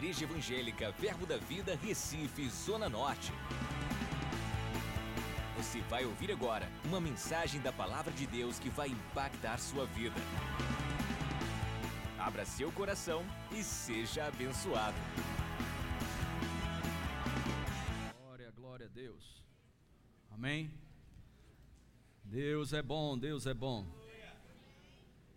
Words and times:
Igreja 0.00 0.24
Evangélica 0.24 0.90
Verbo 0.92 1.26
da 1.26 1.36
Vida, 1.36 1.76
Recife, 1.76 2.48
Zona 2.48 2.88
Norte. 2.88 3.30
Você 5.58 5.82
vai 5.82 6.06
ouvir 6.06 6.32
agora 6.32 6.66
uma 6.86 6.98
mensagem 6.98 7.60
da 7.60 7.70
Palavra 7.70 8.10
de 8.10 8.26
Deus 8.26 8.58
que 8.58 8.70
vai 8.70 8.88
impactar 8.88 9.58
sua 9.58 9.84
vida. 9.84 10.16
Abra 12.18 12.46
seu 12.46 12.72
coração 12.72 13.22
e 13.52 13.62
seja 13.62 14.24
abençoado. 14.24 14.96
Glória, 18.22 18.50
glória 18.52 18.86
a 18.86 18.88
Deus. 18.88 19.44
Amém. 20.30 20.72
Deus 22.24 22.72
é 22.72 22.80
bom, 22.80 23.18
Deus 23.18 23.44
é 23.44 23.52
bom. 23.52 23.86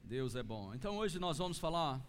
Deus 0.06 0.38
é 0.38 0.42
bom. 0.42 0.74
Então 0.74 0.98
hoje 1.00 1.20
nós 1.20 1.38
vamos 1.38 1.60
falar. 1.60 2.02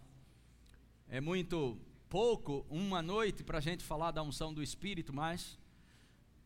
É 1.09 1.21
muito 1.21 1.77
pouco, 2.15 2.65
uma 2.71 3.03
noite 3.03 3.43
para 3.43 3.59
a 3.59 3.61
gente 3.61 3.83
falar 3.83 4.13
da 4.13 4.23
unção 4.23 4.55
do 4.55 4.63
Espírito, 4.63 5.13
mas 5.13 5.59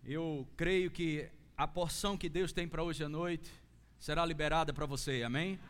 eu 0.03 0.49
creio 0.57 0.91
que 0.91 1.29
a 1.59 1.69
porção 1.69 2.17
que 2.17 2.27
Deus 2.27 2.55
tem 2.55 2.67
para 2.67 2.83
hoje 2.83 3.05
à 3.05 3.09
noite 3.09 3.53
será 3.99 4.25
liberada 4.25 4.73
para 4.73 4.87
você, 4.87 5.23
amém? 5.23 5.61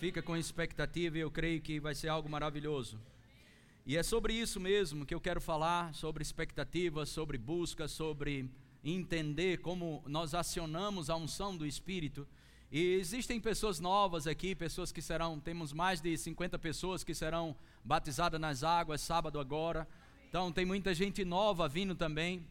Fica 0.00 0.22
com 0.22 0.38
expectativa 0.38 1.18
e 1.18 1.20
eu 1.20 1.30
creio 1.30 1.60
que 1.60 1.78
vai 1.78 1.94
ser 1.94 2.08
algo 2.08 2.30
maravilhoso. 2.30 2.98
E 3.84 3.98
é 3.98 4.02
sobre 4.02 4.32
isso 4.32 4.58
mesmo 4.58 5.04
que 5.04 5.14
eu 5.14 5.20
quero 5.20 5.38
falar, 5.38 5.94
sobre 5.94 6.22
expectativas, 6.22 7.10
sobre 7.10 7.36
busca, 7.36 7.86
sobre 7.86 8.50
entender 8.82 9.58
como 9.58 10.02
nós 10.06 10.32
acionamos 10.32 11.10
a 11.10 11.16
unção 11.16 11.54
do 11.54 11.66
Espírito. 11.66 12.26
E 12.70 12.94
existem 12.94 13.40
pessoas 13.40 13.78
novas 13.78 14.26
aqui, 14.26 14.54
pessoas 14.54 14.90
que 14.90 15.00
serão, 15.00 15.38
temos 15.38 15.72
mais 15.72 16.00
de 16.00 16.16
50 16.16 16.58
pessoas 16.58 17.04
que 17.04 17.14
serão 17.14 17.56
batizadas 17.84 18.40
nas 18.40 18.64
águas 18.64 19.00
sábado 19.00 19.38
agora. 19.38 19.86
Então 20.28 20.50
tem 20.50 20.64
muita 20.64 20.92
gente 20.92 21.24
nova 21.24 21.68
vindo 21.68 21.94
também. 21.94 22.44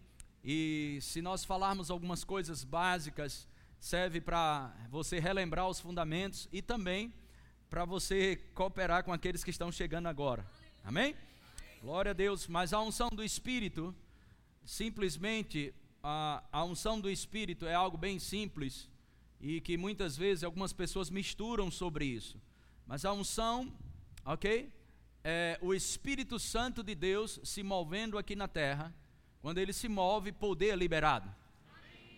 E 0.44 1.00
se 1.02 1.22
nós 1.22 1.44
falarmos 1.44 1.92
algumas 1.92 2.24
coisas 2.24 2.64
básicas, 2.64 3.46
serve 3.78 4.22
para 4.22 4.74
você 4.90 5.20
relembrar 5.20 5.68
os 5.68 5.82
fundamentos 5.82 6.48
e 6.52 6.62
também 6.62 7.14
para 7.70 7.84
você 7.84 8.38
cooperar 8.54 9.04
com 9.04 9.12
aqueles 9.12 9.44
que 9.44 9.50
estão 9.50 9.70
chegando 9.70 10.08
agora. 10.08 10.46
Amém? 10.84 11.14
Glória 11.82 12.12
a 12.12 12.14
Deus. 12.14 12.48
Mas 12.48 12.72
a 12.72 12.82
unção 12.82 13.10
do 13.10 13.24
Espírito, 13.24 13.94
simplesmente 14.64 15.74
a, 16.02 16.42
a 16.54 16.64
unção 16.64 17.02
do 17.02 17.10
Espírito 17.10 17.66
é 17.66 17.74
algo 17.74 17.98
bem 17.98 18.18
simples 18.18 18.88
e 19.40 19.62
que 19.62 19.78
muitas 19.78 20.16
vezes 20.18 20.44
algumas 20.44 20.74
pessoas 20.74 21.10
misturam 21.10 21.70
sobre 21.70 22.06
isso. 22.06 22.42
Mas 22.88 23.06
a 23.06 23.14
unção, 23.14 23.72
ok? 24.24 24.72
É 25.24 25.58
o 25.62 25.74
Espírito 25.74 26.38
Santo 26.38 26.84
de 26.84 26.94
Deus 26.94 27.40
se 27.44 27.64
movendo 27.64 28.18
aqui 28.18 28.36
na 28.36 28.48
terra. 28.48 28.94
Quando 29.42 29.58
ele 29.58 29.74
se 29.74 29.88
move, 29.88 30.32
poder 30.32 30.70
é 30.70 30.76
liberado. 30.76 31.30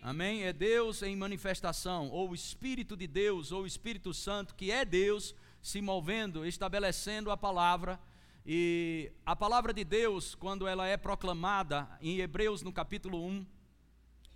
Amém? 0.01 0.43
É 0.43 0.53
Deus 0.53 1.01
em 1.01 1.15
manifestação, 1.15 2.09
ou 2.09 2.29
o 2.29 2.35
Espírito 2.35 2.95
de 2.95 3.07
Deus, 3.07 3.51
ou 3.51 3.63
o 3.63 3.67
Espírito 3.67 4.13
Santo, 4.13 4.55
que 4.55 4.71
é 4.71 4.85
Deus, 4.85 5.35
se 5.61 5.81
movendo, 5.81 6.45
estabelecendo 6.45 7.31
a 7.31 7.35
palavra. 7.35 7.99
E 8.45 9.11
a 9.25 9.35
palavra 9.35 9.73
de 9.73 9.83
Deus, 9.83 10.35
quando 10.35 10.67
ela 10.67 10.87
é 10.87 10.95
proclamada 10.95 11.89
em 11.99 12.19
Hebreus 12.19 12.61
no 12.61 12.71
capítulo 12.71 13.25
1, 13.25 13.45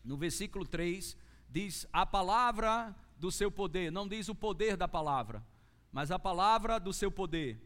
no 0.04 0.18
versículo 0.18 0.66
3, 0.66 1.16
diz 1.52 1.86
a 1.92 2.06
palavra 2.06 2.96
do 3.18 3.32
seu 3.32 3.52
poder, 3.52 3.92
não 3.92 4.08
diz 4.08 4.30
o 4.30 4.36
poder 4.36 4.78
da 4.78 4.88
palavra, 4.88 5.44
mas 5.92 6.10
a 6.10 6.18
palavra 6.18 6.80
do 6.80 6.94
seu 6.94 7.12
poder. 7.12 7.60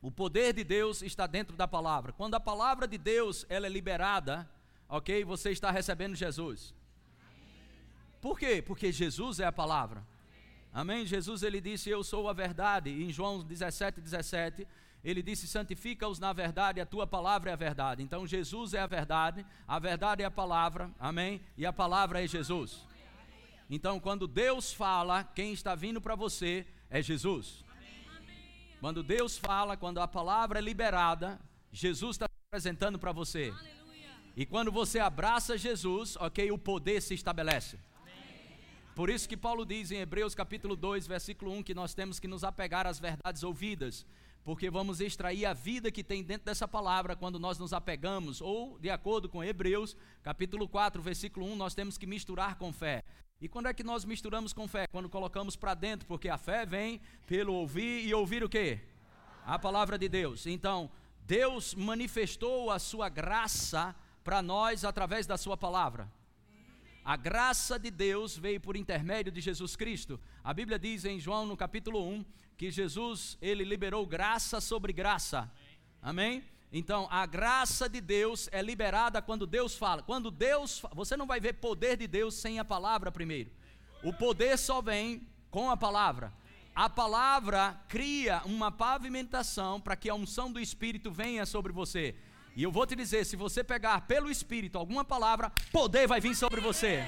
O 0.00 0.10
poder 0.10 0.52
de 0.52 0.62
Deus 0.62 1.02
está 1.02 1.26
dentro 1.26 1.56
da 1.56 1.66
palavra. 1.66 2.12
Quando 2.12 2.34
a 2.34 2.40
palavra 2.40 2.86
de 2.86 2.96
Deus 2.96 3.44
ela 3.48 3.66
é 3.66 3.68
liberada, 3.68 4.48
ok? 4.88 5.24
Você 5.24 5.50
está 5.50 5.72
recebendo 5.72 6.14
Jesus. 6.14 6.72
Por 8.20 8.38
quê? 8.38 8.62
Porque 8.62 8.92
Jesus 8.92 9.40
é 9.40 9.46
a 9.46 9.52
palavra. 9.52 10.06
Amém? 10.72 11.04
Jesus 11.04 11.42
ele 11.42 11.60
disse: 11.60 11.90
Eu 11.90 12.04
sou 12.04 12.28
a 12.28 12.32
verdade. 12.32 12.90
Em 12.90 13.10
João 13.10 13.42
17, 13.42 14.00
17, 14.00 14.68
ele 15.02 15.22
disse: 15.22 15.46
santifica-os 15.46 16.18
na 16.18 16.32
verdade, 16.32 16.80
a 16.80 16.86
tua 16.86 17.06
palavra 17.06 17.50
é 17.50 17.52
a 17.52 17.56
verdade. 17.56 18.02
Então 18.02 18.26
Jesus 18.26 18.74
é 18.74 18.80
a 18.80 18.86
verdade, 18.86 19.44
a 19.66 19.78
verdade 19.78 20.22
é 20.22 20.26
a 20.26 20.30
palavra, 20.30 20.90
amém? 20.98 21.40
E 21.56 21.64
a 21.64 21.72
palavra 21.72 22.22
é 22.22 22.26
Jesus. 22.26 22.86
Então 23.68 24.00
quando 24.00 24.26
Deus 24.26 24.72
fala, 24.72 25.24
quem 25.24 25.52
está 25.52 25.74
vindo 25.74 26.00
para 26.00 26.14
você 26.14 26.66
é 26.88 27.02
Jesus. 27.02 27.64
Quando 28.80 29.02
Deus 29.02 29.36
fala, 29.36 29.76
quando 29.76 29.98
a 29.98 30.08
palavra 30.08 30.58
é 30.58 30.62
liberada, 30.62 31.40
Jesus 31.72 32.16
está 32.16 32.26
se 32.26 32.46
apresentando 32.48 32.98
para 32.98 33.12
você. 33.12 33.52
E 34.36 34.46
quando 34.46 34.70
você 34.70 35.00
abraça 35.00 35.58
Jesus, 35.58 36.16
ok, 36.16 36.50
o 36.52 36.58
poder 36.58 37.02
se 37.02 37.14
estabelece. 37.14 37.78
Por 38.94 39.10
isso 39.10 39.28
que 39.28 39.36
Paulo 39.36 39.64
diz 39.64 39.90
em 39.90 39.98
Hebreus 39.98 40.34
capítulo 40.34 40.76
2, 40.76 41.06
versículo 41.06 41.52
1, 41.52 41.62
que 41.62 41.74
nós 41.74 41.94
temos 41.94 42.18
que 42.18 42.28
nos 42.28 42.44
apegar 42.44 42.86
às 42.86 42.98
verdades 42.98 43.42
ouvidas 43.42 44.06
porque 44.48 44.70
vamos 44.70 44.98
extrair 45.02 45.44
a 45.44 45.52
vida 45.52 45.90
que 45.90 46.02
tem 46.02 46.22
dentro 46.24 46.46
dessa 46.46 46.66
palavra 46.66 47.14
quando 47.14 47.38
nós 47.38 47.58
nos 47.58 47.74
apegamos, 47.74 48.40
ou 48.40 48.78
de 48.78 48.88
acordo 48.88 49.28
com 49.28 49.44
Hebreus, 49.44 49.94
capítulo 50.22 50.66
4, 50.66 51.02
versículo 51.02 51.44
1, 51.52 51.54
nós 51.54 51.74
temos 51.74 51.98
que 51.98 52.06
misturar 52.06 52.56
com 52.56 52.72
fé. 52.72 53.04
E 53.40 53.48
quando 53.48 53.66
é 53.66 53.74
que 53.74 53.84
nós 53.84 54.04
misturamos 54.04 54.52
com 54.52 54.66
fé? 54.66 54.88
Quando 54.88 55.08
colocamos 55.08 55.54
para 55.54 55.72
dentro, 55.72 56.08
porque 56.08 56.28
a 56.28 56.36
fé 56.36 56.66
vem 56.66 57.00
pelo 57.24 57.54
ouvir 57.54 58.04
e 58.04 58.12
ouvir 58.12 58.42
o 58.42 58.48
quê? 58.48 58.80
A 59.46 59.56
palavra 59.56 59.96
de 59.96 60.08
Deus. 60.08 60.44
Então, 60.44 60.90
Deus 61.24 61.72
manifestou 61.72 62.68
a 62.68 62.80
sua 62.80 63.08
graça 63.08 63.94
para 64.24 64.42
nós 64.42 64.84
através 64.84 65.24
da 65.24 65.36
sua 65.36 65.56
palavra. 65.56 66.10
A 67.04 67.16
graça 67.16 67.78
de 67.78 67.92
Deus 67.92 68.36
veio 68.36 68.60
por 68.60 68.76
intermédio 68.76 69.30
de 69.30 69.40
Jesus 69.40 69.76
Cristo. 69.76 70.18
A 70.42 70.52
Bíblia 70.52 70.78
diz 70.78 71.04
em 71.04 71.20
João 71.20 71.46
no 71.46 71.56
capítulo 71.56 72.04
1 72.06 72.24
que 72.56 72.72
Jesus 72.72 73.38
ele 73.40 73.62
liberou 73.62 74.04
graça 74.04 74.60
sobre 74.60 74.92
graça. 74.92 75.48
Amém? 76.02 76.42
Então, 76.72 77.08
a 77.10 77.24
graça 77.24 77.88
de 77.88 78.00
Deus 78.00 78.48
é 78.52 78.60
liberada 78.60 79.22
quando 79.22 79.46
Deus 79.46 79.76
fala. 79.76 80.02
Quando 80.02 80.30
Deus, 80.30 80.82
você 80.92 81.16
não 81.16 81.26
vai 81.26 81.40
ver 81.40 81.54
poder 81.54 81.96
de 81.96 82.06
Deus 82.06 82.34
sem 82.34 82.58
a 82.58 82.64
palavra 82.64 83.10
primeiro. 83.10 83.50
O 84.02 84.12
poder 84.12 84.58
só 84.58 84.82
vem 84.82 85.26
com 85.50 85.70
a 85.70 85.76
palavra. 85.76 86.32
A 86.74 86.88
palavra 86.88 87.80
cria 87.88 88.42
uma 88.44 88.70
pavimentação 88.70 89.80
para 89.80 89.96
que 89.96 90.08
a 90.08 90.14
unção 90.14 90.52
do 90.52 90.60
Espírito 90.60 91.10
venha 91.10 91.44
sobre 91.46 91.72
você. 91.72 92.14
E 92.54 92.62
eu 92.62 92.70
vou 92.70 92.86
te 92.86 92.94
dizer, 92.94 93.24
se 93.24 93.34
você 93.34 93.64
pegar 93.64 94.02
pelo 94.02 94.30
Espírito 94.30 94.78
alguma 94.78 95.04
palavra, 95.04 95.50
poder 95.72 96.06
vai 96.06 96.20
vir 96.20 96.34
sobre 96.34 96.60
você. 96.60 97.04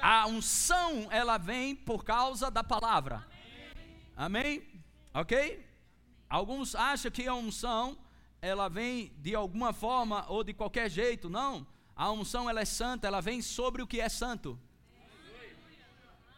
A 0.00 0.26
unção, 0.26 1.08
ela 1.10 1.36
vem 1.36 1.74
por 1.76 2.04
causa 2.04 2.50
da 2.50 2.64
palavra. 2.64 3.26
Amém? 4.16 4.62
Ok? 5.12 5.67
Alguns 6.28 6.74
acham 6.74 7.10
que 7.10 7.26
a 7.26 7.34
unção, 7.34 7.98
ela 8.40 8.68
vem 8.68 9.12
de 9.18 9.34
alguma 9.34 9.72
forma 9.72 10.24
ou 10.28 10.44
de 10.44 10.52
qualquer 10.52 10.90
jeito. 10.90 11.28
Não. 11.30 11.66
A 11.96 12.10
unção, 12.10 12.48
ela 12.48 12.60
é 12.60 12.64
santa, 12.64 13.06
ela 13.06 13.20
vem 13.20 13.42
sobre 13.42 13.82
o 13.82 13.86
que 13.86 14.00
é 14.00 14.08
santo. 14.08 14.58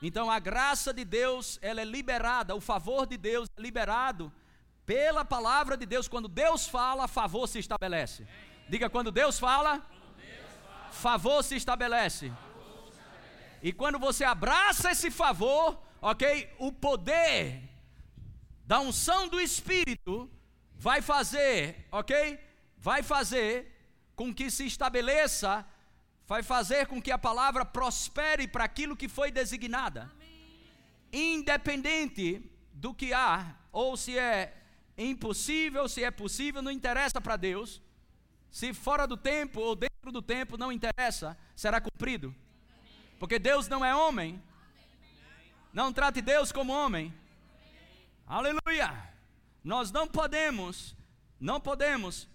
Então 0.02 0.30
a 0.30 0.38
graça 0.38 0.94
de 0.94 1.04
Deus, 1.04 1.58
ela 1.60 1.80
é 1.80 1.84
liberada, 1.84 2.54
o 2.54 2.60
favor 2.60 3.06
de 3.06 3.18
Deus 3.18 3.48
é 3.56 3.60
liberado 3.60 4.32
pela 4.86 5.24
palavra 5.24 5.76
de 5.76 5.84
Deus, 5.86 6.08
quando 6.08 6.26
Deus 6.26 6.66
fala, 6.66 7.06
favor 7.06 7.46
se 7.46 7.58
estabelece. 7.58 8.26
Diga, 8.68 8.88
quando 8.88 9.12
Deus 9.12 9.38
fala, 9.38 9.86
favor 10.90 11.44
se 11.44 11.54
estabelece. 11.54 12.32
E 13.62 13.72
quando 13.72 13.98
você 13.98 14.24
abraça 14.24 14.90
esse 14.90 15.10
favor, 15.10 15.78
ok? 16.00 16.50
O 16.58 16.72
poder 16.72 17.69
da 18.70 18.78
unção 18.78 19.26
do 19.26 19.41
Espírito 19.41 20.30
vai 20.77 21.03
fazer, 21.03 21.89
ok? 21.91 22.39
Vai 22.78 23.03
fazer 23.03 23.66
com 24.15 24.33
que 24.33 24.48
se 24.48 24.65
estabeleça, 24.65 25.66
vai 26.24 26.41
fazer 26.44 26.86
com 26.86 27.03
que 27.03 27.10
a 27.10 27.18
palavra 27.18 27.65
prospere 27.65 28.47
para 28.47 28.62
aquilo 28.62 28.97
que 28.97 29.09
foi 29.09 29.33
designada. 29.33 30.09
Independente 31.12 32.48
do 32.72 32.94
que 32.94 33.12
há, 33.12 33.56
ou 33.72 33.97
se 33.97 34.16
é 34.16 34.56
impossível, 34.97 35.89
se 35.89 36.04
é 36.04 36.10
possível, 36.12 36.62
não 36.62 36.71
interessa 36.71 37.21
para 37.21 37.34
Deus. 37.36 37.83
Se 38.53 38.72
fora 38.72 39.04
do 39.04 39.16
tempo 39.16 39.60
ou 39.60 39.74
dentro 39.74 40.12
do 40.12 40.22
tempo, 40.22 40.56
não 40.56 40.71
interessa, 40.71 41.36
será 41.56 41.80
cumprido. 41.80 42.33
Porque 43.18 43.36
Deus 43.36 43.66
não 43.66 43.84
é 43.84 43.92
homem. 43.92 44.41
Não 45.72 45.92
trate 45.92 46.22
Deus 46.22 46.53
como 46.53 46.72
homem. 46.72 47.12
Aleluia! 48.30 49.12
Nós 49.65 49.91
não 49.91 50.06
podemos, 50.06 50.97
não 51.41 51.60
podemos 51.60 52.28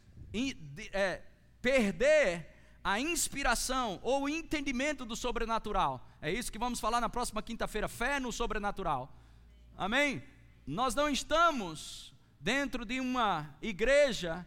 é, 0.91 1.21
perder 1.61 2.45
a 2.83 2.99
inspiração 2.99 3.97
ou 4.03 4.23
o 4.23 4.29
entendimento 4.29 5.05
do 5.05 5.15
sobrenatural. 5.15 6.05
É 6.21 6.29
isso 6.29 6.51
que 6.51 6.59
vamos 6.59 6.81
falar 6.81 6.99
na 6.99 7.07
próxima 7.07 7.41
quinta-feira: 7.41 7.87
fé 7.87 8.19
no 8.19 8.29
sobrenatural. 8.29 9.09
Amém? 9.77 10.21
Nós 10.67 10.93
não 10.95 11.07
estamos 11.07 12.13
dentro 12.41 12.83
de 12.83 12.99
uma 12.99 13.55
igreja 13.61 14.45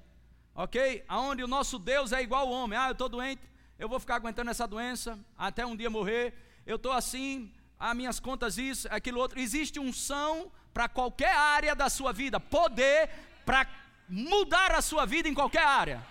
ok? 0.54 1.02
Aonde 1.08 1.42
o 1.42 1.48
nosso 1.48 1.78
Deus 1.78 2.12
é 2.12 2.20
igual 2.20 2.42
ao 2.46 2.52
homem. 2.52 2.78
Ah, 2.78 2.88
eu 2.88 2.92
estou 2.92 3.08
doente, 3.08 3.40
eu 3.78 3.88
vou 3.88 3.98
ficar 3.98 4.16
aguentando 4.16 4.50
essa 4.50 4.66
doença 4.66 5.18
até 5.34 5.64
um 5.64 5.74
dia 5.74 5.88
morrer. 5.88 6.34
Eu 6.66 6.76
estou 6.76 6.92
assim, 6.92 7.50
as 7.78 7.96
minhas 7.96 8.20
contas 8.20 8.58
isso, 8.58 8.86
aquilo 8.90 9.18
outro. 9.18 9.40
Existe 9.40 9.80
unção 9.80 10.52
para 10.72 10.88
qualquer 10.88 11.34
área 11.34 11.74
da 11.74 11.88
sua 11.88 12.12
vida, 12.12 12.38
poder 12.38 13.10
para 13.44 13.66
mudar 14.08 14.72
a 14.72 14.82
sua 14.82 15.04
vida 15.06 15.28
em 15.28 15.34
qualquer 15.34 15.64
área. 15.64 16.02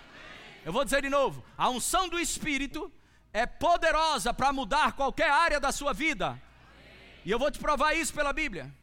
Eu 0.65 0.74
vou 0.74 0.83
dizer 0.83 1.01
de 1.01 1.09
novo: 1.09 1.44
a 1.57 1.69
unção 1.69 2.09
do 2.09 2.19
Espírito 2.19 2.92
é 3.33 3.45
poderosa 3.45 4.33
para 4.33 4.51
mudar 4.51 4.94
qualquer 4.94 5.30
área 5.30 5.59
da 5.59 5.71
sua 5.71 5.94
vida. 5.94 6.42
E 7.24 7.31
eu 7.31 7.39
vou 7.39 7.51
te 7.51 7.59
provar 7.59 7.94
isso 7.94 8.13
pela 8.13 8.33
Bíblia. 8.33 8.74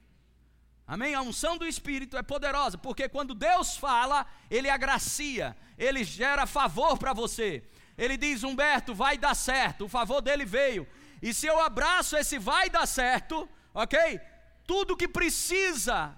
Amém? 0.87 1.15
A 1.15 1.23
unção 1.23 1.57
do 1.57 1.67
Espírito 1.67 2.17
é 2.17 2.23
poderosa, 2.23 2.77
porque 2.77 3.09
quando 3.09 3.35
Deus 3.35 3.77
fala, 3.77 4.27
Ele 4.51 4.69
agracia, 4.69 5.57
Ele 5.79 6.05
gera 6.05 6.47
favor 6.47 6.99
para 6.99 7.13
você. 7.13 7.65
Ele 7.97 8.17
diz: 8.17 8.43
Humberto, 8.43 8.95
vai 8.95 9.17
dar 9.17 9.35
certo, 9.35 9.87
o 9.87 9.89
favor 9.89 10.21
dele 10.21 10.45
veio. 10.45 10.87
E 11.23 11.33
se 11.33 11.47
eu 11.47 11.59
abraço 11.61 12.17
esse 12.17 12.39
vai 12.39 12.69
dar 12.69 12.87
certo, 12.87 13.49
ok? 13.73 14.21
Tudo 14.67 14.97
que 14.97 15.07
precisa 15.07 16.15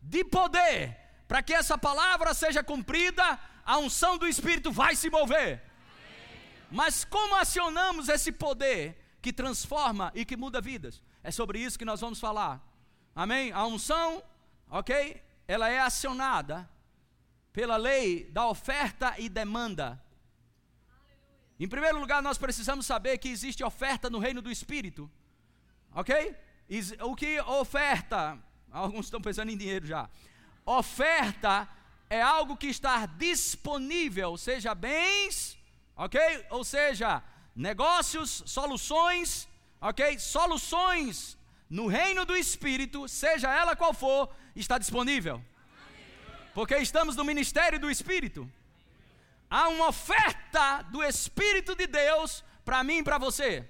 de 0.00 0.24
poder 0.24 0.98
para 1.28 1.42
que 1.42 1.54
essa 1.54 1.78
palavra 1.78 2.34
seja 2.34 2.62
cumprida, 2.62 3.38
a 3.64 3.78
unção 3.78 4.18
do 4.18 4.26
Espírito 4.26 4.70
vai 4.70 4.94
se 4.94 5.08
mover. 5.08 5.62
Mas 6.70 7.04
como 7.04 7.36
acionamos 7.36 8.08
esse 8.08 8.32
poder 8.32 9.16
que 9.20 9.32
transforma 9.32 10.10
e 10.14 10.24
que 10.24 10.36
muda 10.36 10.60
vidas? 10.60 11.02
É 11.22 11.30
sobre 11.30 11.58
isso 11.58 11.78
que 11.78 11.84
nós 11.84 12.00
vamos 12.00 12.20
falar. 12.20 12.60
Amém? 13.14 13.52
A 13.52 13.64
unção, 13.66 14.22
ok? 14.68 15.22
Ela 15.46 15.68
é 15.68 15.78
acionada 15.78 16.68
pela 17.52 17.76
lei 17.76 18.24
da 18.30 18.46
oferta 18.46 19.14
e 19.18 19.28
demanda. 19.28 20.02
Em 21.60 21.68
primeiro 21.68 21.98
lugar, 21.98 22.22
nós 22.22 22.38
precisamos 22.38 22.86
saber 22.86 23.18
que 23.18 23.28
existe 23.28 23.62
oferta 23.62 24.10
no 24.10 24.18
reino 24.18 24.42
do 24.42 24.50
Espírito. 24.50 25.10
Ok? 25.94 26.34
O 27.00 27.14
que 27.14 27.40
oferta? 27.40 28.38
Alguns 28.70 29.06
estão 29.06 29.20
pensando 29.20 29.50
em 29.50 29.56
dinheiro 29.56 29.86
já. 29.86 30.08
Oferta 30.64 31.68
é 32.08 32.20
algo 32.20 32.56
que 32.56 32.66
está 32.66 33.06
disponível, 33.06 34.36
seja 34.36 34.74
bens, 34.74 35.58
ok? 35.96 36.20
Ou 36.50 36.64
seja, 36.64 37.22
negócios, 37.54 38.42
soluções, 38.46 39.48
ok? 39.80 40.18
Soluções 40.18 41.38
no 41.68 41.86
reino 41.86 42.24
do 42.24 42.36
Espírito, 42.36 43.08
seja 43.08 43.50
ela 43.50 43.74
qual 43.74 43.94
for, 43.94 44.28
está 44.54 44.78
disponível. 44.78 45.42
Porque 46.54 46.76
estamos 46.76 47.16
no 47.16 47.24
ministério 47.24 47.78
do 47.80 47.90
Espírito. 47.90 48.50
Há 49.48 49.68
uma 49.68 49.88
oferta 49.88 50.82
do 50.90 51.02
Espírito 51.02 51.74
de 51.74 51.86
Deus 51.86 52.44
para 52.64 52.84
mim 52.84 52.98
e 52.98 53.02
para 53.02 53.18
você, 53.18 53.68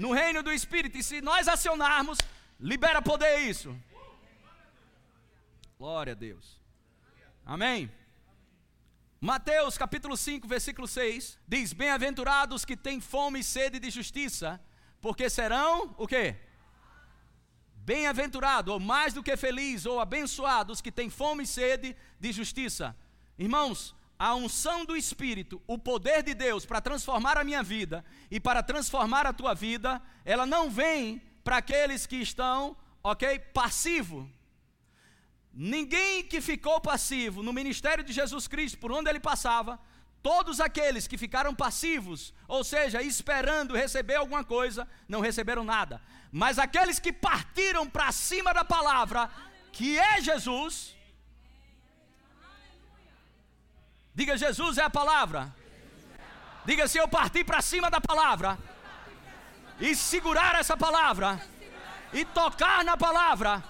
no 0.00 0.12
reino 0.12 0.42
do 0.42 0.50
Espírito. 0.50 0.96
E 0.96 1.02
se 1.02 1.20
nós 1.20 1.46
acionarmos, 1.46 2.18
libera 2.58 3.02
poder 3.02 3.38
isso. 3.40 3.76
Glória 5.78 6.14
a 6.14 6.16
Deus. 6.16 6.58
Amém. 7.44 7.90
Mateus 9.20 9.76
capítulo 9.76 10.16
5, 10.16 10.48
versículo 10.48 10.88
6 10.88 11.38
diz: 11.46 11.74
Bem-aventurados 11.74 12.64
que 12.64 12.76
têm 12.76 12.98
fome 13.00 13.40
e 13.40 13.44
sede 13.44 13.78
de 13.78 13.90
justiça, 13.90 14.58
porque 15.02 15.28
serão 15.28 15.94
o 15.98 16.06
quê? 16.06 16.36
Bem-aventurado, 17.74 18.72
ou 18.72 18.80
mais 18.80 19.12
do 19.12 19.22
que 19.22 19.36
feliz, 19.36 19.84
ou 19.84 20.00
abençoados 20.00 20.80
que 20.80 20.90
têm 20.90 21.10
fome 21.10 21.42
e 21.42 21.46
sede 21.46 21.94
de 22.18 22.32
justiça. 22.32 22.96
Irmãos, 23.38 23.94
a 24.20 24.34
unção 24.34 24.84
do 24.84 24.94
Espírito, 24.94 25.62
o 25.66 25.78
poder 25.78 26.22
de 26.22 26.34
Deus 26.34 26.66
para 26.66 26.78
transformar 26.78 27.38
a 27.38 27.42
minha 27.42 27.62
vida 27.62 28.04
e 28.30 28.38
para 28.38 28.62
transformar 28.62 29.26
a 29.26 29.32
tua 29.32 29.54
vida, 29.54 29.98
ela 30.26 30.44
não 30.44 30.68
vem 30.68 31.22
para 31.42 31.56
aqueles 31.56 32.04
que 32.04 32.16
estão, 32.16 32.76
ok, 33.02 33.38
passivo. 33.38 34.30
Ninguém 35.54 36.22
que 36.22 36.38
ficou 36.42 36.82
passivo 36.82 37.42
no 37.42 37.50
ministério 37.50 38.04
de 38.04 38.12
Jesus 38.12 38.46
Cristo, 38.46 38.76
por 38.76 38.92
onde 38.92 39.08
ele 39.08 39.18
passava, 39.18 39.80
todos 40.22 40.60
aqueles 40.60 41.06
que 41.06 41.16
ficaram 41.16 41.54
passivos, 41.54 42.34
ou 42.46 42.62
seja, 42.62 43.00
esperando 43.00 43.74
receber 43.74 44.16
alguma 44.16 44.44
coisa, 44.44 44.86
não 45.08 45.22
receberam 45.22 45.64
nada. 45.64 45.98
Mas 46.30 46.58
aqueles 46.58 46.98
que 46.98 47.10
partiram 47.10 47.88
para 47.88 48.12
cima 48.12 48.52
da 48.52 48.66
palavra, 48.66 49.30
que 49.72 49.98
é 49.98 50.20
Jesus, 50.20 50.94
diga: 54.14 54.36
Jesus 54.36 54.78
é 54.78 54.84
a 54.84 54.90
palavra. 54.90 55.54
Diga: 56.64 56.86
se 56.86 56.98
eu 56.98 57.08
partir 57.08 57.44
para 57.44 57.60
cima 57.60 57.90
da 57.90 58.00
palavra, 58.00 58.58
e 59.80 59.94
segurar 59.94 60.54
essa 60.56 60.76
palavra, 60.76 61.40
e 62.12 62.24
tocar 62.24 62.84
na 62.84 62.96
palavra, 62.96 63.62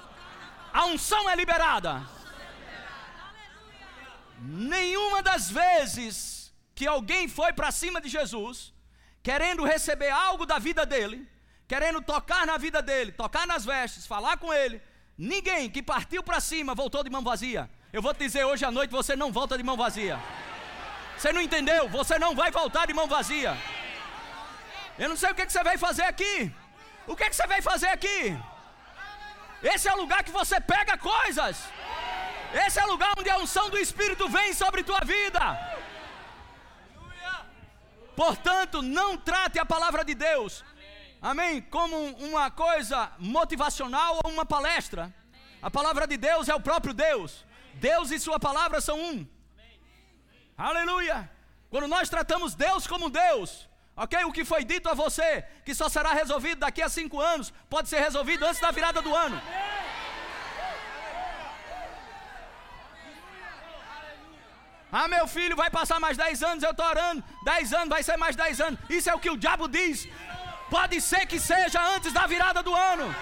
a 0.73 0.85
unção 0.87 1.29
é 1.31 1.37
liberada. 1.37 2.03
Nenhuma 4.39 5.23
das 5.23 5.51
vezes 5.51 6.53
que 6.75 6.87
alguém 6.87 7.29
foi 7.29 7.53
para 7.53 7.71
cima 7.71 8.01
de 8.01 8.09
Jesus, 8.09 8.73
querendo 9.23 9.65
receber 9.65 10.11
algo 10.11 10.47
da 10.47 10.59
vida 10.59 10.87
dele, 10.87 11.29
querendo 11.69 12.01
tocar 12.01 12.47
na 12.47 12.57
vida 12.57 12.81
dele, 12.83 13.13
tocar 13.13 13.47
nas 13.47 13.65
vestes, 13.65 14.07
falar 14.07 14.39
com 14.39 14.53
ele. 14.53 14.81
Ninguém 15.17 15.71
que 15.71 15.83
partiu 15.83 16.23
para 16.23 16.41
cima 16.41 16.75
voltou 16.75 17.05
de 17.05 17.11
mão 17.11 17.23
vazia. 17.23 17.71
Eu 17.93 18.01
vou 18.03 18.13
te 18.15 18.19
dizer 18.19 18.45
hoje 18.45 18.65
à 18.65 18.71
noite: 18.71 18.91
você 18.91 19.15
não 19.17 19.31
volta 19.33 19.57
de 19.57 19.65
mão 19.65 19.77
vazia. 19.77 20.19
Você 21.17 21.33
não 21.33 21.41
entendeu? 21.41 21.89
Você 21.89 22.19
não 22.19 22.35
vai 22.35 22.51
voltar 22.51 22.87
de 22.87 22.95
mão 22.95 23.07
vazia. 23.07 23.57
Eu 24.99 25.09
não 25.09 25.17
sei 25.17 25.31
o 25.31 25.35
que, 25.35 25.49
você 25.49 25.63
vai 25.63 25.77
fazer 25.77 26.05
aqui. 26.05 26.53
O 27.07 27.17
que, 27.17 27.29
que 27.29 27.37
você 27.37 27.47
vai 27.47 27.61
fazer 27.61 27.89
aqui? 27.89 28.39
Esse 29.63 29.89
é 29.89 29.93
o 29.95 30.01
lugar 30.03 30.23
que 30.25 30.31
você 30.31 30.61
pega 30.61 30.97
coisas. 30.97 31.63
Esse 32.65 32.81
é 32.81 32.85
o 32.85 32.91
lugar 32.95 33.13
onde 33.19 33.31
a 33.31 33.39
unção 33.39 33.69
do 33.71 33.79
Espírito 33.79 34.29
vem 34.29 34.53
sobre 34.53 34.83
tua 34.83 35.01
vida. 35.01 35.45
Portanto, 38.17 38.83
não 38.83 39.17
trate 39.17 39.59
a 39.59 39.65
palavra 39.65 40.05
de 40.05 40.15
Deus 40.15 40.65
amém, 41.21 41.61
como 41.61 41.97
uma 42.17 42.51
coisa 42.51 43.11
motivacional 43.19 44.19
ou 44.25 44.31
uma 44.31 44.47
palestra. 44.47 45.15
A 45.61 45.71
palavra 45.71 46.07
de 46.07 46.17
Deus 46.17 46.49
é 46.49 46.55
o 46.55 46.61
próprio 46.61 46.95
Deus. 46.95 47.45
Deus 47.81 48.11
e 48.11 48.19
Sua 48.19 48.39
palavra 48.39 48.81
são 48.81 48.99
um. 49.01 49.27
Aleluia! 50.57 51.19
Quando 51.71 51.89
nós 51.89 52.09
tratamos 52.15 52.55
Deus 52.55 52.87
como 52.87 53.09
Deus, 53.09 53.69
ok? 53.97 54.25
O 54.25 54.33
que 54.37 54.45
foi 54.45 54.63
dito 54.65 54.89
a 54.89 54.95
você, 54.95 55.45
que 55.65 55.75
só 55.75 55.89
será 55.89 56.13
resolvido 56.13 56.59
daqui 56.61 56.83
a 56.83 56.89
cinco 56.89 57.21
anos, 57.33 57.53
pode 57.75 57.89
ser 57.89 58.01
resolvido 58.01 58.45
antes 58.45 58.61
da 58.61 58.71
virada 58.71 59.01
do 59.01 59.15
ano. 59.15 59.41
Ah, 64.93 65.07
meu 65.07 65.27
filho 65.29 65.57
vai 65.63 65.71
passar 65.71 66.01
mais 66.01 66.17
dez 66.17 66.43
anos, 66.43 66.65
eu 66.65 66.73
estou 66.73 66.85
orando. 66.85 67.23
Dez 67.45 67.73
anos, 67.73 67.89
vai 67.89 68.03
ser 68.03 68.17
mais 68.17 68.35
dez 68.35 68.61
anos. 68.61 68.79
Isso 68.89 69.09
é 69.09 69.15
o 69.15 69.21
que 69.21 69.31
o 69.31 69.37
diabo 69.37 69.69
diz. 69.69 70.09
Pode 70.69 71.01
ser 71.01 71.27
que 71.27 71.39
seja 71.39 71.81
antes 71.95 72.13
da 72.13 72.27
virada 72.27 72.61
do 72.63 72.75
ano. 72.75 73.15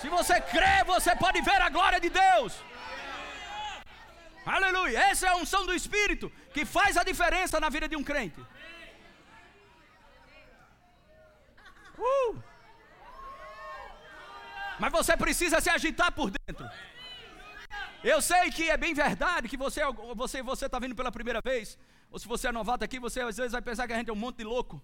Se 0.00 0.08
você 0.08 0.40
crê, 0.40 0.84
você 0.84 1.14
pode 1.16 1.40
ver 1.42 1.60
a 1.60 1.68
glória 1.68 2.00
de 2.00 2.08
Deus. 2.08 2.52
Aleluia. 4.44 4.98
Essa 4.98 5.26
é 5.26 5.30
a 5.30 5.36
unção 5.36 5.64
do 5.64 5.74
Espírito 5.74 6.30
que 6.52 6.64
faz 6.64 6.96
a 6.96 7.04
diferença 7.04 7.60
na 7.60 7.68
vida 7.68 7.88
de 7.88 7.96
um 7.96 8.04
crente. 8.04 8.40
Uh. 11.98 12.42
Mas 14.78 14.92
você 14.92 15.16
precisa 15.16 15.60
se 15.60 15.70
agitar 15.70 16.10
por 16.12 16.30
dentro. 16.30 16.68
Eu 18.02 18.20
sei 18.20 18.50
que 18.50 18.68
é 18.68 18.76
bem 18.76 18.92
verdade 18.92 19.48
que 19.48 19.56
você 19.56 19.80
você 20.16 20.42
você 20.42 20.66
está 20.66 20.78
vindo 20.80 20.94
pela 20.94 21.12
primeira 21.12 21.40
vez, 21.40 21.78
ou 22.10 22.18
se 22.18 22.26
você 22.26 22.48
é 22.48 22.52
novato 22.52 22.84
aqui, 22.84 22.98
você 22.98 23.20
às 23.20 23.36
vezes 23.36 23.52
vai 23.52 23.62
pensar 23.62 23.86
que 23.86 23.92
a 23.92 23.96
gente 23.96 24.10
é 24.10 24.12
um 24.12 24.16
monte 24.16 24.38
de 24.38 24.44
louco. 24.44 24.82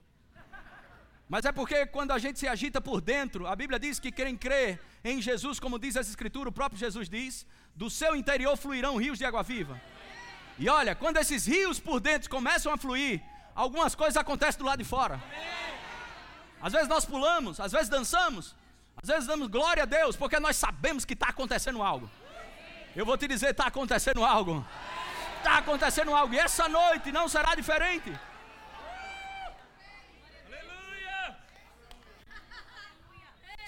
Mas 1.28 1.44
é 1.44 1.52
porque 1.52 1.86
quando 1.86 2.12
a 2.12 2.18
gente 2.18 2.38
se 2.38 2.48
agita 2.48 2.80
por 2.80 3.00
dentro, 3.00 3.46
a 3.46 3.54
Bíblia 3.54 3.78
diz 3.78 4.00
que 4.00 4.10
quem 4.10 4.36
crê 4.36 4.78
em 5.04 5.20
Jesus, 5.20 5.60
como 5.60 5.78
diz 5.78 5.94
essa 5.94 6.08
escritura, 6.08 6.48
o 6.48 6.52
próprio 6.52 6.78
Jesus 6.78 7.08
diz, 7.08 7.46
do 7.74 7.90
seu 7.90 8.16
interior 8.16 8.56
fluirão 8.56 8.96
rios 8.96 9.18
de 9.18 9.24
água 9.24 9.42
viva. 9.42 9.80
E 10.58 10.68
olha, 10.68 10.94
quando 10.94 11.18
esses 11.18 11.46
rios 11.46 11.78
por 11.78 12.00
dentro 12.00 12.30
começam 12.30 12.72
a 12.72 12.78
fluir, 12.78 13.22
algumas 13.54 13.94
coisas 13.94 14.16
acontecem 14.16 14.58
do 14.58 14.64
lado 14.64 14.78
de 14.78 14.84
fora. 14.84 15.22
Às 16.60 16.72
vezes 16.72 16.88
nós 16.88 17.04
pulamos, 17.04 17.60
às 17.60 17.72
vezes 17.72 17.88
dançamos, 17.88 18.56
às 19.00 19.08
vezes 19.08 19.26
damos 19.26 19.48
glória 19.48 19.82
a 19.82 19.86
Deus, 19.86 20.16
porque 20.16 20.40
nós 20.40 20.56
sabemos 20.56 21.04
que 21.04 21.12
está 21.12 21.28
acontecendo 21.28 21.82
algo. 21.82 22.10
Eu 22.96 23.04
vou 23.04 23.16
te 23.16 23.28
dizer, 23.28 23.50
está 23.50 23.66
acontecendo 23.66 24.24
algo. 24.24 24.66
Está 25.36 25.58
acontecendo 25.58 26.14
algo. 26.16 26.34
E 26.34 26.38
essa 26.38 26.68
noite 26.68 27.12
não 27.12 27.28
será 27.28 27.54
diferente. 27.54 28.12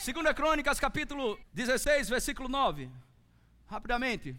Segunda 0.00 0.32
Crônicas, 0.32 0.80
capítulo 0.80 1.38
16, 1.52 2.08
versículo 2.08 2.48
9. 2.48 2.90
Rapidamente. 3.66 4.34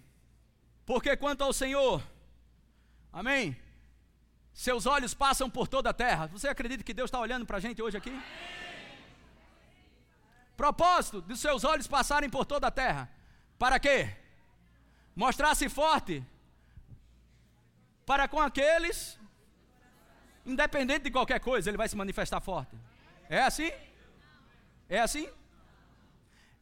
Porque 0.87 1.15
quanto 1.15 1.43
ao 1.43 1.53
Senhor, 1.53 2.01
Amém? 3.13 3.55
Seus 4.53 4.85
olhos 4.85 5.13
passam 5.13 5.49
por 5.49 5.67
toda 5.67 5.89
a 5.89 5.93
terra. 5.93 6.27
Você 6.27 6.47
acredita 6.47 6.83
que 6.83 6.93
Deus 6.93 7.09
está 7.09 7.19
olhando 7.19 7.45
para 7.45 7.57
a 7.57 7.59
gente 7.59 7.81
hoje 7.81 7.97
aqui? 7.97 8.11
Propósito 10.55 11.21
de 11.21 11.37
seus 11.37 11.63
olhos 11.63 11.87
passarem 11.87 12.29
por 12.29 12.45
toda 12.45 12.67
a 12.67 12.71
terra. 12.71 13.09
Para 13.59 13.79
quê? 13.79 14.15
Mostrar-se 15.15 15.67
forte 15.69 16.23
para 18.05 18.27
com 18.27 18.39
aqueles, 18.39 19.19
independente 20.45 21.03
de 21.03 21.11
qualquer 21.11 21.39
coisa, 21.39 21.69
ele 21.69 21.77
vai 21.77 21.87
se 21.87 21.95
manifestar 21.95 22.39
forte. 22.41 22.75
É 23.29 23.43
assim? 23.43 23.71
É 24.89 24.99
assim? 24.99 25.29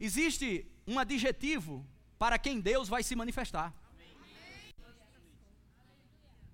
Existe 0.00 0.66
um 0.86 0.98
adjetivo 0.98 1.86
para 2.18 2.38
quem 2.38 2.60
Deus 2.60 2.88
vai 2.88 3.02
se 3.02 3.14
manifestar. 3.14 3.74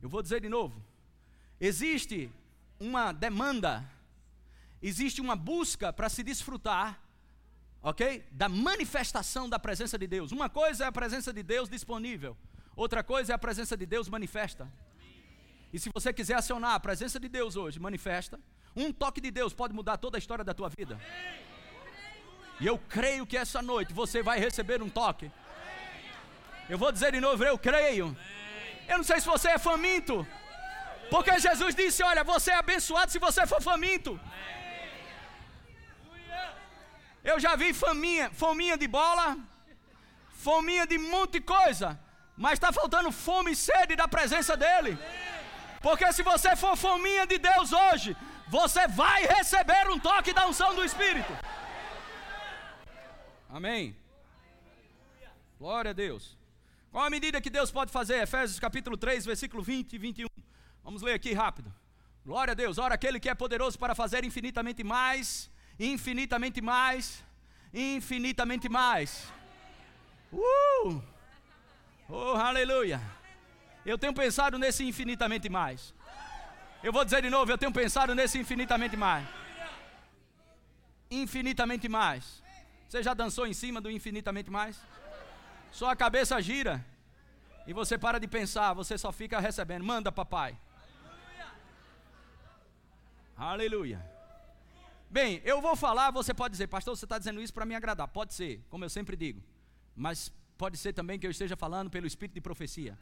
Eu 0.02 0.08
vou 0.08 0.22
dizer 0.22 0.40
de 0.40 0.48
novo. 0.48 0.84
Existe 1.60 2.30
uma 2.78 3.12
demanda, 3.12 3.88
existe 4.82 5.20
uma 5.20 5.34
busca 5.34 5.92
para 5.92 6.08
se 6.08 6.22
desfrutar, 6.22 7.00
ok? 7.82 8.24
Da 8.30 8.48
manifestação 8.48 9.48
da 9.48 9.58
presença 9.58 9.96
de 9.96 10.06
Deus. 10.06 10.32
Uma 10.32 10.48
coisa 10.48 10.84
é 10.84 10.86
a 10.86 10.92
presença 10.92 11.32
de 11.32 11.42
Deus 11.42 11.68
disponível, 11.68 12.36
outra 12.74 13.02
coisa 13.02 13.32
é 13.32 13.34
a 13.34 13.38
presença 13.38 13.76
de 13.76 13.86
Deus 13.86 14.08
manifesta. 14.08 14.70
E 15.72 15.78
se 15.78 15.90
você 15.92 16.12
quiser 16.12 16.34
acionar 16.34 16.74
a 16.74 16.80
presença 16.80 17.18
de 17.18 17.28
Deus 17.28 17.56
hoje, 17.56 17.80
manifesta. 17.80 18.38
Um 18.74 18.92
toque 18.92 19.20
de 19.20 19.30
Deus 19.30 19.54
pode 19.54 19.74
mudar 19.74 19.96
toda 19.96 20.16
a 20.16 20.20
história 20.20 20.44
da 20.44 20.52
tua 20.52 20.68
vida. 20.68 21.00
E 22.60 22.66
eu 22.66 22.78
creio 22.78 23.26
que 23.26 23.36
essa 23.36 23.60
noite 23.60 23.92
você 23.92 24.22
vai 24.22 24.38
receber 24.38 24.82
um 24.82 24.88
toque. 24.88 25.30
Eu 26.68 26.78
vou 26.78 26.90
dizer 26.90 27.12
de 27.12 27.20
novo, 27.20 27.44
eu 27.44 27.58
creio. 27.58 28.16
Eu 28.88 28.98
não 28.98 29.04
sei 29.04 29.20
se 29.20 29.26
você 29.26 29.50
é 29.50 29.58
faminto. 29.58 30.26
Porque 31.10 31.38
Jesus 31.38 31.75
disse: 31.75 32.02
Olha, 32.02 32.25
você 32.25 32.50
é 32.50 32.56
abençoado 32.56 33.10
se 33.10 33.18
você 33.18 33.46
for 33.46 33.60
faminto. 33.60 34.18
Eu 37.22 37.38
já 37.40 37.56
vi 37.56 37.72
faminha, 37.72 38.30
fominha 38.32 38.76
de 38.78 38.86
bola, 38.86 39.36
fominha 40.30 40.86
de 40.86 40.96
de 41.32 41.40
coisa, 41.40 41.98
mas 42.36 42.52
está 42.52 42.72
faltando 42.72 43.10
fome 43.10 43.52
e 43.52 43.56
sede 43.56 43.96
da 43.96 44.06
presença 44.06 44.56
dEle. 44.56 44.96
Porque 45.82 46.12
se 46.12 46.22
você 46.22 46.54
for 46.56 46.76
fominha 46.76 47.26
de 47.26 47.38
Deus 47.38 47.72
hoje, 47.72 48.16
você 48.48 48.86
vai 48.88 49.26
receber 49.26 49.88
um 49.90 49.98
toque 49.98 50.32
da 50.32 50.46
unção 50.46 50.75
do 50.75 50.84
Espírito. 50.84 51.32
Amém. 53.56 53.96
Glória 55.58 55.92
a 55.92 55.94
Deus. 55.94 56.36
Qual 56.92 57.02
a 57.02 57.08
medida 57.08 57.40
que 57.40 57.48
Deus 57.48 57.70
pode 57.70 57.90
fazer? 57.90 58.16
Efésios 58.16 58.60
capítulo 58.60 58.98
3, 58.98 59.25
versículo 59.25 59.62
20 59.62 59.94
e 59.94 59.98
21. 59.98 60.26
Vamos 60.84 61.00
ler 61.00 61.14
aqui 61.14 61.32
rápido. 61.32 61.72
Glória 62.22 62.52
a 62.52 62.54
Deus. 62.54 62.76
Ora, 62.76 62.96
aquele 62.96 63.18
que 63.18 63.30
é 63.30 63.34
poderoso 63.34 63.78
para 63.78 63.94
fazer 63.94 64.26
infinitamente 64.26 64.84
mais, 64.84 65.50
infinitamente 65.80 66.60
mais, 66.60 67.25
infinitamente 67.72 68.68
mais. 68.68 69.26
Uh! 70.30 71.02
Oh, 72.10 72.36
aleluia. 72.36 73.00
Eu 73.86 73.96
tenho 73.96 74.12
pensado 74.12 74.58
nesse 74.58 74.84
infinitamente 74.84 75.48
mais. 75.48 75.94
Eu 76.82 76.92
vou 76.92 77.06
dizer 77.06 77.22
de 77.22 77.30
novo, 77.30 77.50
eu 77.50 77.56
tenho 77.56 77.72
pensado 77.72 78.14
nesse 78.14 78.38
infinitamente 78.38 78.98
mais. 78.98 79.26
Infinitamente 81.10 81.88
mais. 81.88 82.44
Você 82.88 83.02
já 83.02 83.14
dançou 83.14 83.47
em 83.47 83.52
cima 83.52 83.81
do 83.81 83.90
infinitamente 83.90 84.50
mais? 84.50 84.81
Só 85.73 85.90
a 85.90 85.97
cabeça 85.97 86.40
gira 86.40 86.85
e 87.66 87.73
você 87.73 87.99
para 87.99 88.19
de 88.19 88.28
pensar, 88.28 88.73
você 88.73 88.97
só 88.97 89.11
fica 89.11 89.40
recebendo. 89.40 89.85
Manda, 89.85 90.12
papai. 90.12 90.57
Aleluia. 93.37 94.00
Bem, 95.11 95.43
eu 95.45 95.61
vou 95.61 95.76
falar, 95.76 96.11
você 96.11 96.33
pode 96.33 96.52
dizer, 96.52 96.69
pastor, 96.69 96.97
você 96.97 97.05
está 97.05 97.19
dizendo 97.19 97.40
isso 97.40 97.52
para 97.52 97.66
me 97.66 97.75
agradar. 97.75 98.09
Pode 98.09 98.35
ser, 98.35 98.64
como 98.71 98.85
eu 98.85 98.88
sempre 98.88 99.16
digo. 99.16 99.43
Mas 99.95 100.33
pode 100.57 100.76
ser 100.76 100.93
também 100.93 101.19
que 101.19 101.26
eu 101.26 101.31
esteja 101.31 101.57
falando 101.57 101.90
pelo 101.90 102.07
espírito 102.07 102.35
de 102.35 102.40
profecia. 102.40 102.97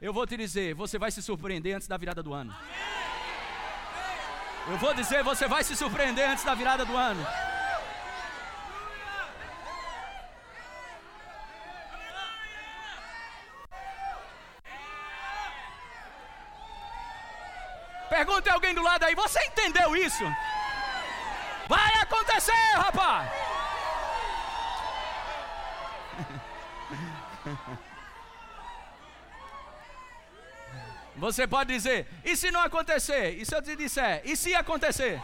Eu 0.00 0.12
vou 0.12 0.26
te 0.26 0.36
dizer, 0.36 0.74
você 0.74 0.98
vai 0.98 1.10
se 1.10 1.22
surpreender 1.22 1.76
antes 1.76 1.88
da 1.88 1.96
virada 1.96 2.22
do 2.22 2.32
ano. 2.32 2.54
Eu 4.68 4.78
vou 4.78 4.92
dizer, 4.94 5.22
você 5.22 5.46
vai 5.46 5.62
se 5.62 5.76
surpreender 5.76 6.28
antes 6.28 6.44
da 6.44 6.54
virada 6.54 6.84
do 6.84 6.96
ano. 6.96 7.24
Pergunte 18.08 18.48
a 18.48 18.54
alguém 18.54 18.74
do 18.74 18.82
lado 18.82 19.04
aí, 19.04 19.14
você 19.14 19.42
entendeu 19.44 19.96
isso? 19.96 20.24
Vai 21.68 21.94
acontecer, 22.00 22.52
rapaz! 22.74 23.30
Você 31.16 31.46
pode 31.46 31.72
dizer, 31.72 32.06
e 32.22 32.36
se 32.36 32.50
não 32.50 32.60
acontecer? 32.60 33.30
E 33.40 33.46
se 33.46 33.54
eu 33.54 33.62
te 33.62 33.74
disser, 33.74 34.20
e 34.24 34.36
se 34.36 34.54
acontecer? 34.54 35.22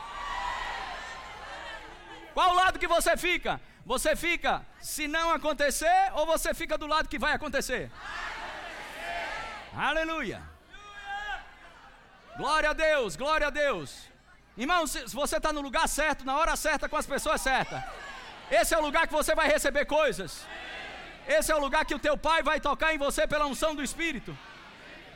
Qual 2.33 2.55
lado 2.55 2.79
que 2.79 2.87
você 2.87 3.15
fica? 3.15 3.61
Você 3.85 4.17
fica 4.17 4.65
se 4.81 5.07
não 5.07 5.31
acontecer 5.31 6.11
ou 6.15 6.25
você 6.25 6.55
fica 6.55 6.79
do 6.79 6.87
lado 6.87 7.09
que 7.09 7.19
vai 7.19 7.35
acontecer? 7.35 7.91
Aleluia. 9.77 10.52
Glória 12.37 12.71
a 12.71 12.73
Deus, 12.73 13.17
glória 13.17 13.47
a 13.49 13.51
Deus. 13.51 14.13
Irmão, 14.57 14.87
se 14.87 15.05
você 15.07 15.37
está 15.37 15.53
no 15.53 15.61
lugar 15.61 15.89
certo, 15.89 16.25
na 16.25 16.37
hora 16.39 16.57
certa, 16.57 16.89
com 16.89 16.97
as 16.97 17.07
pessoas 17.07 17.41
certas. 17.41 17.83
Esse 18.51 18.75
é 18.75 18.79
o 18.79 18.83
lugar 18.83 19.07
que 19.07 19.13
você 19.13 19.35
vai 19.35 19.49
receber 19.49 19.85
coisas. 19.87 20.47
Esse 21.27 21.53
é 21.53 21.55
o 21.55 21.61
lugar 21.61 21.85
que 21.85 21.95
o 21.95 21.99
teu 21.99 22.17
pai 22.17 22.43
vai 22.43 22.61
tocar 22.61 22.95
em 22.95 22.99
você 22.99 23.27
pela 23.27 23.47
unção 23.47 23.75
do 23.75 23.83
Espírito. 23.83 24.37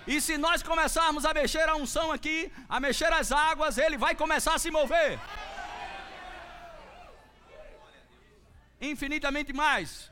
E 0.07 0.21
se 0.21 0.39
nós 0.39 0.63
começarmos 0.63 1.25
a 1.25 1.35
mexer 1.35 1.69
a 1.69 1.75
unção 1.75 2.13
aqui, 2.13 2.53
a 2.69 2.79
mexer 2.79 3.13
as 3.13 3.33
águas, 3.33 3.77
ele 3.77 3.99
vai 3.99 4.15
começar 4.15 4.55
a 4.55 4.59
se 4.59 4.71
mover. 4.71 5.19
Infinitamente 8.81 9.53
mais 9.53 10.11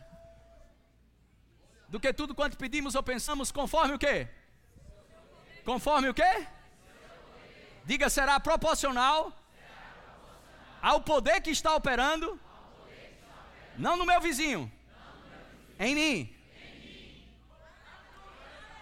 do 1.88 2.00
que 2.00 2.12
tudo 2.12 2.34
quanto 2.34 2.56
pedimos 2.56 2.94
ou 2.94 3.02
pensamos, 3.02 3.52
conforme 3.52 3.94
o 3.94 3.98
quê? 3.98 4.28
Conforme 5.64 6.08
o 6.08 6.14
quê? 6.14 6.46
Diga, 7.84 8.08
será 8.08 8.40
proporcional 8.40 9.32
ao 10.80 11.00
poder 11.00 11.40
que 11.40 11.50
está 11.50 11.74
operando, 11.74 12.38
não 13.76 13.96
no 13.96 14.06
meu 14.06 14.20
vizinho, 14.20 14.70
em 15.78 15.94
mim. 15.94 16.36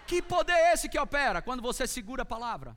Que 0.06 0.23
poder 0.23 0.52
é 0.52 0.73
esse 0.73 0.88
que 0.88 0.99
opera 0.99 1.42
quando 1.42 1.62
você 1.62 1.87
segura 1.87 2.23
a 2.23 2.26
palavra? 2.26 2.76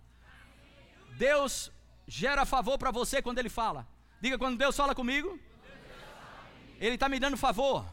Deus 1.11 1.71
gera 2.07 2.45
favor 2.45 2.77
para 2.77 2.91
você 2.91 3.21
quando 3.21 3.39
Ele 3.39 3.49
fala. 3.49 3.87
Diga, 4.19 4.37
quando 4.37 4.57
Deus 4.57 4.75
fala 4.75 4.95
comigo, 4.95 5.39
Ele 6.79 6.95
está 6.95 7.07
me 7.07 7.19
dando 7.19 7.37
favor, 7.37 7.85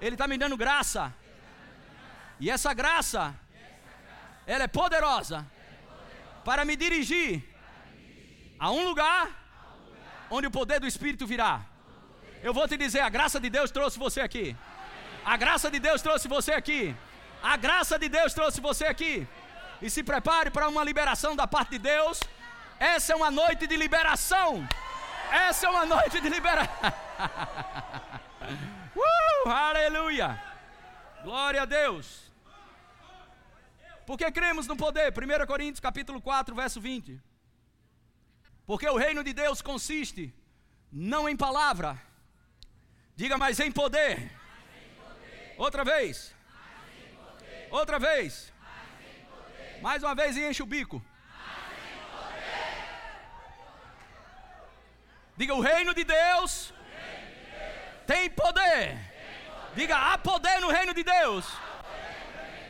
Ele 0.00 0.14
está 0.14 0.26
me 0.26 0.36
dando 0.36 0.56
graça, 0.56 1.14
e 2.40 2.50
essa 2.50 2.74
graça, 2.74 3.38
ela 4.46 4.64
é 4.64 4.68
poderosa 4.68 5.46
para 6.44 6.64
me 6.64 6.76
dirigir 6.76 7.42
a 8.58 8.70
um 8.70 8.84
lugar 8.84 9.30
onde 10.30 10.46
o 10.46 10.50
poder 10.50 10.80
do 10.80 10.86
Espírito 10.86 11.26
virá. 11.26 11.62
Eu 12.42 12.52
vou 12.52 12.68
te 12.68 12.76
dizer: 12.76 13.00
a 13.00 13.08
graça 13.08 13.40
de 13.40 13.50
Deus 13.50 13.70
trouxe 13.70 13.98
você 13.98 14.20
aqui. 14.20 14.56
A 15.24 15.36
graça 15.36 15.70
de 15.70 15.78
Deus 15.78 16.02
trouxe 16.02 16.28
você 16.28 16.52
aqui. 16.52 16.94
A 17.42 17.56
graça 17.56 17.98
de 17.98 18.08
Deus 18.08 18.34
trouxe 18.34 18.60
você 18.60 18.86
aqui. 18.86 19.26
E 19.80 19.90
se 19.90 20.02
prepare 20.02 20.50
para 20.50 20.68
uma 20.68 20.84
liberação 20.84 21.34
da 21.34 21.46
parte 21.46 21.70
de 21.70 21.78
Deus. 21.78 22.20
Essa 22.78 23.12
é 23.12 23.16
uma 23.16 23.30
noite 23.30 23.66
de 23.66 23.76
liberação. 23.76 24.66
Essa 25.30 25.66
é 25.66 25.70
uma 25.70 25.86
noite 25.86 26.20
de 26.20 26.28
liberação. 26.28 26.74
uh, 28.96 29.48
aleluia. 29.48 30.40
Glória 31.22 31.62
a 31.62 31.64
Deus. 31.64 32.23
Porque 34.06 34.30
cremos 34.30 34.66
no 34.66 34.76
poder. 34.76 35.12
1 35.12 35.46
Coríntios 35.46 35.80
capítulo 35.80 36.20
4, 36.20 36.54
verso 36.54 36.80
20. 36.80 37.20
Porque 38.66 38.88
o 38.88 38.96
reino 38.96 39.22
de 39.22 39.32
Deus 39.32 39.60
consiste 39.60 40.34
não 40.90 41.28
em 41.28 41.36
palavra. 41.36 42.00
Diga 43.16 43.36
mais 43.38 43.58
em 43.60 43.70
poder. 43.70 44.18
Mais 44.18 44.30
em 44.78 44.94
poder. 44.94 45.54
Outra 45.58 45.84
vez. 45.84 46.34
Outra 47.70 47.98
vez. 47.98 48.52
Mais, 48.60 49.82
mais 49.82 50.02
uma 50.02 50.14
vez 50.14 50.36
e 50.36 50.48
enche 50.48 50.62
o 50.62 50.66
bico. 50.66 51.04
Diga 55.36 55.54
o 55.54 55.60
reino 55.60 55.92
de 55.92 56.04
Deus, 56.04 56.72
reino 56.96 57.26
de 57.26 57.40
Deus. 57.50 58.06
Tem, 58.06 58.30
poder. 58.30 58.62
tem 58.62 58.90
poder. 58.90 59.74
Diga 59.74 59.96
há 59.96 60.16
poder 60.16 60.60
no 60.60 60.68
reino 60.68 60.94
de 60.94 61.02
Deus. 61.02 61.44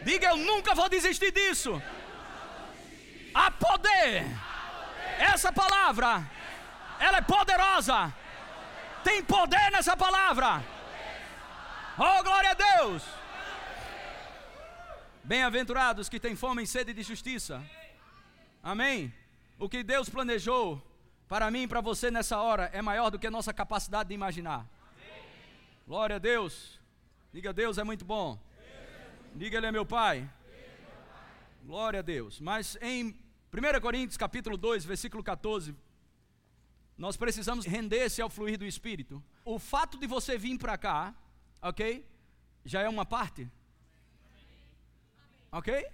Diga, 0.05 0.29
eu 0.29 0.37
nunca 0.37 0.75
vou 0.75 0.89
desistir 0.89 1.33
disso. 1.33 1.83
Há 3.35 3.51
poder. 3.51 4.25
Essa 5.19 5.53
palavra, 5.53 6.29
ela 6.99 7.19
é 7.19 7.23
poderosa. 7.23 8.13
Tem 9.03 9.23
poder 9.25 9.71
nessa 9.73 9.97
palavra. 9.97 10.63
Oh, 11.97 12.23
glória 12.23 12.51
a 12.51 12.55
Deus. 12.55 13.03
Bem-aventurados 15.23 16.09
que 16.09 16.21
têm 16.21 16.37
fome 16.37 16.63
e 16.63 16.67
sede 16.67 16.93
de 16.93 17.03
justiça. 17.03 17.63
Amém. 18.63 19.13
O 19.59 19.69
que 19.69 19.83
Deus 19.83 20.09
planejou 20.09 20.83
para 21.29 21.51
mim 21.51 21.63
e 21.63 21.69
para 21.69 21.81
você 21.81 22.11
nessa 22.11 22.39
hora 22.39 22.69
é 22.73 22.83
maior 22.83 23.11
do 23.11 23.19
que 23.19 23.27
a 23.27 23.31
nossa 23.31 23.53
capacidade 23.55 24.09
de 24.09 24.15
imaginar. 24.15 24.67
Glória 25.87 26.17
a 26.17 26.19
Deus. 26.19 26.79
Diga, 27.33 27.53
Deus 27.53 27.79
é 27.79 27.85
muito 27.85 28.05
bom. 28.05 28.39
Diga, 29.37 29.59
Ele 29.59 29.67
é 29.67 29.73
meu 29.73 29.85
Pai. 29.85 30.31
Glória 31.65 31.99
a 31.99 32.03
Deus. 32.03 32.41
Mas 32.41 32.79
em 32.81 33.19
1 33.53 33.81
Coríntios 33.81 34.17
capítulo 34.17 34.57
2, 34.57 34.85
versículo 34.85 35.25
14, 35.25 35.75
nós 36.97 37.17
precisamos 37.17 37.67
render-se 37.67 38.23
ao 38.23 38.31
fluir 38.31 38.57
do 38.57 38.65
Espírito. 38.65 39.21
O 39.45 39.59
fato 39.59 39.99
de 39.99 40.07
você 40.07 40.39
vir 40.39 40.57
para 40.57 40.79
cá, 40.79 41.13
ok? 41.61 42.07
Já 42.65 42.83
é 42.83 42.89
uma 42.89 43.05
parte. 43.05 43.51
Ok? 45.51 45.85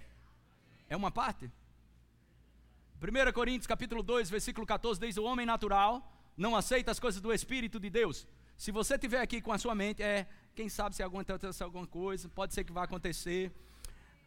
É 0.87 0.95
uma 0.95 1.09
parte. 1.09 1.51
1 3.01 3.33
Coríntios 3.33 3.65
capítulo 3.65 4.03
2, 4.03 4.29
versículo 4.29 4.67
14 4.67 4.99
diz: 4.99 5.17
O 5.17 5.23
homem 5.23 5.47
natural 5.47 6.07
não 6.37 6.55
aceita 6.55 6.91
as 6.91 6.99
coisas 6.99 7.19
do 7.19 7.33
Espírito 7.33 7.79
de 7.79 7.89
Deus. 7.89 8.27
Se 8.55 8.71
você 8.71 8.99
tiver 8.99 9.19
aqui 9.19 9.41
com 9.41 9.51
a 9.51 9.57
sua 9.57 9.73
mente, 9.73 10.03
é, 10.03 10.27
quem 10.55 10.69
sabe 10.69 10.95
se 10.95 11.03
acontece 11.03 11.63
alguma 11.63 11.87
coisa, 11.87 12.27
pode 12.29 12.53
ser 12.53 12.63
que 12.63 12.71
vá 12.71 12.83
acontecer. 12.83 13.51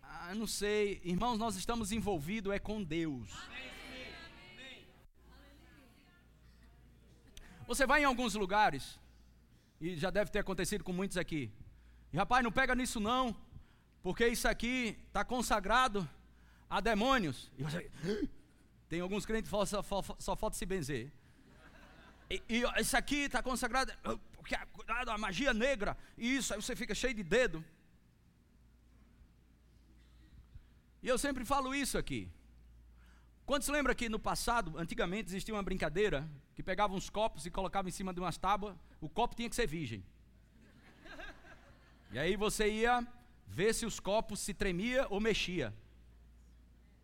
Ah, 0.03 0.35
não 0.35 0.47
sei, 0.47 1.01
irmãos, 1.05 1.39
nós 1.39 1.57
estamos 1.57 1.93
envolvidos 1.93 2.53
é 2.53 2.59
com 2.59 2.83
Deus. 2.83 3.29
Você 7.67 7.87
vai 7.87 8.03
em 8.03 8.05
alguns 8.05 8.35
lugares, 8.35 8.99
e 9.81 9.97
já 9.97 10.11
deve 10.11 10.31
ter 10.31 10.39
acontecido 10.39 10.85
com 10.85 10.93
muitos 10.93 11.17
aqui. 11.17 11.51
E 12.13 12.17
rapaz, 12.17 12.45
não 12.45 12.53
pega 12.53 12.75
nisso 12.75 13.01
não, 13.01 13.37
porque 14.03 14.27
isso 14.29 14.47
aqui 14.47 14.99
está 15.09 15.25
consagrado 15.25 16.09
a 16.69 16.81
demônios. 16.81 17.51
E 17.59 17.63
você, 17.63 17.91
tem 18.89 19.01
alguns 19.01 19.25
crentes 19.27 19.51
que 19.51 19.67
só, 19.67 20.03
só 20.19 20.37
falta 20.37 20.57
se 20.57 20.67
benzer. 20.67 21.13
E, 22.31 22.43
e 22.49 22.63
isso 22.81 22.97
aqui 22.97 23.25
está 23.25 23.43
consagrado, 23.43 23.93
porque 24.33 24.55
cuidado, 24.85 25.11
a 25.11 25.17
magia 25.17 25.55
negra, 25.55 25.97
isso, 26.17 26.53
aí 26.53 26.61
você 26.61 26.77
fica 26.77 26.95
cheio 26.95 27.15
de 27.15 27.23
dedo. 27.23 27.65
E 31.03 31.09
eu 31.09 31.17
sempre 31.17 31.45
falo 31.45 31.75
isso 31.75 31.97
aqui. 31.97 32.31
Quando 33.47 33.63
se 33.63 33.71
lembra 33.71 33.95
que 33.95 34.09
no 34.09 34.19
passado, 34.19 34.79
antigamente, 34.79 35.31
existia 35.31 35.55
uma 35.55 35.63
brincadeira 35.63 36.29
que 36.55 36.63
pegava 36.63 36.95
uns 36.95 37.09
copos 37.11 37.47
e 37.47 37.51
colocava 37.51 37.89
em 37.89 37.93
cima 37.93 38.13
de 38.13 38.21
umas 38.21 38.39
tábuas, 38.39 38.77
o 39.01 39.09
copo 39.09 39.35
tinha 39.35 39.49
que 39.49 39.57
ser 39.57 39.67
virgem. 39.67 40.05
E 42.13 42.19
aí 42.19 42.37
você 42.37 42.71
ia 42.71 43.07
ver 43.47 43.75
se 43.75 43.85
os 43.85 43.99
copos 43.99 44.41
se 44.41 44.55
tremia 44.55 45.07
ou 45.11 45.21
mexia. 45.21 45.75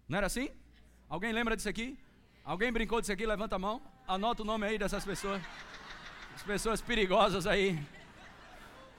Não 0.08 0.18
era 0.18 0.26
assim? 0.26 0.50
Alguém 1.08 1.32
lembra 1.32 1.56
disso 1.56 1.68
aqui? 1.68 1.98
Alguém 2.44 2.72
brincou 2.72 3.00
disso 3.00 3.12
aqui? 3.12 3.26
Levanta 3.26 3.56
a 3.56 3.58
mão. 3.58 3.82
Anota 4.06 4.42
o 4.42 4.44
nome 4.44 4.66
aí 4.66 4.78
dessas 4.78 5.04
pessoas. 5.04 5.42
As 6.40 6.46
pessoas 6.46 6.80
perigosas 6.80 7.46
aí. 7.46 7.78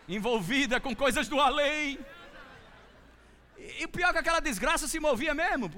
Envolvida 0.08 0.80
com 0.80 0.96
coisas 0.96 1.28
do 1.28 1.40
além. 1.40 1.98
E, 3.58 3.84
o 3.86 3.90
pior 3.90 4.10
é 4.10 4.14
que 4.14 4.20
aquela 4.20 4.40
desgraça 4.40 4.88
se 4.88 5.00
movia 5.00 5.34
mesmo. 5.34 5.72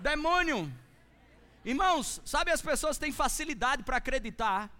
Demônio. 0.00 0.70
Irmãos, 1.64 2.20
sabe 2.22 2.50
as 2.50 2.60
pessoas 2.60 2.98
têm 2.98 3.10
facilidade 3.10 3.82
para 3.82 3.96
acreditar, 3.96 4.70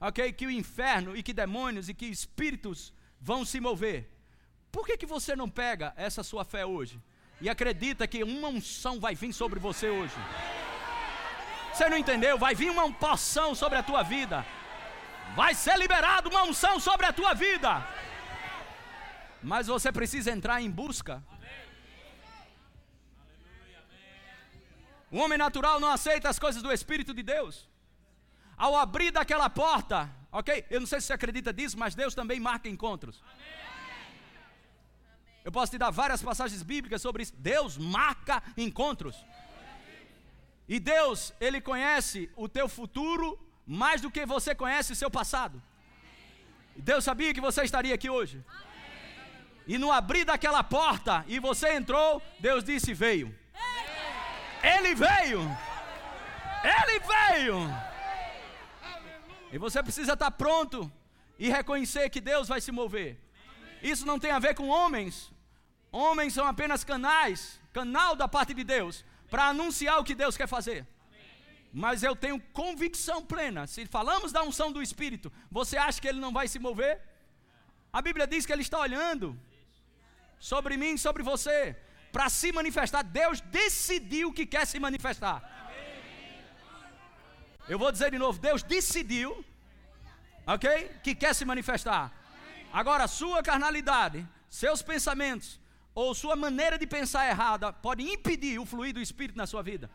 ok, 0.00 0.32
que 0.32 0.46
o 0.46 0.50
inferno 0.50 1.16
e 1.16 1.22
que 1.22 1.32
demônios 1.32 1.88
e 1.88 1.94
que 1.94 2.06
espíritos 2.06 2.92
vão 3.20 3.44
se 3.44 3.60
mover. 3.60 4.10
Por 4.72 4.84
que, 4.84 4.96
que 4.96 5.06
você 5.06 5.36
não 5.36 5.48
pega 5.48 5.94
essa 5.96 6.24
sua 6.24 6.44
fé 6.44 6.66
hoje? 6.66 7.00
e 7.40 7.48
acredita 7.48 8.04
que 8.08 8.24
uma 8.24 8.48
unção 8.48 8.98
vai 8.98 9.14
vir 9.14 9.32
sobre 9.32 9.60
você 9.60 9.88
hoje. 9.88 10.14
Você 11.72 11.88
não 11.88 11.96
entendeu? 11.96 12.36
Vai 12.36 12.56
vir 12.56 12.68
uma 12.68 12.92
poção 12.92 13.54
sobre 13.54 13.78
a 13.78 13.82
tua 13.84 14.02
vida. 14.02 14.44
Vai 15.34 15.54
ser 15.54 15.76
liberado 15.78 16.28
uma 16.28 16.42
unção 16.42 16.80
sobre 16.80 17.06
a 17.06 17.12
tua 17.12 17.34
vida. 17.34 17.86
Mas 19.42 19.66
você 19.66 19.92
precisa 19.92 20.30
entrar 20.30 20.60
em 20.60 20.70
busca. 20.70 21.22
O 25.10 25.18
homem 25.18 25.38
natural 25.38 25.80
não 25.80 25.88
aceita 25.88 26.28
as 26.28 26.38
coisas 26.38 26.62
do 26.62 26.72
Espírito 26.72 27.14
de 27.14 27.22
Deus. 27.22 27.68
Ao 28.56 28.76
abrir 28.76 29.10
daquela 29.10 29.48
porta, 29.48 30.10
ok? 30.32 30.66
Eu 30.68 30.80
não 30.80 30.86
sei 30.86 31.00
se 31.00 31.06
você 31.06 31.12
acredita 31.12 31.52
disso, 31.52 31.78
mas 31.78 31.94
Deus 31.94 32.14
também 32.14 32.40
marca 32.40 32.68
encontros. 32.68 33.22
Eu 35.44 35.52
posso 35.52 35.72
te 35.72 35.78
dar 35.78 35.90
várias 35.90 36.22
passagens 36.22 36.62
bíblicas 36.62 37.00
sobre 37.00 37.22
isso. 37.22 37.34
Deus 37.36 37.78
marca 37.78 38.42
encontros. 38.56 39.24
E 40.68 40.78
Deus, 40.78 41.32
Ele 41.40 41.60
conhece 41.60 42.30
o 42.36 42.48
teu 42.48 42.68
futuro 42.68 43.38
mais 43.68 44.00
do 44.00 44.10
que 44.10 44.24
você 44.26 44.54
conhece 44.54 44.92
o 44.92 44.96
seu 44.96 45.10
passado. 45.10 45.62
Deus 46.74 47.04
sabia 47.04 47.34
que 47.34 47.40
você 47.40 47.62
estaria 47.62 47.94
aqui 47.94 48.08
hoje. 48.08 48.42
E 49.66 49.76
no 49.76 49.92
abrir 49.92 50.24
daquela 50.24 50.64
porta 50.64 51.24
e 51.28 51.38
você 51.38 51.74
entrou, 51.74 52.22
Deus 52.40 52.64
disse: 52.64 52.94
Veio. 52.94 53.28
Ele 54.62 54.94
veio. 54.94 55.40
Ele 56.64 56.98
veio. 57.12 57.58
E 59.52 59.58
você 59.58 59.82
precisa 59.82 60.14
estar 60.14 60.30
pronto 60.30 60.90
e 61.38 61.50
reconhecer 61.50 62.08
que 62.10 62.20
Deus 62.20 62.48
vai 62.48 62.60
se 62.60 62.72
mover. 62.72 63.20
Isso 63.82 64.06
não 64.06 64.18
tem 64.18 64.32
a 64.32 64.38
ver 64.38 64.54
com 64.54 64.68
homens, 64.68 65.30
Homens 65.90 66.34
são 66.34 66.46
apenas 66.46 66.84
canais, 66.84 67.60
canal 67.72 68.14
da 68.14 68.28
parte 68.28 68.52
de 68.52 68.62
Deus, 68.62 69.04
para 69.30 69.46
anunciar 69.46 69.98
o 69.98 70.04
que 70.04 70.14
Deus 70.14 70.36
quer 70.36 70.46
fazer. 70.46 70.86
Mas 71.72 72.02
eu 72.02 72.16
tenho 72.16 72.40
convicção 72.52 73.24
plena. 73.24 73.66
Se 73.66 73.86
falamos 73.86 74.32
da 74.32 74.42
unção 74.42 74.72
do 74.72 74.82
Espírito, 74.82 75.32
você 75.50 75.76
acha 75.76 76.00
que 76.00 76.08
ele 76.08 76.20
não 76.20 76.32
vai 76.32 76.48
se 76.48 76.58
mover? 76.58 77.00
A 77.92 78.00
Bíblia 78.00 78.26
diz 78.26 78.46
que 78.46 78.52
ele 78.52 78.62
está 78.62 78.78
olhando 78.80 79.38
sobre 80.38 80.76
mim 80.76 80.96
sobre 80.96 81.22
você 81.22 81.76
para 82.12 82.28
se 82.28 82.52
manifestar. 82.52 83.02
Deus 83.02 83.40
decidiu 83.40 84.32
que 84.32 84.46
quer 84.46 84.66
se 84.66 84.78
manifestar. 84.78 85.58
Eu 87.68 87.78
vou 87.78 87.92
dizer 87.92 88.10
de 88.10 88.18
novo: 88.18 88.38
Deus 88.38 88.62
decidiu, 88.62 89.44
ok? 90.46 90.90
Que 91.02 91.14
quer 91.14 91.34
se 91.34 91.44
manifestar. 91.44 92.12
Agora, 92.72 93.06
sua 93.06 93.42
carnalidade, 93.42 94.26
seus 94.48 94.82
pensamentos, 94.82 95.60
ou 95.94 96.14
sua 96.14 96.36
maneira 96.36 96.78
de 96.78 96.86
pensar 96.86 97.28
errada 97.28 97.72
pode 97.72 98.02
impedir 98.02 98.58
o 98.58 98.66
fluir 98.66 98.94
do 98.94 99.00
Espírito 99.00 99.36
na 99.36 99.46
sua 99.46 99.62
vida. 99.62 99.90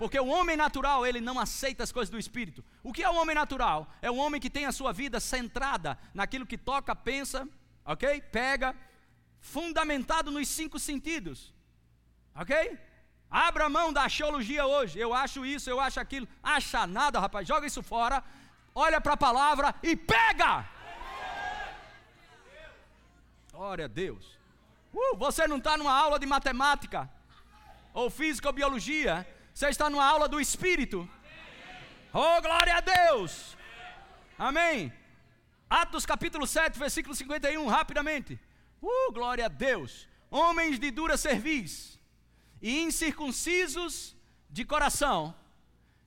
Porque 0.00 0.18
o 0.18 0.28
homem 0.28 0.56
natural, 0.56 1.06
ele 1.06 1.20
não 1.20 1.38
aceita 1.38 1.84
as 1.84 1.92
coisas 1.92 2.08
do 2.08 2.18
Espírito. 2.18 2.64
O 2.82 2.90
que 2.90 3.02
é 3.02 3.10
o 3.10 3.16
homem 3.16 3.34
natural? 3.34 3.86
É 4.00 4.10
um 4.10 4.18
homem 4.18 4.40
que 4.40 4.48
tem 4.48 4.64
a 4.64 4.72
sua 4.72 4.94
vida 4.94 5.20
centrada 5.20 5.98
naquilo 6.14 6.46
que 6.46 6.56
toca, 6.56 6.96
pensa, 6.96 7.46
ok? 7.84 8.22
Pega, 8.22 8.74
fundamentado 9.40 10.30
nos 10.30 10.48
cinco 10.48 10.78
sentidos, 10.78 11.52
ok? 12.34 12.78
Abra 13.30 13.68
mão 13.68 13.92
da 13.92 14.04
axiologia 14.04 14.64
hoje. 14.64 14.98
Eu 14.98 15.12
acho 15.12 15.44
isso, 15.44 15.68
eu 15.68 15.78
acho 15.78 16.00
aquilo. 16.00 16.26
Acha 16.42 16.86
nada, 16.86 17.20
rapaz. 17.20 17.46
Joga 17.46 17.66
isso 17.66 17.82
fora. 17.82 18.24
Olha 18.74 19.02
para 19.02 19.12
a 19.12 19.18
palavra 19.18 19.74
e 19.82 19.94
pega. 19.94 20.66
Glória 23.52 23.84
a 23.84 23.88
Deus. 23.88 24.24
Uh, 24.94 25.14
você 25.18 25.46
não 25.46 25.58
está 25.58 25.76
numa 25.76 25.92
aula 25.92 26.18
de 26.18 26.24
matemática, 26.24 27.06
ou 27.92 28.08
física 28.08 28.48
ou 28.48 28.54
biologia, 28.54 29.26
você 29.60 29.68
está 29.68 29.90
numa 29.90 30.06
aula 30.06 30.26
do 30.26 30.40
Espírito. 30.40 31.06
Oh, 32.14 32.40
glória 32.40 32.76
a 32.76 32.80
Deus! 32.80 33.54
Amém. 34.38 34.90
Atos 35.68 36.06
capítulo 36.06 36.46
7, 36.46 36.78
versículo 36.78 37.14
51, 37.14 37.66
rapidamente. 37.66 38.40
Uh, 38.80 39.12
glória 39.12 39.44
a 39.44 39.48
Deus! 39.48 40.08
Homens 40.30 40.78
de 40.78 40.90
dura 40.90 41.18
cerviz 41.18 42.00
e 42.62 42.80
incircuncisos 42.80 44.16
de 44.48 44.64
coração 44.64 45.34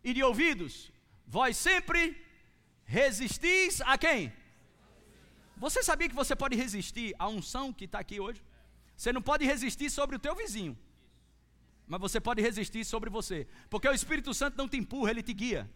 e 0.03 0.15
de 0.15 0.23
ouvidos, 0.23 0.91
vós 1.27 1.55
sempre 1.55 2.19
resistis 2.85 3.81
a 3.81 3.99
quem? 3.99 4.33
Você 5.57 5.83
sabia 5.83 6.09
que 6.09 6.15
você 6.15 6.35
pode 6.35 6.55
resistir 6.55 7.15
à 7.19 7.27
unção 7.27 7.71
que 7.71 7.85
está 7.85 7.99
aqui 7.99 8.19
hoje? 8.19 8.43
Você 8.97 9.13
não 9.13 9.21
pode 9.21 9.45
resistir 9.45 9.91
sobre 9.91 10.15
o 10.15 10.19
teu 10.19 10.33
vizinho. 10.33 10.75
Mas 11.87 11.99
você 11.99 12.19
pode 12.19 12.41
resistir 12.41 12.85
sobre 12.85 13.09
você. 13.09 13.47
Porque 13.69 13.87
o 13.87 13.93
Espírito 13.93 14.33
Santo 14.33 14.57
não 14.57 14.67
te 14.67 14.77
empurra, 14.77 15.11
ele 15.11 15.23
te 15.23 15.33
guia. 15.33 15.69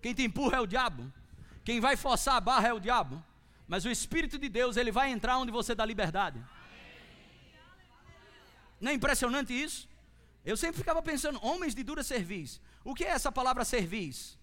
Quem 0.00 0.14
te 0.14 0.22
empurra 0.22 0.56
é 0.58 0.60
o 0.60 0.66
diabo. 0.66 1.12
Quem 1.64 1.80
vai 1.80 1.96
forçar 1.96 2.36
a 2.36 2.40
barra 2.40 2.68
é 2.68 2.72
o 2.72 2.80
diabo. 2.80 3.22
Mas 3.68 3.84
o 3.84 3.90
Espírito 3.90 4.38
de 4.38 4.48
Deus, 4.48 4.76
ele 4.76 4.90
vai 4.90 5.10
entrar 5.10 5.38
onde 5.38 5.52
você 5.52 5.74
dá 5.74 5.84
liberdade. 5.84 6.42
Não 8.80 8.90
é 8.90 8.94
impressionante 8.94 9.52
isso? 9.52 9.88
Eu 10.44 10.56
sempre 10.56 10.78
ficava 10.78 11.02
pensando, 11.02 11.38
homens 11.44 11.74
de 11.74 11.82
dura 11.82 12.02
cerviz. 12.02 12.60
O 12.82 12.94
que 12.94 13.04
é 13.04 13.08
essa 13.08 13.30
palavra 13.30 13.64
cerviz? 13.64 14.38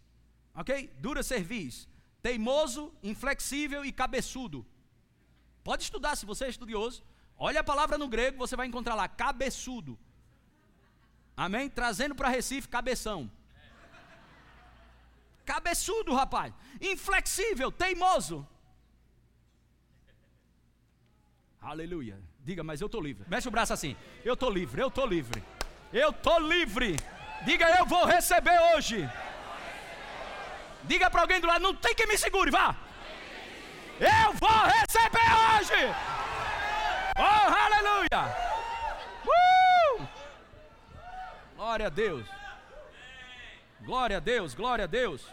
Ok? 0.54 0.94
Dura 1.00 1.24
cerviz. 1.24 1.88
Teimoso, 2.22 2.94
inflexível 3.02 3.84
e 3.84 3.92
cabeçudo. 3.92 4.66
Pode 5.64 5.84
estudar 5.84 6.16
se 6.16 6.26
você 6.26 6.46
é 6.46 6.50
estudioso. 6.50 7.04
Olha 7.38 7.60
a 7.62 7.63
palavra 7.63 7.97
no 7.97 8.08
grego, 8.08 8.38
você 8.38 8.56
vai 8.56 8.67
encontrar 8.67 8.95
lá, 8.95 9.08
cabeçudo. 9.08 9.97
Amém? 11.36 11.69
Trazendo 11.69 12.15
para 12.15 12.30
Recife, 12.30 12.67
cabeção. 12.67 13.30
Cabeçudo, 15.45 16.13
rapaz. 16.13 16.54
Inflexível, 16.82 17.71
teimoso. 17.71 18.45
Aleluia. 21.62 22.19
Diga, 22.39 22.63
mas 22.63 22.82
eu 22.82 22.88
estou 22.88 23.02
livre. 23.02 23.26
Mexe 23.28 23.47
o 23.47 23.52
braço 23.52 23.73
assim. 23.73 23.95
Eu 24.26 24.34
estou 24.34 24.50
livre, 24.50 24.82
eu 24.82 24.88
estou 24.88 25.06
livre. 25.06 25.43
Eu 25.93 26.10
estou 26.10 26.39
livre. 26.39 26.95
Diga, 27.45 27.69
eu 27.78 27.86
vou 27.86 28.06
receber 28.06 28.58
hoje. 28.73 29.08
Diga 30.84 31.10
para 31.10 31.21
alguém 31.21 31.39
do 31.39 31.47
lado, 31.47 31.62
não 31.62 31.76
tem 31.76 31.93
que 31.93 32.08
me 32.08 32.17
segure, 32.17 32.50
vá. 32.50 32.76
Eu 34.00 34.34
vou 34.34 34.50
receber 34.50 35.30
hoje. 35.52 36.17
Oh, 37.20 37.50
aleluia. 37.66 38.22
Uh! 39.26 40.08
Glória 41.56 41.88
a 41.88 41.90
Deus. 41.90 42.28
Glória 43.82 44.18
a 44.18 44.20
Deus, 44.20 44.54
glória 44.54 44.84
a 44.84 44.88
Deus. 44.88 45.26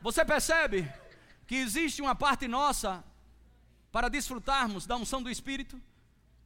Você 0.00 0.24
percebe 0.24 0.90
que 1.46 1.56
existe 1.56 2.00
uma 2.00 2.14
parte 2.14 2.46
nossa 2.48 3.04
para 3.90 4.08
desfrutarmos 4.08 4.86
da 4.86 4.96
unção 4.96 5.22
do 5.22 5.30
Espírito, 5.30 5.80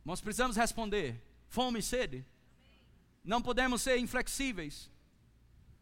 nós 0.05 0.21
precisamos 0.21 0.57
responder: 0.57 1.23
fome 1.49 1.79
e 1.79 1.83
sede. 1.83 2.27
Não 3.23 3.41
podemos 3.41 3.83
ser 3.83 3.99
inflexíveis, 3.99 4.91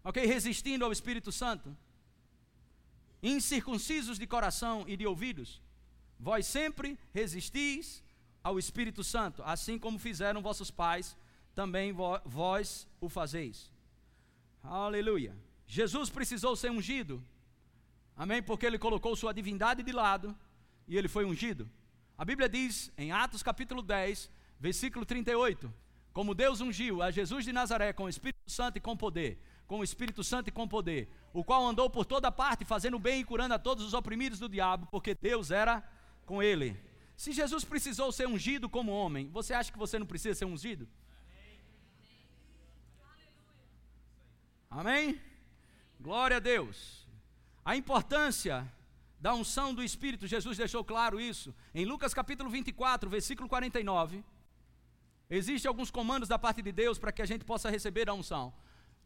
ok? 0.03 0.25
Resistindo 0.27 0.85
ao 0.85 0.93
Espírito 0.93 1.33
Santo. 1.33 1.77
Incircuncisos 3.23 4.19
de 4.19 4.27
coração 4.27 4.85
e 4.87 4.97
de 4.97 5.07
ouvidos, 5.07 5.63
vós 6.25 6.47
sempre 6.47 6.99
resistis 7.13 8.03
ao 8.43 8.59
Espírito 8.59 9.05
Santo, 9.05 9.43
assim 9.43 9.79
como 9.79 9.99
fizeram 9.99 10.41
vossos 10.41 10.71
pais, 10.71 11.15
também 11.55 11.93
vós 12.25 12.89
o 12.99 13.11
fazeis. 13.11 13.71
Aleluia. 14.63 15.37
Jesus 15.67 16.09
precisou 16.09 16.57
ser 16.57 16.71
ungido, 16.71 17.23
amém? 18.17 18.43
Porque 18.43 18.65
ele 18.65 18.79
colocou 18.79 19.15
sua 19.15 19.35
divindade 19.35 19.83
de 19.83 19.93
lado 19.93 20.35
e 20.89 20.97
ele 20.97 21.09
foi 21.09 21.27
ungido. 21.27 21.71
A 22.17 22.25
Bíblia 22.25 22.49
diz 22.49 22.91
em 22.97 23.13
Atos 23.13 23.43
capítulo 23.43 23.83
10, 23.83 24.31
versículo 24.59 25.05
38, 25.05 25.71
como 26.11 26.35
Deus 26.35 26.63
ungiu 26.63 27.03
a 27.03 27.11
Jesus 27.11 27.45
de 27.45 27.53
Nazaré 27.53 27.93
com 27.93 28.05
o 28.05 28.09
Espírito 28.09 28.51
Santo 28.51 28.79
e 28.79 28.81
com 28.81 28.97
poder, 28.97 29.39
com 29.67 29.81
o 29.81 29.85
Espírito 29.85 30.25
Santo 30.25 30.49
e 30.49 30.53
com 30.53 30.67
poder, 30.67 31.07
o 31.35 31.45
qual 31.45 31.67
andou 31.67 31.91
por 31.91 32.07
toda 32.07 32.33
parte 32.33 32.65
fazendo 32.65 32.99
bem 32.99 33.21
e 33.21 33.25
curando 33.25 33.53
a 33.53 33.59
todos 33.59 33.85
os 33.85 33.93
oprimidos 33.93 34.39
do 34.39 34.49
diabo, 34.49 34.87
porque 34.91 35.15
Deus 35.15 35.51
era 35.51 35.87
com 36.25 36.43
ele. 36.43 36.77
Se 37.17 37.33
Jesus 37.33 37.65
precisou 37.65 38.11
ser 38.11 38.27
ungido 38.27 38.69
como 38.69 38.93
homem, 38.93 39.29
você 39.31 39.55
acha 39.55 39.73
que 39.73 39.79
você 39.79 39.99
não 39.99 40.07
precisa 40.07 40.35
ser 40.35 40.45
ungido? 40.45 40.89
Amém? 44.71 45.21
Glória 46.01 46.39
a 46.39 46.41
Deus. 46.41 47.07
A 47.65 47.77
importância 47.77 48.71
da 49.21 49.33
unção 49.33 49.73
do 49.73 49.83
Espírito, 49.83 50.27
Jesus 50.27 50.59
deixou 50.59 50.85
claro 50.85 51.21
isso. 51.21 51.55
Em 51.75 51.85
Lucas 51.85 52.13
capítulo 52.13 52.51
24, 52.51 53.09
versículo 53.09 53.49
49, 53.49 54.23
existem 55.31 55.69
alguns 55.69 55.91
comandos 55.91 56.29
da 56.29 56.39
parte 56.39 56.61
de 56.61 56.73
Deus 56.73 56.99
para 56.99 57.13
que 57.13 57.23
a 57.23 57.27
gente 57.27 57.45
possa 57.45 57.71
receber 57.71 58.11
a 58.11 58.15
unção. 58.15 58.53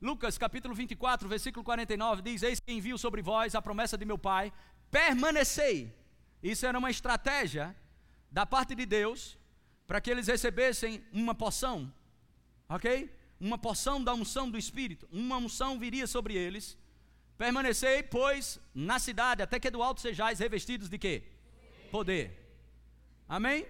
Lucas 0.01 0.39
capítulo 0.39 0.75
24, 0.75 1.29
versículo 1.29 1.63
49 1.63 2.23
diz: 2.23 2.43
Eis 2.43 2.59
que 2.59 2.73
envio 2.73 2.97
sobre 2.97 3.21
vós 3.21 3.55
a 3.55 3.63
promessa 3.63 3.99
de 3.99 4.05
meu 4.05 4.19
Pai, 4.19 4.53
permanecei. 4.91 5.95
Isso 6.43 6.67
era 6.67 6.79
uma 6.79 6.91
estratégia 6.91 7.75
da 8.31 8.45
parte 8.47 8.75
de 8.75 8.87
Deus 8.87 9.39
para 9.87 10.01
que 10.01 10.11
eles 10.11 10.27
recebessem 10.27 11.03
uma 11.13 11.35
poção, 11.35 11.93
ok? 12.69 13.11
Uma 13.41 13.57
poção 13.57 14.03
da 14.03 14.13
unção 14.15 14.51
do 14.51 14.59
Espírito. 14.59 15.09
Uma 15.11 15.37
unção 15.37 15.79
viria 15.79 16.07
sobre 16.07 16.35
eles 16.35 16.77
Permanecei, 17.39 18.03
pois, 18.03 18.61
na 18.75 18.99
cidade, 18.99 19.43
até 19.43 19.61
que 19.61 19.71
do 19.71 19.81
alto 19.81 20.01
sejais 20.01 20.41
revestidos 20.41 20.89
de 20.89 20.99
quê? 20.99 21.23
Poder. 21.89 22.37
Amém? 23.29 23.65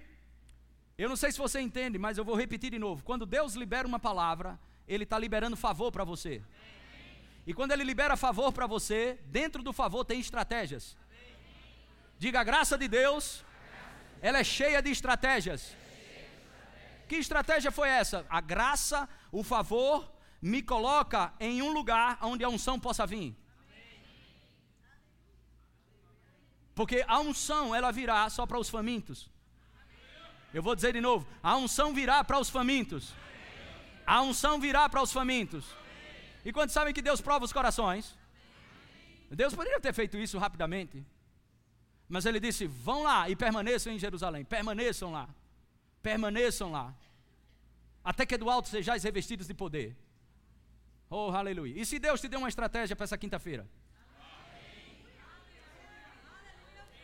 Eu 0.96 1.06
não 1.06 1.16
sei 1.16 1.30
se 1.30 1.38
você 1.38 1.60
entende, 1.60 1.98
mas 1.98 2.16
eu 2.16 2.24
vou 2.24 2.34
repetir 2.34 2.70
de 2.70 2.78
novo. 2.78 3.04
Quando 3.04 3.26
Deus 3.26 3.52
libera 3.54 3.86
uma 3.86 4.00
palavra, 4.00 4.58
Ele 4.88 5.04
está 5.04 5.18
liberando 5.18 5.54
favor 5.54 5.92
para 5.92 6.02
você. 6.02 6.42
E 7.46 7.52
quando 7.52 7.72
Ele 7.72 7.84
libera 7.84 8.16
favor 8.16 8.52
para 8.52 8.66
você, 8.66 9.18
dentro 9.26 9.62
do 9.62 9.72
favor 9.74 10.02
tem 10.02 10.18
estratégias. 10.18 10.96
Diga 12.18 12.40
a 12.40 12.44
graça 12.44 12.76
de 12.76 12.88
Deus, 12.88 13.44
ela 14.20 14.38
é 14.38 14.44
cheia 14.44 14.82
de 14.82 14.90
estratégias. 14.90 15.76
Que 17.08 17.16
estratégia 17.16 17.70
foi 17.70 17.88
essa? 17.88 18.26
A 18.28 18.40
graça, 18.40 19.08
o 19.30 19.42
favor, 19.42 20.10
me 20.42 20.62
coloca 20.62 21.32
em 21.38 21.62
um 21.62 21.72
lugar 21.72 22.18
onde 22.22 22.44
a 22.44 22.48
unção 22.48 22.78
possa 22.78 23.06
vir. 23.06 23.36
Porque 26.74 27.04
a 27.08 27.18
unção, 27.20 27.74
ela 27.74 27.90
virá 27.90 28.28
só 28.30 28.46
para 28.46 28.58
os 28.58 28.68
famintos. 28.68 29.28
Eu 30.52 30.62
vou 30.62 30.74
dizer 30.74 30.92
de 30.92 31.00
novo: 31.00 31.26
a 31.42 31.56
unção 31.56 31.92
virá 31.92 32.22
para 32.22 32.38
os 32.38 32.50
famintos. 32.50 33.14
A 34.06 34.22
unção 34.22 34.60
virá 34.60 34.88
para 34.88 35.02
os 35.02 35.12
famintos. 35.12 35.64
E 36.44 36.52
quando 36.52 36.70
sabem 36.70 36.94
que 36.94 37.02
Deus 37.02 37.20
prova 37.20 37.44
os 37.44 37.52
corações? 37.52 38.16
Deus 39.30 39.54
poderia 39.54 39.80
ter 39.80 39.92
feito 39.92 40.16
isso 40.16 40.38
rapidamente. 40.38 41.04
Mas 42.08 42.24
ele 42.24 42.40
disse: 42.40 42.66
vão 42.66 43.02
lá 43.02 43.28
e 43.28 43.36
permaneçam 43.36 43.92
em 43.92 43.98
Jerusalém. 43.98 44.44
Permaneçam 44.44 45.12
lá. 45.12 45.28
Permaneçam 46.02 46.70
lá. 46.70 46.94
Até 48.02 48.24
que 48.24 48.38
do 48.38 48.48
alto 48.48 48.68
sejais 48.68 49.02
revestidos 49.02 49.46
de 49.46 49.54
poder. 49.54 49.96
Oh, 51.10 51.30
aleluia. 51.30 51.80
E 51.80 51.84
se 51.84 51.98
Deus 51.98 52.20
te 52.20 52.28
deu 52.28 52.38
uma 52.38 52.48
estratégia 52.48 52.96
para 52.96 53.04
essa 53.04 53.18
quinta-feira? 53.18 53.68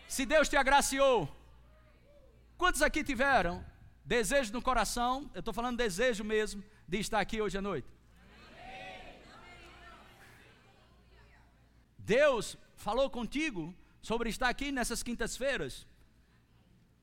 Se 0.09 0.25
Deus 0.25 0.49
te 0.49 0.57
agraciou, 0.57 1.29
quantos 2.57 2.83
aqui 2.83 3.03
tiveram 3.03 3.64
desejo 4.05 4.53
no 4.53 4.62
coração? 4.62 5.31
Eu 5.35 5.40
estou 5.40 5.53
falando 5.53 5.77
desejo 5.77 6.23
mesmo 6.23 6.62
de 6.87 6.99
estar 6.99 7.21
aqui 7.21 7.40
hoje 7.43 7.59
à 7.59 7.62
noite. 7.62 7.88
Deus 11.99 12.57
falou 12.77 13.09
contigo 13.09 13.75
sobre 14.09 14.29
estar 14.29 14.51
aqui 14.51 14.71
nessas 14.71 15.03
quintas-feiras. 15.03 15.87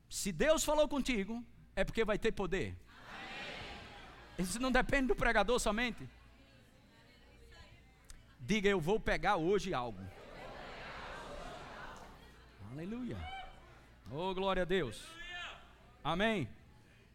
Se 0.08 0.30
Deus 0.30 0.62
falou 0.62 0.86
contigo, 0.88 1.44
é 1.74 1.82
porque 1.82 2.04
vai 2.04 2.16
ter 2.16 2.30
poder. 2.30 2.76
Isso 4.38 4.60
não 4.60 4.70
depende 4.70 5.08
do 5.08 5.16
pregador 5.16 5.58
somente. 5.58 6.08
Diga, 8.38 8.68
eu 8.68 8.80
vou 8.80 9.00
pegar 9.00 9.36
hoje 9.36 9.74
algo. 9.74 9.98
Aleluia. 12.70 13.18
Oh, 14.08 14.32
glória 14.32 14.62
a 14.62 14.64
Deus. 14.64 15.02
Amém. 16.04 16.48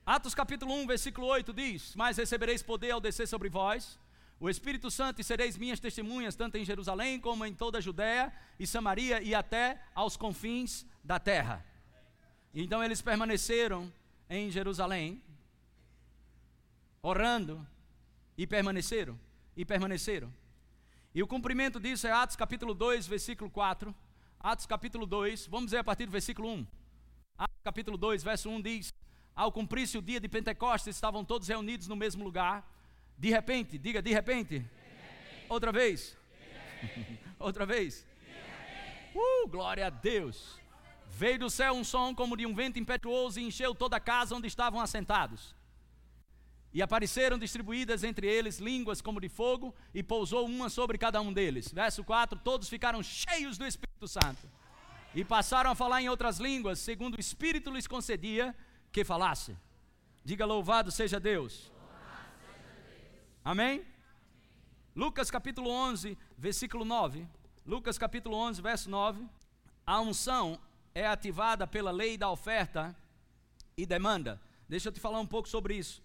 Atos 0.05 0.35
capítulo 0.35 0.73
1, 0.73 0.87
versículo 0.87 1.27
8 1.27 1.53
diz: 1.53 1.95
Mas 1.95 2.17
recebereis 2.17 2.61
poder 2.61 2.91
ao 2.91 2.99
descer 2.99 3.27
sobre 3.27 3.47
vós 3.47 3.97
o 4.39 4.49
Espírito 4.49 4.91
Santo 4.91 5.19
e 5.19 5.23
sereis 5.23 5.57
minhas 5.57 5.79
testemunhas, 5.79 6.35
tanto 6.35 6.57
em 6.57 6.65
Jerusalém 6.65 7.19
como 7.19 7.45
em 7.45 7.53
toda 7.53 7.79
a 7.79 7.81
Judéia 7.81 8.31
e 8.59 8.67
Samaria 8.67 9.21
e 9.21 9.33
até 9.33 9.81
aos 9.95 10.15
confins 10.15 10.85
da 11.03 11.19
terra. 11.19 11.65
Então 12.53 12.83
eles 12.83 13.01
permaneceram 13.01 13.91
em 14.29 14.51
Jerusalém, 14.51 15.21
orando, 17.01 17.65
e 18.37 18.45
permaneceram, 18.45 19.19
e 19.55 19.65
permaneceram. 19.65 20.31
E 21.13 21.23
o 21.23 21.27
cumprimento 21.27 21.79
disso 21.79 22.05
é 22.05 22.11
Atos 22.11 22.35
capítulo 22.35 22.73
2, 22.75 23.07
versículo 23.07 23.49
4. 23.49 23.93
Atos 24.39 24.67
capítulo 24.67 25.07
2, 25.07 25.47
vamos 25.47 25.71
ver 25.71 25.79
a 25.79 25.83
partir 25.83 26.05
do 26.05 26.11
versículo 26.11 26.47
1. 26.49 26.67
Atos 27.37 27.57
capítulo 27.63 27.97
2, 27.97 28.23
verso 28.23 28.49
1 28.49 28.61
diz: 28.61 28.93
Ao 29.35 29.51
cumprir-se 29.51 29.97
o 29.97 30.01
dia 30.01 30.19
de 30.19 30.29
Pentecostes, 30.29 30.95
estavam 30.95 31.25
todos 31.25 31.47
reunidos 31.47 31.87
no 31.87 31.95
mesmo 31.95 32.23
lugar. 32.23 32.76
De 33.17 33.29
repente, 33.29 33.77
diga 33.77 34.01
de 34.01 34.13
repente. 34.13 34.59
De 34.59 34.65
repente. 34.65 35.45
Outra 35.49 35.71
vez. 35.71 36.15
Outra 37.39 37.65
vez. 37.65 38.05
Uh, 39.15 39.47
glória 39.47 39.87
a 39.87 39.89
Deus. 39.89 40.59
Veio 41.09 41.39
do 41.39 41.49
céu 41.49 41.73
um 41.73 41.83
som 41.83 42.13
como 42.13 42.37
de 42.37 42.45
um 42.45 42.53
vento 42.53 42.77
impetuoso 42.77 43.39
e 43.39 43.43
encheu 43.43 43.73
toda 43.73 43.97
a 43.97 43.99
casa 43.99 44.35
onde 44.35 44.47
estavam 44.47 44.79
assentados. 44.79 45.55
E 46.71 46.81
apareceram 46.81 47.39
distribuídas 47.39 48.03
entre 48.03 48.27
eles 48.27 48.59
línguas 48.59 49.01
como 49.01 49.19
de 49.19 49.29
fogo, 49.29 49.73
e 49.93 50.03
pousou 50.03 50.45
uma 50.45 50.69
sobre 50.69 50.97
cada 50.97 51.19
um 51.19 51.33
deles. 51.33 51.71
Verso 51.73 52.03
4: 52.03 52.37
Todos 52.43 52.69
ficaram 52.69 53.01
cheios 53.01 53.57
do 53.57 53.65
Espírito 53.65 54.07
Santo 54.07 54.47
E 55.15 55.25
passaram 55.25 55.71
a 55.71 55.75
falar 55.75 56.03
em 56.03 56.09
outras 56.09 56.37
línguas, 56.37 56.77
segundo 56.77 57.15
o 57.15 57.19
Espírito 57.19 57.71
lhes 57.71 57.87
concedia 57.87 58.55
que 58.91 59.03
falasse. 59.03 59.57
Diga 60.23 60.45
louvado 60.45 60.91
seja 60.91 61.19
Deus. 61.19 61.71
Amém? 63.47 63.81
Lucas 64.93 65.31
capítulo 65.31 65.69
11, 65.69 66.17
versículo 66.37 66.83
9. 66.83 67.25
Lucas 67.65 67.97
capítulo 67.97 68.35
11, 68.35 68.61
verso 68.61 68.89
9. 68.89 69.25
A 69.85 70.01
unção 70.01 70.59
é 70.93 71.07
ativada 71.07 71.65
pela 71.65 71.89
lei 71.89 72.17
da 72.17 72.29
oferta 72.29 72.93
e 73.77 73.85
demanda. 73.85 74.37
Deixa 74.67 74.89
eu 74.89 74.91
te 74.91 74.99
falar 74.99 75.21
um 75.21 75.25
pouco 75.25 75.47
sobre 75.47 75.77
isso. 75.77 76.03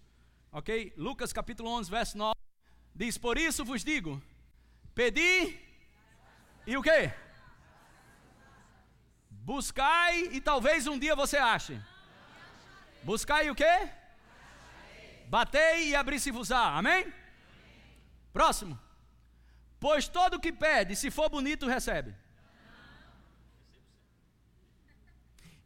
Ok? 0.53 0.93
Lucas 0.97 1.33
capítulo 1.33 1.69
11, 1.71 1.91
verso 1.91 2.17
9. 2.17 2.33
Diz: 2.95 3.19
Por 3.19 3.37
isso 3.37 3.65
vos 3.65 3.83
digo: 3.83 4.23
pedi 4.95 5.59
e 6.65 6.77
o 6.77 6.83
que? 6.83 7.11
Buscai 9.29 10.29
e 10.31 10.41
talvez 10.41 10.87
um 10.87 10.97
dia 10.97 11.17
você 11.17 11.39
ache. 11.39 11.83
Buscai 13.03 13.51
o 13.51 13.55
que? 13.57 13.89
Batei 15.27 15.89
e 15.89 15.97
abri-se-vos-á. 15.97 16.79
Amém? 16.79 17.22
Próximo. 18.33 18.79
Pois 19.79 20.09
todo 20.09 20.35
o 20.35 20.41
que 20.41 20.53
pede, 20.53 20.95
se 20.97 21.11
for 21.11 21.29
bonito, 21.29 21.67
recebe. 21.67 22.15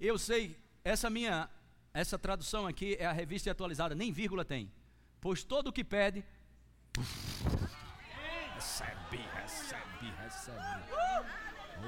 Eu 0.00 0.18
sei, 0.18 0.58
essa 0.84 1.08
minha, 1.08 1.48
essa 1.92 2.18
tradução 2.18 2.66
aqui 2.66 2.96
é 2.98 3.06
a 3.06 3.12
revista 3.12 3.50
atualizada, 3.50 3.94
nem 3.94 4.12
vírgula 4.12 4.44
tem. 4.44 4.70
Pois 5.20 5.42
todo 5.42 5.68
o 5.68 5.72
que 5.72 5.84
pede, 5.84 6.24
recebe, 8.54 9.18
recebe, 9.34 10.12
recebe. 10.22 10.58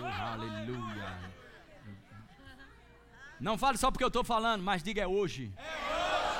Oh, 0.00 0.04
aleluia. 0.04 1.18
Não 3.40 3.56
fale 3.56 3.78
só 3.78 3.90
porque 3.90 4.04
eu 4.04 4.08
estou 4.08 4.24
falando, 4.24 4.62
mas 4.62 4.82
diga 4.82 5.02
é 5.02 5.06
hoje. 5.06 5.52
É 5.56 5.62
hoje. 5.62 6.37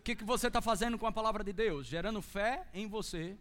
O 0.00 0.02
que, 0.02 0.16
que 0.16 0.24
você 0.24 0.46
está 0.46 0.62
fazendo 0.62 0.98
com 0.98 1.06
a 1.06 1.12
palavra 1.12 1.44
de 1.44 1.52
Deus? 1.52 1.86
Gerando 1.86 2.22
fé 2.22 2.66
em 2.72 2.88
você, 2.88 3.36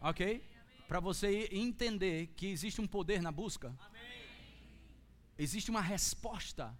ok? 0.00 0.42
Para 0.88 0.98
você 0.98 1.48
entender 1.52 2.26
que 2.34 2.48
existe 2.48 2.80
um 2.80 2.88
poder 2.88 3.22
na 3.22 3.30
busca. 3.30 3.72
Existe 5.38 5.70
uma 5.70 5.80
resposta 5.80 6.76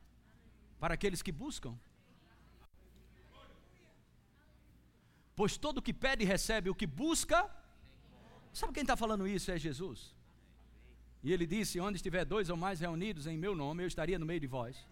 para 0.81 0.95
aqueles 0.95 1.23
que 1.23 1.31
buscam. 1.31 1.79
Pois 5.37 5.57
todo 5.57 5.81
que 5.81 5.95
pede 5.95 6.25
recebe, 6.25 6.69
o 6.69 6.75
que 6.75 6.87
busca. 6.87 7.49
Sabe 8.53 8.73
quem 8.73 8.83
está 8.83 8.97
falando 8.97 9.25
isso? 9.25 9.53
É 9.53 9.57
Jesus. 9.57 10.17
E 11.23 11.33
ele 11.33 11.47
disse: 11.47 11.79
Onde 11.79 11.95
estiver 11.95 12.25
dois 12.25 12.51
ou 12.51 12.57
mais 12.57 12.81
reunidos 12.81 13.29
em 13.29 13.39
meu 13.39 13.55
nome, 13.55 13.85
eu 13.85 13.87
estaria 13.87 14.19
no 14.19 14.27
meio 14.27 14.41
de 14.41 14.49
vós. 14.49 14.85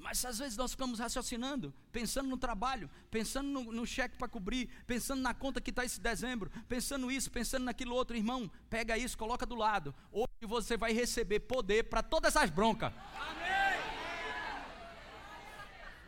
Mas 0.00 0.24
às 0.24 0.38
vezes 0.38 0.56
nós 0.56 0.70
ficamos 0.70 0.98
raciocinando, 0.98 1.74
pensando 1.92 2.28
no 2.28 2.38
trabalho, 2.38 2.88
pensando 3.10 3.48
no, 3.48 3.70
no 3.70 3.86
cheque 3.86 4.16
para 4.16 4.26
cobrir, 4.26 4.68
pensando 4.86 5.20
na 5.20 5.34
conta 5.34 5.60
que 5.60 5.68
está 5.68 5.84
esse 5.84 6.00
dezembro, 6.00 6.50
pensando 6.66 7.12
isso, 7.12 7.30
pensando 7.30 7.64
naquilo 7.64 7.94
outro. 7.94 8.16
Irmão, 8.16 8.50
pega 8.70 8.96
isso, 8.96 9.16
coloca 9.16 9.44
do 9.44 9.54
lado. 9.54 9.94
Hoje 10.10 10.28
você 10.42 10.74
vai 10.74 10.94
receber 10.94 11.40
poder 11.40 11.84
para 11.84 12.02
todas 12.02 12.34
as 12.34 12.48
broncas. 12.48 12.92
Amém. 13.14 13.80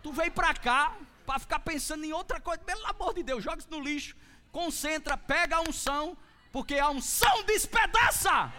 Tu 0.02 0.10
veio 0.10 0.32
para 0.32 0.54
cá 0.54 0.96
para 1.26 1.38
ficar 1.38 1.60
pensando 1.60 2.04
em 2.04 2.14
outra 2.14 2.40
coisa. 2.40 2.62
Pelo 2.62 2.86
amor 2.86 3.12
de 3.12 3.22
Deus, 3.22 3.44
joga 3.44 3.58
isso 3.58 3.70
no 3.70 3.78
lixo, 3.78 4.16
concentra, 4.50 5.18
pega 5.18 5.56
a 5.56 5.60
unção, 5.60 6.16
porque 6.50 6.78
a 6.78 6.88
unção 6.88 7.44
despedaça. 7.44 8.52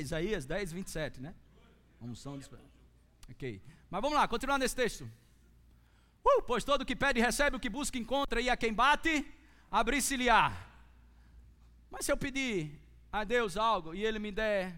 Isaías 0.00 0.46
10, 0.46 0.72
27, 0.72 1.20
né? 1.20 1.34
Unção 2.00 2.38
de 2.38 2.48
Ok. 3.30 3.62
Mas 3.90 4.02
vamos 4.02 4.16
lá, 4.18 4.26
continuando 4.26 4.62
nesse 4.62 4.76
texto. 4.76 5.10
Uh, 6.24 6.42
pois 6.42 6.64
todo 6.64 6.84
que 6.84 6.96
pede 6.96 7.20
recebe, 7.20 7.56
o 7.56 7.60
que 7.60 7.68
busca 7.68 7.98
encontra, 7.98 8.40
e 8.40 8.48
a 8.48 8.56
quem 8.56 8.72
bate, 8.72 9.26
abrir-se-lhe-á. 9.70 10.52
Mas 11.90 12.04
se 12.04 12.12
eu 12.12 12.16
pedir 12.16 12.80
a 13.12 13.24
Deus 13.24 13.56
algo 13.56 13.94
e 13.94 14.04
Ele 14.04 14.18
me 14.18 14.30
der, 14.30 14.74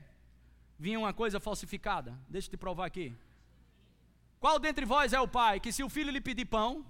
vinha 0.79 0.99
uma 0.99 1.13
coisa 1.13 1.39
falsificada, 1.39 2.19
deixa 2.29 2.49
eu 2.49 2.53
te 2.53 2.57
provar 2.57 2.87
aqui. 2.87 3.15
Qual 4.41 4.59
dentre 4.59 4.85
vós 4.85 5.13
é 5.13 5.21
o 5.21 5.29
pai 5.29 5.61
que, 5.61 5.73
se 5.73 5.85
o 5.85 5.89
filho 5.89 6.11
lhe 6.11 6.21
pedir 6.21 6.47
pão, 6.47 6.85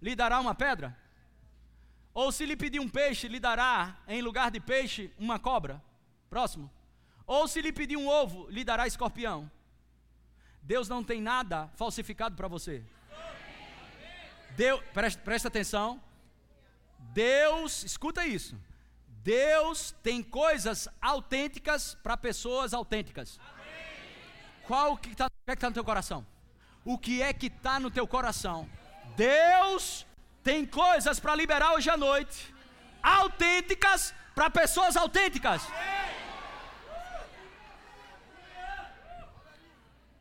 lhe 0.00 0.14
dará 0.14 0.38
uma 0.38 0.54
pedra? 0.54 0.96
Ou 2.12 2.30
se 2.30 2.46
lhe 2.46 2.56
pedir 2.56 2.78
um 2.78 2.88
peixe, 2.88 3.26
lhe 3.26 3.40
dará, 3.40 3.98
em 4.06 4.22
lugar 4.22 4.50
de 4.50 4.60
peixe, 4.60 5.12
uma 5.18 5.38
cobra? 5.38 5.82
Próximo. 6.30 6.70
Ou 7.26 7.48
se 7.48 7.60
lhe 7.60 7.72
pedir 7.72 7.96
um 7.96 8.08
ovo, 8.08 8.48
lhe 8.50 8.64
dará 8.64 8.86
escorpião. 8.86 9.50
Deus 10.62 10.88
não 10.88 11.04
tem 11.04 11.20
nada 11.20 11.68
falsificado 11.76 12.34
para 12.36 12.48
você. 12.48 12.82
Deus, 14.56 14.82
presta, 14.92 15.20
presta 15.22 15.48
atenção. 15.48 16.00
Deus, 16.98 17.84
escuta 17.84 18.26
isso. 18.26 18.56
Deus 19.22 19.94
tem 20.02 20.22
coisas 20.22 20.88
autênticas 21.00 21.94
para 22.02 22.16
pessoas 22.16 22.74
autênticas. 22.74 23.40
Qual 24.66 24.96
que 24.96 25.10
está 25.10 25.30
que 25.46 25.56
tá 25.56 25.68
no 25.68 25.74
teu 25.74 25.84
coração? 25.84 26.26
O 26.84 26.98
que 26.98 27.22
é 27.22 27.32
que 27.32 27.46
está 27.46 27.80
no 27.80 27.90
teu 27.90 28.06
coração? 28.06 28.68
Deus 29.16 30.06
tem 30.42 30.66
coisas 30.66 31.18
para 31.18 31.34
liberar 31.34 31.72
hoje 31.72 31.88
à 31.88 31.96
noite, 31.96 32.54
autênticas 33.02 34.14
para 34.34 34.50
pessoas 34.50 34.96
autênticas. 34.96 35.62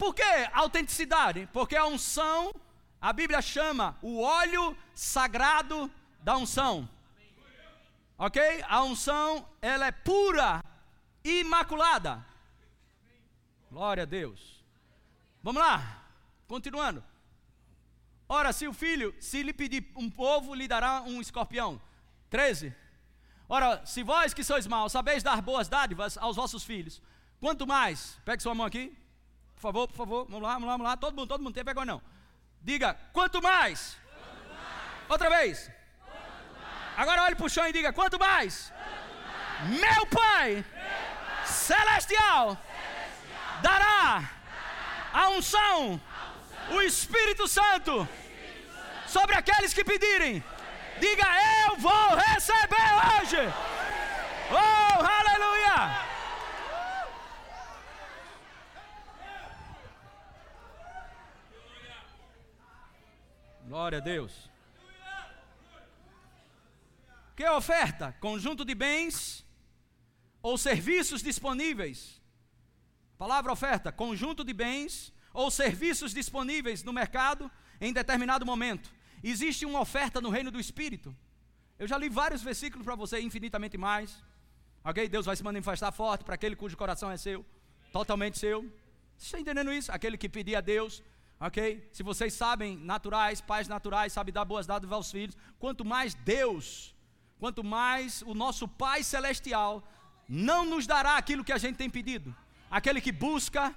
Por 0.04 0.14
que 0.14 0.50
autenticidade? 0.52 1.48
Porque 1.54 1.78
a 1.78 1.86
unção, 1.86 2.54
a 3.00 3.14
Bíblia 3.14 3.42
chama 3.42 3.98
o 4.02 4.20
óleo 4.20 4.78
sagrado 4.94 5.90
da 6.20 6.36
unção. 6.36 6.90
Ok? 8.18 8.42
A 8.68 8.84
unção, 8.84 9.48
ela 9.62 9.88
é 9.88 9.94
pura, 9.94 10.62
imaculada. 11.24 12.22
Glória 13.72 14.04
a 14.04 14.06
Deus. 14.06 14.62
Vamos 15.42 15.64
lá, 15.64 16.04
continuando. 16.50 17.02
Ora, 18.28 18.52
se 18.52 18.68
o 18.68 18.74
filho, 18.74 19.16
se 19.22 19.42
lhe 19.42 19.54
pedir 19.54 19.90
um 19.96 20.10
povo, 20.10 20.54
lhe 20.54 20.68
dará 20.68 21.02
um 21.04 21.22
escorpião. 21.22 21.82
13. 22.30 22.76
Ora, 23.48 23.86
se 23.86 24.04
vós 24.04 24.34
que 24.34 24.44
sois 24.44 24.68
maus, 24.68 24.92
sabeis 24.92 25.24
dar 25.24 25.42
boas 25.42 25.70
dádivas 25.70 26.18
aos 26.18 26.36
vossos 26.36 26.66
filhos, 26.66 27.02
quanto 27.40 27.66
mais, 27.66 28.20
pegue 28.26 28.44
sua 28.44 28.54
mão 28.54 28.66
aqui, 28.66 29.02
favor, 29.64 29.88
por 29.88 29.98
favor, 29.98 30.26
vamos 30.30 30.44
lá, 30.44 30.54
vamos 30.54 30.68
lá, 30.68 30.74
vamos 30.74 30.88
lá. 30.88 30.98
Todo 30.98 31.16
mundo, 31.16 31.28
todo 31.28 31.42
mundo, 31.42 31.54
tem 31.54 31.64
vergonha 31.64 31.86
não. 31.86 32.02
Diga, 32.62 32.96
quanto 33.12 33.42
mais? 33.42 33.98
Quanto 34.06 34.50
mais? 34.50 35.10
Outra 35.10 35.30
vez. 35.30 35.72
Agora 36.96 37.24
olhe 37.24 37.36
para 37.36 37.46
o 37.46 37.50
chão 37.50 37.68
e 37.68 37.74
diga, 37.74 37.92
quanto 37.92 38.20
mais? 38.20 38.72
Quanto 38.72 39.70
mais? 39.70 39.82
Meu, 39.82 40.06
pai, 40.06 40.54
Meu 40.54 40.64
pai 40.64 41.46
celestial, 41.46 42.58
celestial 42.58 43.62
dará, 43.62 43.80
dará 43.80 44.30
a 45.14 45.30
unção, 45.30 46.00
a 46.00 46.32
unção 46.70 46.78
o, 46.78 46.82
Espírito 46.82 47.48
Santo, 47.48 47.92
o 48.00 48.04
Espírito 48.04 48.74
Santo 48.74 49.08
sobre 49.08 49.36
aqueles 49.36 49.74
que 49.74 49.84
pedirem. 49.84 50.44
Diga, 51.00 51.26
eu 51.68 51.78
vou 51.78 52.16
receber 52.16 52.90
hoje. 53.22 53.54
Oh, 54.52 55.06
aleluia! 55.06 56.13
Glória 63.74 63.98
a 63.98 64.02
Deus. 64.02 64.32
Que 67.36 67.44
oferta? 67.50 68.16
Conjunto 68.20 68.64
de 68.64 68.76
bens 68.76 69.44
ou 70.44 70.60
serviços 70.60 71.24
disponíveis. 71.24 72.22
Palavra 73.18 73.52
oferta: 73.52 73.92
conjunto 73.92 74.44
de 74.44 74.54
bens 74.54 75.12
ou 75.34 75.50
serviços 75.50 76.14
disponíveis 76.14 76.84
no 76.84 76.94
mercado 76.94 77.50
em 77.82 77.92
determinado 77.92 78.46
momento. 78.46 78.94
Existe 79.24 79.66
uma 79.66 79.82
oferta 79.82 80.22
no 80.22 80.30
reino 80.30 80.52
do 80.52 80.60
Espírito. 80.60 81.10
Eu 81.80 81.88
já 81.88 81.98
li 81.98 82.10
vários 82.10 82.44
versículos 82.44 82.86
para 82.86 82.94
você, 82.94 83.20
infinitamente 83.22 83.76
mais. 83.76 84.24
Ok? 84.84 85.10
Deus 85.10 85.26
vai 85.26 85.36
se 85.36 85.44
manifestar 85.44 85.92
forte 85.92 86.24
para 86.24 86.36
aquele 86.36 86.56
cujo 86.56 86.78
coração 86.78 87.10
é 87.10 87.18
seu, 87.18 87.44
totalmente 87.92 88.38
seu. 88.38 88.62
Você 89.18 89.26
está 89.26 89.40
entendendo 89.40 89.74
isso? 89.74 89.92
Aquele 89.92 90.16
que 90.16 90.30
pedir 90.30 90.56
a 90.56 90.62
Deus 90.62 91.02
ok? 91.48 91.90
Se 91.92 92.04
vocês 92.04 92.34
sabem, 92.34 92.78
naturais, 92.78 93.42
pais 93.42 93.68
naturais, 93.68 94.14
sabem 94.14 94.34
dar 94.34 94.46
boas 94.46 94.66
dádivas 94.66 94.96
aos 94.96 95.12
filhos, 95.12 95.38
quanto 95.60 95.84
mais 95.84 96.14
Deus, 96.14 96.96
quanto 97.38 97.64
mais 97.64 98.22
o 98.22 98.34
nosso 98.34 98.66
Pai 98.68 99.04
Celestial 99.04 99.84
não 100.28 100.64
nos 100.66 100.88
dará 100.88 101.18
aquilo 101.18 101.44
que 101.44 101.52
a 101.52 101.58
gente 101.58 101.76
tem 101.76 101.90
pedido. 101.90 102.34
Aquele 102.72 103.02
que 103.02 103.12
busca, 103.12 103.76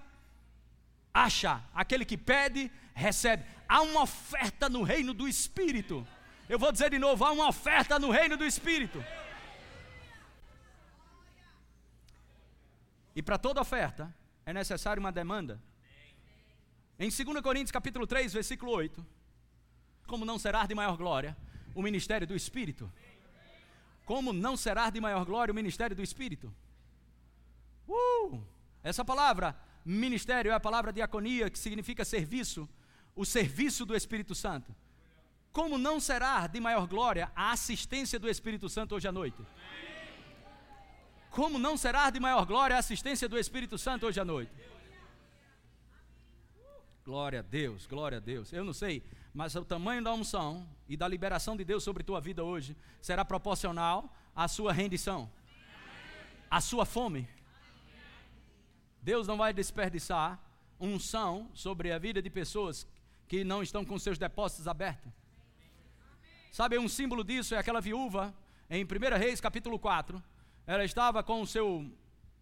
acha. 1.12 1.60
Aquele 1.74 2.04
que 2.04 2.16
pede, 2.16 2.70
recebe. 2.94 3.44
há 3.68 3.82
uma 3.82 4.02
oferta 4.02 4.68
no 4.68 4.82
reino 4.84 5.12
do 5.12 5.26
Espírito. 5.26 6.06
Eu 6.48 6.58
vou 6.60 6.70
dizer 6.70 6.90
de 6.90 7.00
novo: 7.00 7.24
há 7.24 7.32
uma 7.32 7.48
oferta 7.48 7.98
no 7.98 8.10
reino 8.10 8.36
do 8.36 8.44
Espírito. 8.44 9.04
E 13.14 13.22
para 13.22 13.38
toda 13.38 13.60
oferta 13.60 14.14
é 14.44 14.52
necessária 14.52 15.00
uma 15.00 15.10
demanda. 15.10 15.60
Em 16.98 17.10
2 17.10 17.40
Coríntios 17.42 17.70
capítulo 17.70 18.06
3, 18.06 18.32
versículo 18.32 18.72
8, 18.72 19.04
como 20.06 20.24
não 20.24 20.38
será 20.38 20.64
de 20.64 20.74
maior 20.74 20.96
glória 20.96 21.36
o 21.74 21.82
ministério 21.82 22.26
do 22.26 22.34
Espírito? 22.34 22.90
Como 24.06 24.32
não 24.32 24.56
será 24.56 24.88
de 24.88 24.98
maior 24.98 25.24
glória 25.26 25.52
o 25.52 25.54
ministério 25.54 25.94
do 25.94 26.02
Espírito? 26.02 26.54
Uh! 27.86 28.40
Essa 28.82 29.04
palavra, 29.04 29.54
ministério, 29.84 30.50
é 30.52 30.54
a 30.54 30.60
palavra 30.60 30.90
diaconia, 30.90 31.50
que 31.50 31.58
significa 31.58 32.02
serviço, 32.02 32.66
o 33.14 33.26
serviço 33.26 33.84
do 33.84 33.94
Espírito 33.94 34.34
Santo. 34.34 34.74
Como 35.52 35.76
não 35.76 36.00
será 36.00 36.46
de 36.46 36.60
maior 36.60 36.86
glória 36.86 37.30
a 37.36 37.50
assistência 37.52 38.18
do 38.18 38.28
Espírito 38.28 38.70
Santo 38.70 38.94
hoje 38.94 39.08
à 39.08 39.12
noite? 39.12 39.42
Como 41.30 41.58
não 41.58 41.76
será 41.76 42.08
de 42.08 42.20
maior 42.20 42.46
glória 42.46 42.76
a 42.76 42.78
assistência 42.78 43.28
do 43.28 43.38
Espírito 43.38 43.76
Santo 43.76 44.06
hoje 44.06 44.18
à 44.18 44.24
noite? 44.24 44.52
Glória 47.06 47.38
a 47.38 47.42
Deus, 47.42 47.86
glória 47.86 48.18
a 48.18 48.20
Deus. 48.20 48.52
Eu 48.52 48.64
não 48.64 48.72
sei, 48.72 49.00
mas 49.32 49.54
o 49.54 49.64
tamanho 49.64 50.02
da 50.02 50.12
unção 50.12 50.68
e 50.88 50.96
da 50.96 51.06
liberação 51.06 51.56
de 51.56 51.64
Deus 51.64 51.84
sobre 51.84 52.02
tua 52.02 52.20
vida 52.20 52.42
hoje 52.42 52.76
será 53.00 53.24
proporcional 53.24 54.12
à 54.34 54.48
sua 54.48 54.72
rendição, 54.72 55.30
à 56.50 56.60
sua 56.60 56.84
fome. 56.84 57.28
Deus 59.00 59.24
não 59.28 59.36
vai 59.36 59.52
desperdiçar 59.52 60.36
unção 60.80 61.48
sobre 61.54 61.92
a 61.92 61.98
vida 61.98 62.20
de 62.20 62.28
pessoas 62.28 62.88
que 63.28 63.44
não 63.44 63.62
estão 63.62 63.84
com 63.84 63.96
seus 64.00 64.18
depósitos 64.18 64.66
abertos. 64.66 65.12
Sabe, 66.50 66.76
um 66.76 66.88
símbolo 66.88 67.22
disso 67.22 67.54
é 67.54 67.58
aquela 67.58 67.80
viúva 67.80 68.34
em 68.68 68.82
1 68.82 69.16
Reis 69.16 69.40
capítulo 69.40 69.78
4. 69.78 70.20
Ela 70.66 70.84
estava 70.84 71.22
com 71.22 71.40
o 71.40 71.46
seu, 71.46 71.88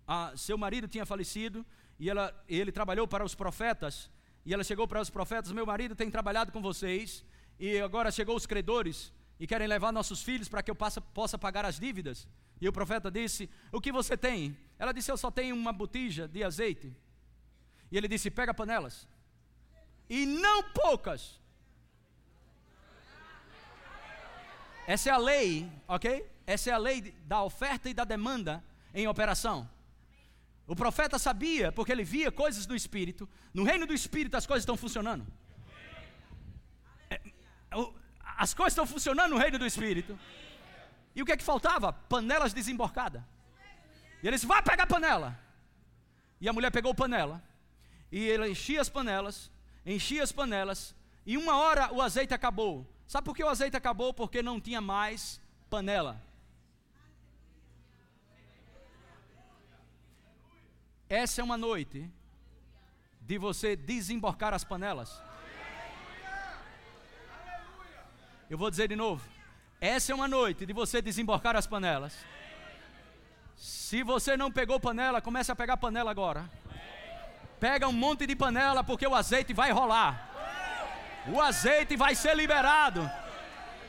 a, 0.07 0.35
seu 0.35 0.57
marido 0.57 0.89
tinha 0.89 1.05
falecido 1.05 1.67
e 2.01 2.09
ela, 2.09 2.35
ele 2.49 2.73
trabalhou 2.73 3.07
para 3.07 3.23
os 3.23 3.35
profetas 3.35 4.11
e 4.45 4.53
ela 4.53 4.65
chegou 4.65 4.87
para 4.87 5.01
os 5.01 5.11
profetas: 5.11 5.53
Meu 5.53 5.67
marido 5.67 5.95
tem 5.95 6.11
trabalhado 6.11 6.53
com 6.53 6.61
vocês, 6.61 7.25
e 7.59 7.79
agora 7.81 8.11
chegou 8.11 8.37
os 8.37 8.47
credores 8.47 9.13
e 9.39 9.47
querem 9.47 9.67
levar 9.67 9.93
nossos 9.93 10.23
filhos 10.23 10.49
para 10.49 10.63
que 10.63 10.71
eu 10.71 10.75
possa, 10.75 11.01
possa 11.01 11.39
pagar 11.39 11.65
as 11.65 11.79
dívidas. 11.79 12.29
E 12.61 12.69
o 12.69 12.73
profeta 12.73 13.11
disse: 13.11 13.49
O 13.73 13.81
que 13.81 13.91
você 13.91 14.17
tem? 14.17 14.57
Ela 14.79 14.93
disse: 14.93 15.11
Eu 15.11 15.17
só 15.17 15.31
tenho 15.31 15.55
uma 15.55 15.73
botija 15.73 16.29
de 16.29 16.45
azeite. 16.45 16.95
E 17.91 17.97
ele 17.97 18.09
disse: 18.09 18.31
Pega 18.31 18.53
panelas. 18.53 19.09
E 20.09 20.27
não 20.27 20.63
poucas. 20.71 21.41
Essa 24.87 25.09
é 25.09 25.13
a 25.13 25.17
lei, 25.17 25.71
ok? 25.89 26.31
Essa 26.47 26.71
é 26.71 26.73
a 26.75 26.79
lei 26.79 27.01
da 27.27 27.43
oferta 27.43 27.89
e 27.89 27.95
da 27.95 28.05
demanda 28.05 28.63
em 28.93 29.09
operação. 29.09 29.69
O 30.67 30.75
profeta 30.75 31.19
sabia, 31.19 31.71
porque 31.71 31.93
ele 31.93 32.05
via 32.05 32.33
coisas 32.33 32.65
do 32.65 32.75
Espírito. 32.75 33.29
No 33.53 33.65
reino 33.65 33.87
do 33.87 33.93
Espírito 33.93 34.37
as 34.37 34.47
coisas 34.47 34.63
estão 34.63 34.77
funcionando. 34.77 35.27
É, 37.11 37.21
as 38.37 38.55
coisas 38.55 38.73
estão 38.73 38.87
funcionando 38.87 39.33
no 39.33 39.39
reino 39.39 39.59
do 39.59 39.67
Espírito. 39.67 40.19
E 41.15 41.23
o 41.23 41.27
que 41.27 41.33
é 41.33 41.37
que 41.37 41.45
faltava? 41.45 41.93
Panelas 41.93 42.53
desemborcadas. 42.53 43.23
E 44.23 44.27
ele 44.27 44.37
disse: 44.37 44.47
Vai 44.47 44.63
pegar 44.63 44.87
panela. 44.87 45.39
E 46.41 46.49
a 46.49 46.53
mulher 46.53 46.71
pegou 46.71 46.95
panela. 46.95 47.43
E 48.11 48.19
ele 48.27 48.49
enchia 48.49 48.81
as 48.81 48.89
panelas, 48.89 49.51
enchia 49.85 50.23
as 50.23 50.33
panelas. 50.33 50.95
E 51.27 51.37
uma 51.37 51.57
hora 51.57 51.93
o 51.93 52.01
azeite 52.01 52.33
acabou. 52.33 52.87
Sabe 53.07 53.25
por 53.25 53.37
que 53.37 53.45
o 53.45 53.49
azeite 53.49 53.77
acabou? 53.77 54.15
Porque 54.15 54.43
não 54.43 54.61
tinha 54.61 54.81
mais 54.81 55.41
panela. 55.69 56.21
Essa 61.15 61.41
é 61.41 61.45
uma 61.45 61.57
noite 61.57 62.11
de 63.21 63.39
você 63.39 63.77
desemborcar 63.77 64.53
as 64.53 64.65
panelas. 64.65 65.23
Eu 68.51 68.59
vou 68.59 68.69
dizer 68.69 68.89
de 68.89 68.97
novo. 68.97 69.25
Essa 69.81 70.11
é 70.11 70.15
uma 70.15 70.27
noite 70.27 70.67
de 70.67 70.73
você 70.73 71.01
desemborcar 71.01 71.55
as 71.55 71.69
panelas. 71.69 72.17
Se 73.55 74.03
você 74.03 74.37
não 74.37 74.51
pegou 74.51 74.81
panela, 74.81 75.21
comece 75.21 75.53
a 75.53 75.55
pegar 75.55 75.77
panela 75.77 76.11
agora. 76.11 76.51
Pega 77.61 77.87
um 77.87 77.93
monte 77.93 78.27
de 78.27 78.35
panela 78.35 78.83
porque 78.83 79.07
o 79.07 79.15
azeite 79.15 79.53
vai 79.55 79.71
rolar. 79.71 80.13
O 81.29 81.41
azeite 81.41 81.97
vai 81.97 82.17
ser 82.17 82.35
liberado. 82.35 83.09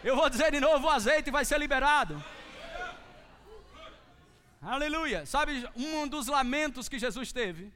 Eu 0.03 0.15
vou 0.15 0.29
dizer 0.29 0.51
de 0.51 0.59
novo: 0.59 0.85
o 0.85 0.91
azeite 0.91 1.31
vai 1.31 1.43
ser 1.43 1.57
liberado. 1.57 2.23
Aleluia. 4.61 5.25
Sabe 5.25 5.67
um 5.75 6.07
dos 6.07 6.27
lamentos 6.27 6.89
que 6.89 6.97
Jesus 6.97 7.31
teve? 7.31 7.71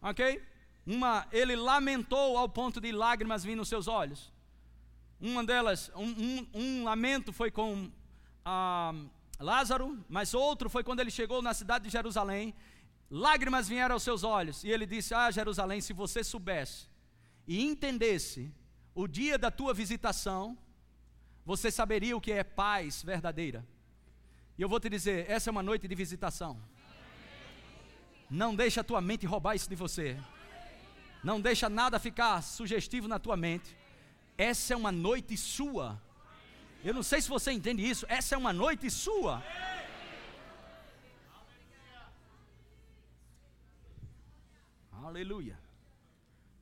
Ok? 0.00 0.42
Uma, 0.86 1.26
ele 1.32 1.56
lamentou 1.56 2.36
ao 2.36 2.48
ponto 2.48 2.80
de 2.80 2.92
lágrimas 2.92 3.44
vir 3.44 3.56
nos 3.56 3.68
seus 3.68 3.86
olhos. 3.86 4.32
Uma 5.20 5.44
delas, 5.44 5.90
um, 5.94 6.08
um, 6.08 6.46
um 6.54 6.84
lamento 6.84 7.32
foi 7.32 7.50
com 7.50 7.90
ah, 8.44 8.94
Lázaro, 9.38 10.02
mas 10.08 10.32
outro 10.32 10.70
foi 10.70 10.82
quando 10.82 11.00
ele 11.00 11.10
chegou 11.10 11.42
na 11.42 11.52
cidade 11.52 11.84
de 11.84 11.90
Jerusalém. 11.90 12.54
Lágrimas 13.10 13.68
vieram 13.68 13.94
aos 13.94 14.02
seus 14.02 14.22
olhos 14.22 14.64
e 14.64 14.70
ele 14.70 14.86
disse: 14.86 15.12
Ah, 15.12 15.30
Jerusalém, 15.30 15.80
se 15.80 15.92
você 15.92 16.24
soubesse 16.24 16.86
e 17.46 17.62
entendesse 17.62 18.52
o 18.94 19.06
dia 19.06 19.36
da 19.36 19.50
tua 19.50 19.74
visitação, 19.74 20.56
você 21.44 21.70
saberia 21.70 22.16
o 22.16 22.20
que 22.20 22.32
é 22.32 22.44
paz 22.44 23.02
verdadeira. 23.02 23.66
E 24.60 24.62
eu 24.62 24.68
vou 24.68 24.78
te 24.78 24.90
dizer, 24.90 25.24
essa 25.26 25.48
é 25.48 25.52
uma 25.52 25.62
noite 25.62 25.88
de 25.88 25.94
visitação. 25.94 26.60
Não 28.28 28.54
deixa 28.54 28.82
a 28.82 28.84
tua 28.84 29.00
mente 29.00 29.24
roubar 29.24 29.54
isso 29.54 29.66
de 29.66 29.74
você. 29.74 30.18
Não 31.24 31.40
deixa 31.40 31.70
nada 31.70 31.98
ficar 31.98 32.42
sugestivo 32.42 33.08
na 33.08 33.18
tua 33.18 33.38
mente. 33.38 33.74
Essa 34.36 34.74
é 34.74 34.76
uma 34.76 34.92
noite 34.92 35.34
sua. 35.34 35.98
Eu 36.84 36.92
não 36.92 37.02
sei 37.02 37.22
se 37.22 37.28
você 37.30 37.52
entende 37.52 37.88
isso. 37.88 38.04
Essa 38.06 38.34
é 38.34 38.38
uma 38.38 38.52
noite 38.52 38.90
sua. 38.90 39.42
Aleluia. 44.92 45.58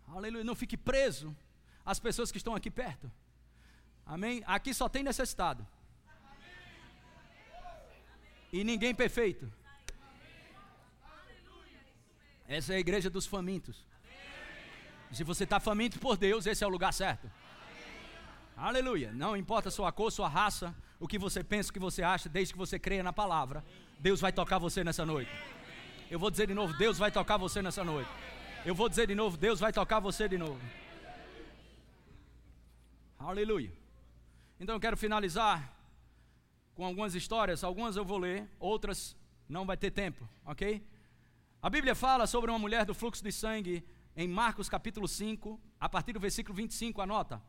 Aleluia. 0.06 0.44
Não 0.44 0.54
fique 0.54 0.76
preso 0.76 1.37
às 1.84 1.98
pessoas 1.98 2.30
que 2.30 2.38
estão 2.38 2.54
aqui 2.54 2.70
perto. 2.70 3.11
Amém? 4.06 4.40
Aqui 4.46 4.72
só 4.72 4.88
tem 4.88 5.02
necessitado 5.02 5.66
e 8.52 8.64
ninguém 8.64 8.94
perfeito. 8.94 9.50
Essa 12.46 12.72
é 12.72 12.76
a 12.76 12.80
igreja 12.80 13.11
dos 13.11 13.26
famintos. 13.26 13.84
Se 15.12 15.24
você 15.24 15.44
está 15.44 15.61
faminto 15.61 15.98
por 15.98 16.16
Deus, 16.16 16.46
esse 16.46 16.64
é 16.64 16.66
o 16.66 16.70
lugar 16.70 16.92
certo. 16.92 17.30
Aleluia. 18.56 19.12
Não 19.12 19.37
importa 19.37 19.70
sua 19.70 19.92
cor, 19.92 20.11
sua 20.11 20.28
raça, 20.28 20.74
o 20.98 21.06
que 21.06 21.18
você 21.18 21.44
pensa, 21.44 21.70
o 21.70 21.72
que 21.72 21.78
você 21.78 22.02
acha, 22.02 22.28
desde 22.28 22.52
que 22.54 22.58
você 22.58 22.78
creia 22.78 23.02
na 23.02 23.12
palavra, 23.12 23.64
Deus 23.98 24.20
vai 24.20 24.32
tocar 24.32 24.58
você 24.58 24.82
nessa 24.82 25.04
noite. 25.04 25.30
Eu 26.11 26.18
vou 26.18 26.30
dizer 26.30 26.46
de 26.46 26.54
novo, 26.54 26.76
Deus 26.76 26.98
vai 26.98 27.11
tocar 27.11 27.37
você 27.37 27.62
nessa 27.62 27.84
noite. 27.84 28.11
Eu 28.64 28.74
vou 28.74 28.88
dizer 28.88 29.06
de 29.06 29.14
novo, 29.14 29.37
Deus 29.37 29.61
vai 29.61 29.72
tocar 29.72 30.00
você 30.00 30.28
de 30.28 30.38
novo. 30.38 30.61
Aleluia. 33.18 33.72
Então 34.58 34.74
eu 34.74 34.80
quero 34.80 34.96
finalizar 34.96 35.77
com 36.78 36.84
algumas 36.84 37.12
histórias, 37.16 37.64
algumas 37.64 37.96
eu 37.96 38.04
vou 38.04 38.18
ler, 38.18 38.48
outras 38.56 39.16
não 39.48 39.66
vai 39.66 39.76
ter 39.76 39.90
tempo, 39.90 40.28
ok? 40.44 40.80
A 41.60 41.68
Bíblia 41.68 41.92
fala 41.92 42.24
sobre 42.24 42.52
uma 42.52 42.58
mulher 42.58 42.85
do 42.85 42.94
fluxo 42.94 43.20
de 43.20 43.33
sangue 43.33 43.85
em 44.16 44.29
Marcos 44.29 44.68
capítulo 44.68 45.08
5, 45.08 45.60
a 45.81 45.88
partir 45.88 46.12
do 46.12 46.20
versículo 46.20 46.54
25, 46.54 47.02
anota. 47.02 47.42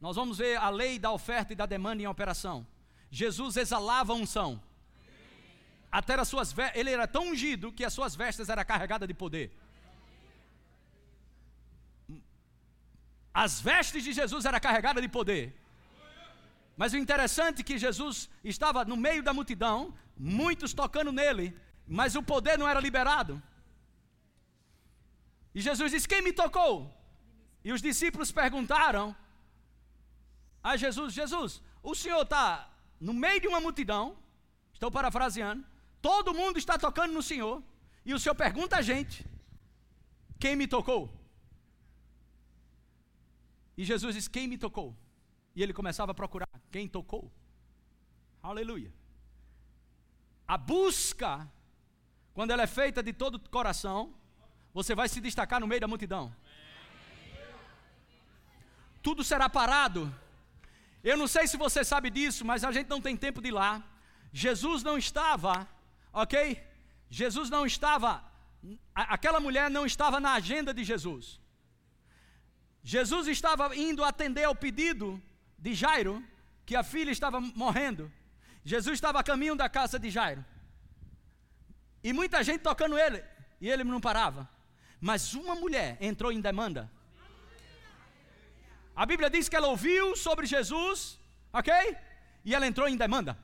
Nós 0.00 0.16
vamos 0.16 0.38
ver 0.38 0.56
a 0.56 0.68
lei 0.68 0.98
da 0.98 1.12
oferta 1.12 1.52
e 1.52 1.56
da 1.56 1.64
demanda 1.64 2.02
em 2.02 2.08
operação. 2.08 2.66
Jesus 3.08 3.56
exalava 3.56 4.14
unção. 4.14 4.60
Até 5.88 6.14
as 6.14 6.26
suas 6.26 6.52
ele 6.74 6.90
era 6.90 7.06
tão 7.06 7.30
ungido 7.30 7.70
que 7.70 7.84
as 7.84 7.92
suas 7.92 8.16
vestes 8.16 8.48
eram 8.48 8.64
carregadas 8.64 9.06
de 9.06 9.14
poder. 9.14 9.56
As 13.32 13.60
vestes 13.60 14.02
de 14.02 14.12
Jesus 14.12 14.44
eram 14.44 14.58
carregadas 14.58 15.00
de 15.00 15.08
poder. 15.08 15.61
Mas 16.82 16.94
o 16.94 17.00
interessante 17.02 17.60
é 17.60 17.66
que 17.68 17.78
Jesus 17.78 18.28
estava 18.52 18.84
no 18.84 18.96
meio 18.96 19.22
da 19.26 19.32
multidão, 19.32 19.94
muitos 20.16 20.72
tocando 20.80 21.12
nele, 21.18 21.44
mas 21.98 22.16
o 22.16 22.22
poder 22.30 22.58
não 22.58 22.68
era 22.68 22.80
liberado. 22.86 23.40
E 25.54 25.60
Jesus 25.66 25.92
disse: 25.92 26.08
Quem 26.12 26.22
me 26.26 26.32
tocou? 26.32 26.72
E 27.66 27.72
os 27.72 27.80
discípulos 27.80 28.32
perguntaram 28.32 29.14
a 30.70 30.76
Jesus: 30.76 31.14
Jesus, 31.14 31.62
o 31.84 31.94
senhor 31.94 32.22
está 32.22 32.68
no 32.98 33.14
meio 33.14 33.40
de 33.40 33.46
uma 33.46 33.60
multidão, 33.60 34.18
estou 34.72 34.90
parafraseando, 34.90 35.64
todo 36.08 36.34
mundo 36.34 36.58
está 36.58 36.76
tocando 36.76 37.12
no 37.12 37.22
senhor, 37.22 37.62
e 38.04 38.12
o 38.12 38.18
senhor 38.18 38.34
pergunta 38.34 38.78
a 38.78 38.82
gente: 38.82 39.24
Quem 40.40 40.56
me 40.56 40.66
tocou? 40.66 41.02
E 43.76 43.84
Jesus 43.84 44.16
disse: 44.16 44.28
Quem 44.28 44.48
me 44.48 44.58
tocou? 44.58 44.96
E 45.54 45.62
ele 45.62 45.72
começava 45.72 46.12
a 46.12 46.14
procurar: 46.14 46.48
Quem 46.70 46.88
tocou? 46.88 47.30
Aleluia. 48.42 48.92
A 50.46 50.56
busca, 50.56 51.48
quando 52.34 52.50
ela 52.50 52.62
é 52.62 52.66
feita 52.66 53.02
de 53.02 53.12
todo 53.12 53.36
o 53.36 53.50
coração, 53.50 54.14
você 54.72 54.94
vai 54.94 55.08
se 55.08 55.20
destacar 55.20 55.60
no 55.60 55.66
meio 55.66 55.80
da 55.80 55.88
multidão. 55.88 56.34
Tudo 59.02 59.22
será 59.22 59.48
parado. 59.48 60.12
Eu 61.02 61.16
não 61.16 61.26
sei 61.26 61.46
se 61.46 61.56
você 61.56 61.84
sabe 61.84 62.10
disso, 62.10 62.44
mas 62.44 62.64
a 62.64 62.70
gente 62.70 62.88
não 62.88 63.00
tem 63.00 63.16
tempo 63.16 63.40
de 63.40 63.48
ir 63.48 63.52
lá. 63.52 63.82
Jesus 64.32 64.82
não 64.82 64.96
estava, 64.96 65.68
ok? 66.12 66.62
Jesus 67.10 67.50
não 67.50 67.66
estava, 67.66 68.24
aquela 68.94 69.40
mulher 69.40 69.68
não 69.68 69.84
estava 69.84 70.18
na 70.18 70.32
agenda 70.32 70.72
de 70.72 70.84
Jesus. 70.84 71.40
Jesus 72.82 73.26
estava 73.28 73.76
indo 73.76 74.02
atender 74.02 74.44
ao 74.44 74.54
pedido 74.54 75.20
de 75.62 75.74
Jairo, 75.74 76.22
que 76.66 76.74
a 76.74 76.82
filha 76.82 77.12
estava 77.12 77.40
morrendo. 77.40 78.12
Jesus 78.64 78.94
estava 78.94 79.20
a 79.20 79.22
caminho 79.22 79.54
da 79.54 79.68
casa 79.68 79.96
de 79.98 80.10
Jairo. 80.10 80.44
E 82.02 82.12
muita 82.12 82.42
gente 82.42 82.62
tocando 82.62 82.98
ele, 82.98 83.22
e 83.60 83.70
ele 83.70 83.84
não 83.84 84.00
parava. 84.00 84.48
Mas 85.00 85.34
uma 85.34 85.54
mulher 85.54 85.96
entrou 86.00 86.32
em 86.32 86.40
demanda. 86.40 86.90
A 88.94 89.06
Bíblia 89.06 89.30
diz 89.30 89.48
que 89.48 89.54
ela 89.54 89.68
ouviu 89.68 90.16
sobre 90.16 90.46
Jesus, 90.46 91.18
ok? 91.52 91.72
E 92.44 92.54
ela 92.54 92.66
entrou 92.66 92.88
em 92.88 92.96
demanda. 92.96 93.38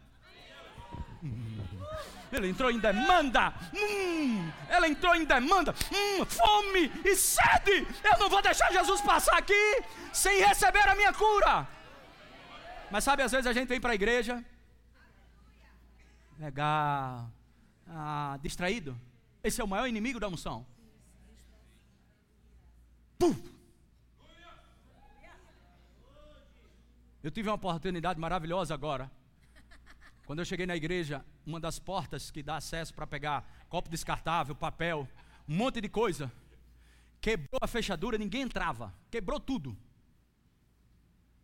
Ela 2.32 2.46
entrou 2.46 2.70
em 2.70 2.78
demanda. 2.78 3.54
Hum, 3.72 4.50
ela 4.68 4.88
entrou 4.88 5.14
em 5.14 5.24
demanda. 5.24 5.74
Hum, 5.92 6.26
fome 6.26 6.92
e 7.04 7.16
sede. 7.16 7.86
Eu 8.04 8.18
não 8.18 8.28
vou 8.28 8.42
deixar 8.42 8.70
Jesus 8.72 9.00
passar 9.00 9.38
aqui 9.38 9.82
sem 10.12 10.42
receber 10.42 10.86
a 10.88 10.94
minha 10.94 11.12
cura. 11.12 11.77
Mas 12.90 13.04
sabe, 13.04 13.22
às 13.22 13.32
vezes 13.32 13.46
a 13.46 13.52
gente 13.52 13.68
vem 13.68 13.80
para 13.80 13.92
a 13.92 13.94
igreja. 13.94 14.44
Legal. 16.38 17.30
Ah, 17.86 18.38
distraído. 18.42 18.98
Esse 19.42 19.60
é 19.60 19.64
o 19.64 19.68
maior 19.68 19.86
inimigo 19.86 20.20
da 20.20 20.28
unção. 20.28 20.66
Eu 27.22 27.30
tive 27.30 27.48
uma 27.48 27.56
oportunidade 27.56 28.18
maravilhosa 28.18 28.72
agora. 28.72 29.10
Quando 30.24 30.38
eu 30.38 30.44
cheguei 30.44 30.66
na 30.66 30.76
igreja, 30.76 31.24
uma 31.44 31.58
das 31.58 31.78
portas 31.78 32.30
que 32.30 32.42
dá 32.42 32.56
acesso 32.56 32.94
para 32.94 33.06
pegar 33.06 33.44
copo 33.68 33.88
descartável, 33.88 34.54
papel, 34.54 35.08
um 35.48 35.56
monte 35.56 35.80
de 35.80 35.88
coisa, 35.88 36.30
quebrou 37.20 37.58
a 37.60 37.66
fechadura, 37.66 38.16
ninguém 38.16 38.42
entrava, 38.42 38.94
quebrou 39.10 39.40
tudo. 39.40 39.76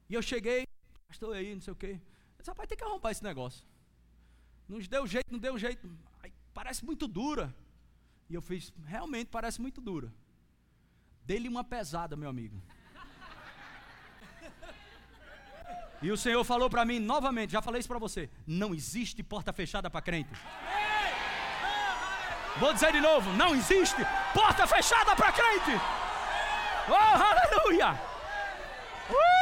E 0.08 0.14
eu 0.14 0.22
cheguei, 0.22 0.66
pastor 1.08 1.36
aí, 1.36 1.54
não 1.54 1.60
sei 1.60 1.72
o 1.72 1.76
quê. 1.76 2.00
Rapaz, 2.46 2.68
tem 2.68 2.76
que 2.76 2.84
arrombar 2.84 3.12
esse 3.12 3.22
negócio. 3.22 3.64
Não 4.68 4.78
deu 4.78 5.06
jeito, 5.06 5.30
não 5.30 5.38
deu 5.38 5.58
jeito. 5.58 5.90
Aí, 6.22 6.32
parece 6.52 6.84
muito 6.84 7.06
dura. 7.06 7.54
E 8.28 8.34
eu 8.34 8.42
fiz, 8.42 8.72
realmente 8.84 9.28
parece 9.28 9.60
muito 9.60 9.80
dura. 9.80 10.12
Dei-lhe 11.24 11.48
uma 11.48 11.64
pesada, 11.64 12.16
meu 12.16 12.28
amigo. 12.28 12.62
E 16.02 16.10
o 16.10 16.18
Senhor 16.18 16.44
falou 16.44 16.68
para 16.68 16.84
mim 16.84 16.98
novamente, 16.98 17.52
já 17.52 17.62
falei 17.62 17.80
isso 17.80 17.88
para 17.88 17.98
você: 17.98 18.28
não 18.46 18.74
existe 18.74 19.22
porta 19.22 19.54
fechada 19.54 19.88
para 19.88 20.02
crente. 20.02 20.30
Vou 22.58 22.74
dizer 22.74 22.92
de 22.92 23.00
novo: 23.00 23.32
não 23.32 23.54
existe 23.54 24.02
porta 24.34 24.66
fechada 24.66 25.16
para 25.16 25.32
crente. 25.32 25.80
Oh, 26.88 26.92
aleluia! 26.92 27.92
Uh! 29.08 29.33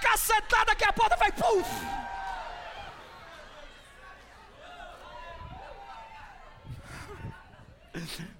Cacetada 0.00 0.74
que 0.74 0.84
a 0.84 0.92
porta 0.92 1.16
vai 1.16 1.32
puf! 1.32 1.68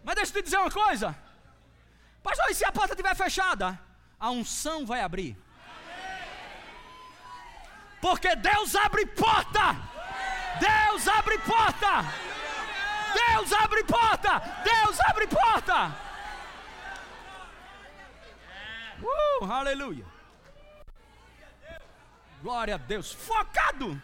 Mas 0.04 0.14
deixa 0.14 0.30
eu 0.30 0.42
te 0.42 0.44
dizer 0.44 0.58
uma 0.58 0.70
coisa. 0.70 1.16
Pastor, 2.22 2.50
e 2.50 2.54
se 2.54 2.64
a 2.64 2.72
porta 2.72 2.92
estiver 2.92 3.14
fechada? 3.14 3.78
A 4.18 4.30
unção 4.30 4.84
vai 4.84 5.00
abrir. 5.00 5.36
Porque 8.00 8.36
Deus 8.36 8.74
abre 8.76 9.06
porta. 9.06 9.76
Deus 10.60 11.08
abre 11.08 11.38
porta. 11.38 12.04
Deus 13.14 13.52
abre 13.52 13.84
porta. 13.84 14.38
Deus 14.64 15.00
abre 15.00 15.26
porta. 15.26 15.96
Uh, 19.02 19.50
aleluia. 19.50 20.15
Glória 22.42 22.74
a 22.74 22.78
Deus. 22.78 23.12
Focado. 23.12 24.00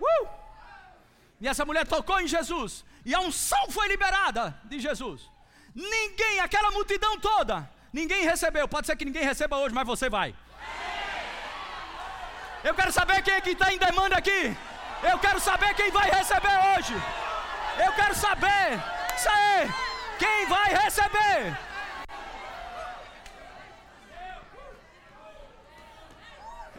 Uh. 0.00 0.28
E 1.40 1.48
essa 1.48 1.64
mulher 1.64 1.86
tocou 1.86 2.20
em 2.20 2.26
Jesus. 2.26 2.84
E 3.04 3.14
a 3.14 3.20
unção 3.20 3.70
foi 3.70 3.88
liberada 3.88 4.58
de 4.64 4.80
Jesus. 4.80 5.30
Ninguém, 5.74 6.40
aquela 6.40 6.70
multidão 6.70 7.18
toda, 7.18 7.68
Ninguém 7.98 8.24
recebeu. 8.24 8.66
Pode 8.66 8.88
ser 8.88 8.96
que 8.96 9.04
ninguém 9.04 9.22
receba 9.22 9.56
hoje, 9.56 9.72
mas 9.72 9.86
você 9.86 10.10
vai. 10.10 10.34
Eu 12.64 12.74
quero 12.74 12.90
saber 12.90 13.22
quem 13.22 13.34
é 13.34 13.40
que 13.40 13.50
está 13.50 13.72
em 13.72 13.78
demanda 13.78 14.16
aqui. 14.16 14.56
Eu 15.10 15.16
quero 15.20 15.38
saber 15.38 15.72
quem 15.74 15.92
vai 15.92 16.10
receber 16.10 16.56
hoje. 16.70 16.94
Eu 17.86 17.92
quero 17.92 18.14
saber. 18.16 18.82
Aí. 19.30 19.70
Quem 20.18 20.46
vai 20.46 20.74
receber? 20.74 21.56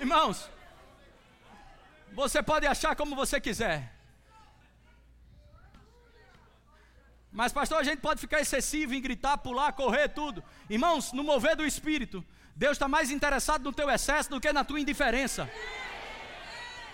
Irmãos, 0.05 0.47
você 2.13 2.39
pode 2.43 2.67
achar 2.67 2.95
como 2.95 3.15
você 3.15 3.37
quiser. 3.41 3.91
Mas, 7.31 7.51
pastor, 7.51 7.79
a 7.79 7.83
gente 7.83 8.01
pode 8.07 8.21
ficar 8.21 8.39
excessivo 8.39 8.93
em 8.93 9.01
gritar, 9.01 9.35
pular, 9.39 9.73
correr, 9.73 10.09
tudo. 10.09 10.43
Irmãos, 10.69 11.11
no 11.11 11.23
mover 11.23 11.55
do 11.55 11.65
Espírito, 11.65 12.23
Deus 12.55 12.73
está 12.73 12.87
mais 12.87 13.09
interessado 13.09 13.63
no 13.63 13.73
teu 13.73 13.89
excesso 13.89 14.29
do 14.29 14.39
que 14.39 14.53
na 14.53 14.63
tua 14.63 14.79
indiferença. 14.79 15.49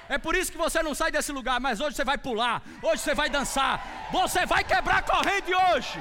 É 0.08 0.18
por 0.18 0.34
isso 0.34 0.54
que 0.54 0.58
você 0.66 0.82
não 0.82 0.96
sai 0.96 1.12
desse 1.12 1.34
lugar, 1.34 1.60
mas 1.60 1.82
hoje 1.82 1.98
você 1.98 2.06
vai 2.06 2.18
pular, 2.18 2.64
hoje 2.82 3.02
você 3.04 3.14
vai 3.14 3.30
dançar, 3.30 4.10
você 4.10 4.46
vai 4.46 4.64
quebrar 4.64 5.04
corrente 5.04 5.54
hoje. 5.54 6.00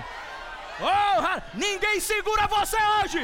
Oh, 0.80 1.58
ninguém 1.58 1.98
segura 1.98 2.46
você 2.46 2.78
hoje. 2.98 3.20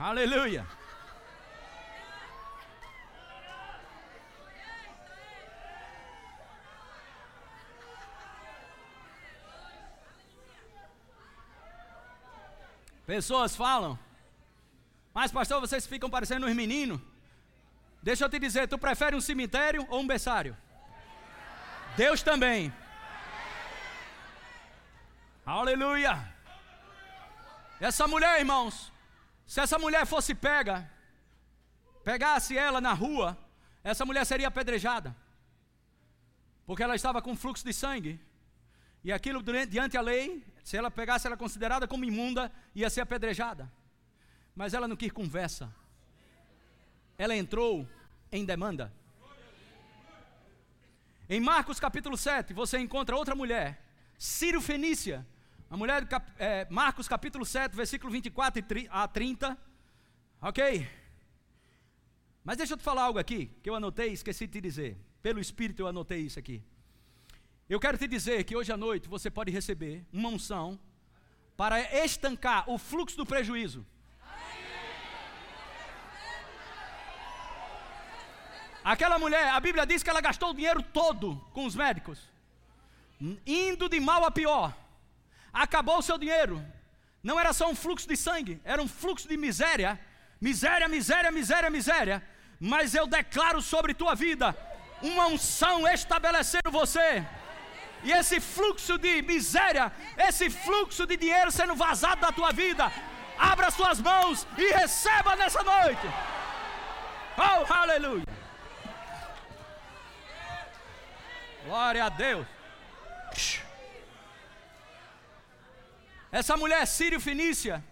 Aleluia. 0.00 0.66
Pessoas 13.04 13.54
falam, 13.54 13.98
mas 15.12 15.30
pastor, 15.30 15.60
vocês 15.60 15.86
ficam 15.86 16.08
parecendo 16.08 16.46
uns 16.46 16.54
meninos. 16.56 16.98
Deixa 18.02 18.24
eu 18.24 18.30
te 18.30 18.38
dizer, 18.38 18.68
tu 18.68 18.78
prefere 18.78 19.14
um 19.14 19.20
cemitério 19.20 19.86
ou 19.90 20.00
um 20.00 20.06
berçário? 20.06 20.56
Deus 21.94 22.22
também. 22.22 22.72
Aleluia. 25.44 26.16
Essa 27.78 28.08
mulher, 28.08 28.38
irmãos, 28.38 28.90
se 29.50 29.58
essa 29.60 29.80
mulher 29.80 30.06
fosse 30.06 30.32
pega, 30.32 30.88
pegasse 32.04 32.56
ela 32.56 32.80
na 32.80 32.92
rua, 32.92 33.36
essa 33.82 34.04
mulher 34.06 34.24
seria 34.24 34.46
apedrejada. 34.46 35.10
Porque 36.64 36.84
ela 36.84 36.94
estava 36.94 37.20
com 37.20 37.34
fluxo 37.34 37.64
de 37.64 37.72
sangue. 37.72 38.20
E 39.02 39.12
aquilo 39.12 39.42
diante 39.68 39.96
a 39.96 40.00
lei 40.00 40.46
se 40.62 40.76
ela 40.76 40.88
pegasse 40.88 41.26
ela 41.26 41.36
considerada 41.36 41.88
como 41.88 42.04
imunda, 42.04 42.52
ia 42.76 42.88
ser 42.88 43.00
apedrejada. 43.00 43.68
Mas 44.54 44.72
ela 44.72 44.86
não 44.86 44.94
quis 44.94 45.10
conversa. 45.10 45.74
Ela 47.18 47.34
entrou 47.34 47.88
em 48.30 48.44
demanda. 48.44 48.92
Em 51.28 51.40
Marcos 51.40 51.80
capítulo 51.80 52.16
7, 52.16 52.54
você 52.54 52.78
encontra 52.78 53.16
outra 53.16 53.34
mulher, 53.34 53.84
Ciro 54.16 54.60
Fenícia. 54.60 55.26
A 55.70 55.76
mulher, 55.76 56.04
é, 56.36 56.66
Marcos 56.68 57.06
capítulo 57.06 57.46
7, 57.46 57.76
versículo 57.76 58.10
24 58.10 58.60
a 58.90 59.06
30. 59.06 59.56
Ok? 60.42 60.88
Mas 62.42 62.56
deixa 62.56 62.72
eu 62.72 62.76
te 62.76 62.82
falar 62.82 63.04
algo 63.04 63.20
aqui, 63.20 63.46
que 63.62 63.70
eu 63.70 63.76
anotei, 63.76 64.10
esqueci 64.10 64.48
de 64.48 64.54
te 64.54 64.60
dizer. 64.60 64.98
Pelo 65.22 65.38
Espírito 65.38 65.82
eu 65.82 65.86
anotei 65.86 66.22
isso 66.22 66.40
aqui. 66.40 66.60
Eu 67.68 67.78
quero 67.78 67.96
te 67.96 68.08
dizer 68.08 68.42
que 68.42 68.56
hoje 68.56 68.72
à 68.72 68.76
noite 68.76 69.08
você 69.08 69.30
pode 69.30 69.52
receber 69.52 70.04
uma 70.12 70.28
unção 70.30 70.76
para 71.56 71.80
estancar 72.04 72.68
o 72.68 72.76
fluxo 72.76 73.16
do 73.16 73.24
prejuízo. 73.24 73.86
Aquela 78.82 79.20
mulher, 79.20 79.50
a 79.50 79.60
Bíblia 79.60 79.86
diz 79.86 80.02
que 80.02 80.10
ela 80.10 80.20
gastou 80.20 80.50
o 80.50 80.54
dinheiro 80.54 80.82
todo 80.82 81.36
com 81.52 81.64
os 81.64 81.76
médicos, 81.76 82.28
indo 83.46 83.88
de 83.88 84.00
mal 84.00 84.24
a 84.24 84.32
pior. 84.32 84.74
Acabou 85.52 85.98
o 85.98 86.02
seu 86.02 86.18
dinheiro. 86.18 86.64
Não 87.22 87.38
era 87.38 87.52
só 87.52 87.68
um 87.68 87.74
fluxo 87.74 88.08
de 88.08 88.16
sangue, 88.16 88.60
era 88.64 88.80
um 88.80 88.88
fluxo 88.88 89.28
de 89.28 89.36
miséria. 89.36 89.98
Miséria, 90.40 90.88
miséria, 90.88 91.30
miséria, 91.30 91.70
miséria. 91.70 92.22
Mas 92.58 92.94
eu 92.94 93.06
declaro 93.06 93.60
sobre 93.60 93.94
tua 93.94 94.14
vida 94.14 94.56
uma 95.02 95.26
unção 95.26 95.86
estabelecendo 95.88 96.70
você. 96.70 97.24
E 98.02 98.12
esse 98.12 98.40
fluxo 98.40 98.96
de 98.96 99.22
miséria, 99.22 99.92
esse 100.16 100.48
fluxo 100.48 101.06
de 101.06 101.16
dinheiro 101.16 101.50
sendo 101.50 101.74
vazado 101.74 102.20
da 102.20 102.32
tua 102.32 102.52
vida, 102.52 102.90
abra 103.38 103.70
suas 103.70 104.00
mãos 104.00 104.46
e 104.56 104.72
receba 104.72 105.36
nessa 105.36 105.62
noite. 105.62 106.06
Oh, 107.36 107.72
aleluia. 107.72 108.24
Glória 111.66 112.04
a 112.04 112.08
Deus. 112.08 112.46
Essa 116.30 116.56
mulher 116.56 116.86
sírio-fenícia 116.86 117.84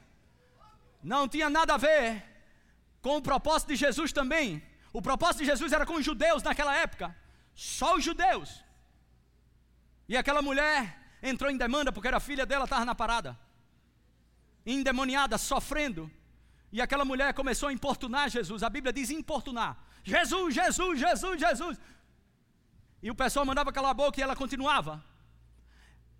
não 1.02 1.28
tinha 1.28 1.50
nada 1.50 1.74
a 1.74 1.76
ver 1.76 2.24
com 3.00 3.16
o 3.16 3.22
propósito 3.22 3.68
de 3.68 3.76
Jesus 3.76 4.12
também. 4.12 4.62
O 4.92 5.02
propósito 5.02 5.40
de 5.40 5.46
Jesus 5.46 5.72
era 5.72 5.84
com 5.84 5.94
os 5.94 6.04
judeus 6.04 6.42
naquela 6.42 6.74
época, 6.76 7.14
só 7.54 7.96
os 7.96 8.04
judeus. 8.04 8.62
E 10.08 10.16
aquela 10.16 10.40
mulher 10.40 10.96
entrou 11.22 11.50
em 11.50 11.56
demanda 11.56 11.92
porque 11.92 12.08
era 12.08 12.20
filha 12.20 12.46
dela, 12.46 12.64
estava 12.64 12.84
na 12.84 12.94
parada, 12.94 13.38
endemoniada, 14.64 15.36
sofrendo. 15.36 16.10
E 16.70 16.80
aquela 16.80 17.04
mulher 17.04 17.32
começou 17.34 17.68
a 17.68 17.72
importunar 17.72 18.28
Jesus. 18.28 18.62
A 18.62 18.70
Bíblia 18.70 18.92
diz 18.92 19.10
importunar: 19.10 19.76
Jesus, 20.04 20.54
Jesus, 20.54 21.00
Jesus, 21.00 21.40
Jesus. 21.40 21.80
E 23.02 23.10
o 23.10 23.14
pessoal 23.14 23.46
mandava 23.46 23.72
calar 23.72 23.90
a 23.90 23.94
boca 23.94 24.18
e 24.20 24.22
ela 24.22 24.36
continuava. 24.36 25.04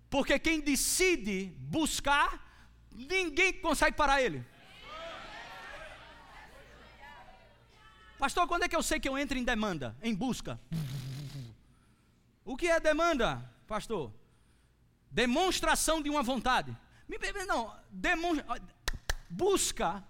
Porque 0.09 0.39
quem 0.39 0.59
decide 0.59 1.53
buscar, 1.59 2.43
ninguém 2.91 3.53
consegue 3.53 3.95
parar 3.95 4.21
ele. 4.21 4.43
Pastor, 8.17 8.47
quando 8.47 8.63
é 8.63 8.67
que 8.67 8.75
eu 8.75 8.83
sei 8.83 8.99
que 8.99 9.07
eu 9.07 9.17
entro 9.17 9.37
em 9.37 9.43
demanda, 9.43 9.95
em 10.01 10.13
busca? 10.13 10.59
O 12.43 12.57
que 12.57 12.67
é 12.67 12.79
demanda, 12.79 13.49
pastor? 13.67 14.11
Demonstração 15.11 16.01
de 16.01 16.09
uma 16.09 16.23
vontade. 16.23 16.75
Não, 17.47 17.73
demonstra, 17.89 18.61
busca. 19.29 20.03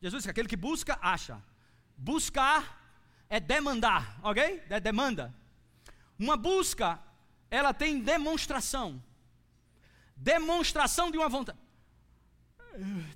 Jesus 0.00 0.22
disse: 0.22 0.30
aquele 0.30 0.48
que 0.48 0.56
busca, 0.56 0.98
acha. 1.02 1.42
Buscar 1.96 2.78
é 3.28 3.40
demandar, 3.40 4.20
ok? 4.22 4.62
É 4.68 4.78
demanda. 4.78 5.34
Uma 6.18 6.36
busca, 6.36 7.00
ela 7.50 7.74
tem 7.74 8.00
demonstração 8.00 9.02
demonstração 10.18 11.10
de 11.10 11.16
uma 11.16 11.28
vontade. 11.28 11.58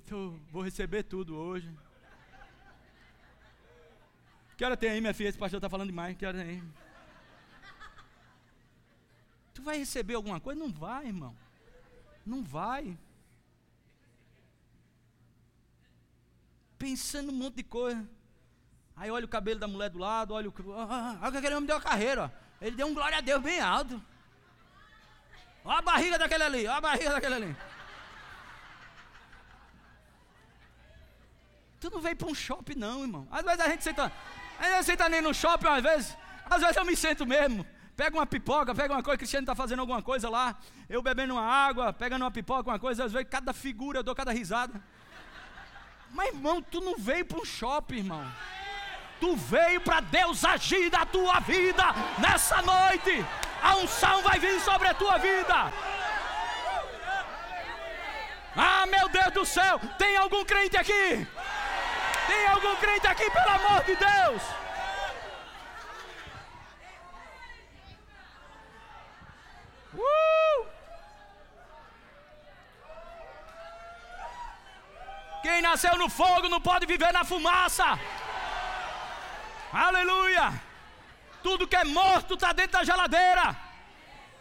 Eu 0.09 0.39
vou 0.51 0.63
receber 0.63 1.03
tudo 1.03 1.35
hoje. 1.35 1.69
Que 4.57 4.63
hora 4.63 4.77
tem 4.77 4.89
aí, 4.89 5.01
minha 5.01 5.13
filha? 5.13 5.29
Esse 5.29 5.37
pastor 5.37 5.57
está 5.57 5.69
falando 5.69 5.87
demais. 5.87 6.17
Que 6.17 6.25
hora 6.25 6.37
tem 6.37 6.47
aí? 6.47 6.63
Tu 9.53 9.61
vai 9.61 9.77
receber 9.77 10.15
alguma 10.15 10.39
coisa? 10.39 10.59
Não 10.59 10.71
vai, 10.71 11.07
irmão. 11.07 11.35
Não 12.25 12.43
vai. 12.43 12.97
Pensando 16.77 17.31
um 17.31 17.35
monte 17.35 17.55
de 17.55 17.63
coisa. 17.63 18.07
Aí 18.95 19.09
olha 19.09 19.25
o 19.25 19.29
cabelo 19.29 19.59
da 19.59 19.67
mulher 19.67 19.89
do 19.89 19.99
lado, 19.99 20.33
olha 20.33 20.49
o. 20.49 20.73
Ah, 20.73 21.17
ah, 21.21 21.27
aquele 21.27 21.55
homem 21.55 21.67
deu 21.67 21.77
a 21.77 21.81
carreira. 21.81 22.25
Ó. 22.25 22.65
Ele 22.65 22.75
deu 22.75 22.87
um 22.87 22.93
glória 22.93 23.17
a 23.17 23.21
Deus 23.21 23.41
bem 23.41 23.59
alto. 23.59 24.01
Olha 25.65 25.79
a 25.79 25.81
barriga 25.81 26.17
daquele 26.17 26.43
ali, 26.43 26.67
olha 26.67 26.77
a 26.77 26.81
barriga 26.81 27.09
daquele 27.11 27.35
ali. 27.35 27.55
Tu 31.79 31.89
não 31.89 32.01
veio 32.01 32.15
para 32.15 32.27
um 32.27 32.35
shopping, 32.35 32.75
não, 32.75 33.01
irmão. 33.01 33.27
Às 33.31 33.43
vezes 33.43 33.59
a 33.59 33.69
gente 33.69 33.83
senta. 33.83 34.11
A 34.59 34.63
gente 34.63 34.85
senta 34.85 35.09
nem 35.09 35.21
no 35.21 35.33
shopping, 35.33 35.67
às 35.67 35.83
vezes. 35.83 36.17
Às 36.49 36.61
vezes 36.61 36.77
eu 36.77 36.85
me 36.85 36.95
sento 36.95 37.25
mesmo. 37.25 37.65
Pega 37.95 38.17
uma 38.17 38.25
pipoca, 38.25 38.73
pega 38.73 38.93
uma 38.93 39.03
coisa, 39.03 39.17
Cristiano 39.17 39.43
está 39.43 39.53
fazendo 39.53 39.79
alguma 39.79 40.01
coisa 40.01 40.29
lá. 40.29 40.57
Eu 40.89 41.01
bebendo 41.01 41.33
uma 41.33 41.45
água, 41.45 41.93
pegando 41.93 42.23
uma 42.23 42.31
pipoca, 42.31 42.69
uma 42.69 42.79
coisa, 42.79 43.05
às 43.05 43.11
vezes 43.11 43.27
cada 43.29 43.53
figura 43.53 43.99
eu 43.99 44.03
dou 44.03 44.15
cada 44.15 44.31
risada. 44.31 44.81
Mas, 46.11 46.33
irmão, 46.33 46.61
tu 46.61 46.79
não 46.81 46.97
veio 46.97 47.25
para 47.25 47.39
um 47.39 47.45
shopping, 47.45 47.97
irmão. 47.97 48.25
Tu 49.23 49.37
veio 49.37 49.79
para 49.79 50.01
Deus 50.01 50.43
agir 50.43 50.91
na 50.91 51.05
tua 51.05 51.39
vida 51.39 51.85
nessa 52.17 52.61
noite 52.61 53.25
a 53.61 53.77
unção 53.77 54.21
vai 54.21 54.37
vir 54.37 54.59
sobre 54.59 54.89
a 54.89 54.93
tua 54.93 55.17
vida. 55.17 55.71
Ah, 58.53 58.85
meu 58.85 59.07
Deus 59.07 59.31
do 59.31 59.45
céu, 59.45 59.79
tem 59.97 60.17
algum 60.17 60.43
crente 60.43 60.75
aqui? 60.75 61.25
Tem 62.27 62.47
algum 62.47 62.75
crente 62.75 63.07
aqui, 63.07 63.31
pelo 63.31 63.49
amor 63.49 63.85
de 63.85 63.95
Deus? 63.95 64.41
Uh! 69.95 70.67
Quem 75.43 75.61
nasceu 75.61 75.95
no 75.97 76.09
fogo 76.09 76.49
não 76.49 76.59
pode 76.59 76.85
viver 76.85 77.13
na 77.13 77.23
fumaça. 77.23 77.97
Aleluia! 79.73 80.53
Tudo 81.41 81.67
que 81.67 81.75
é 81.75 81.83
morto 81.83 82.35
está 82.35 82.53
dentro 82.53 82.73
da 82.73 82.83
geladeira. 82.83 83.57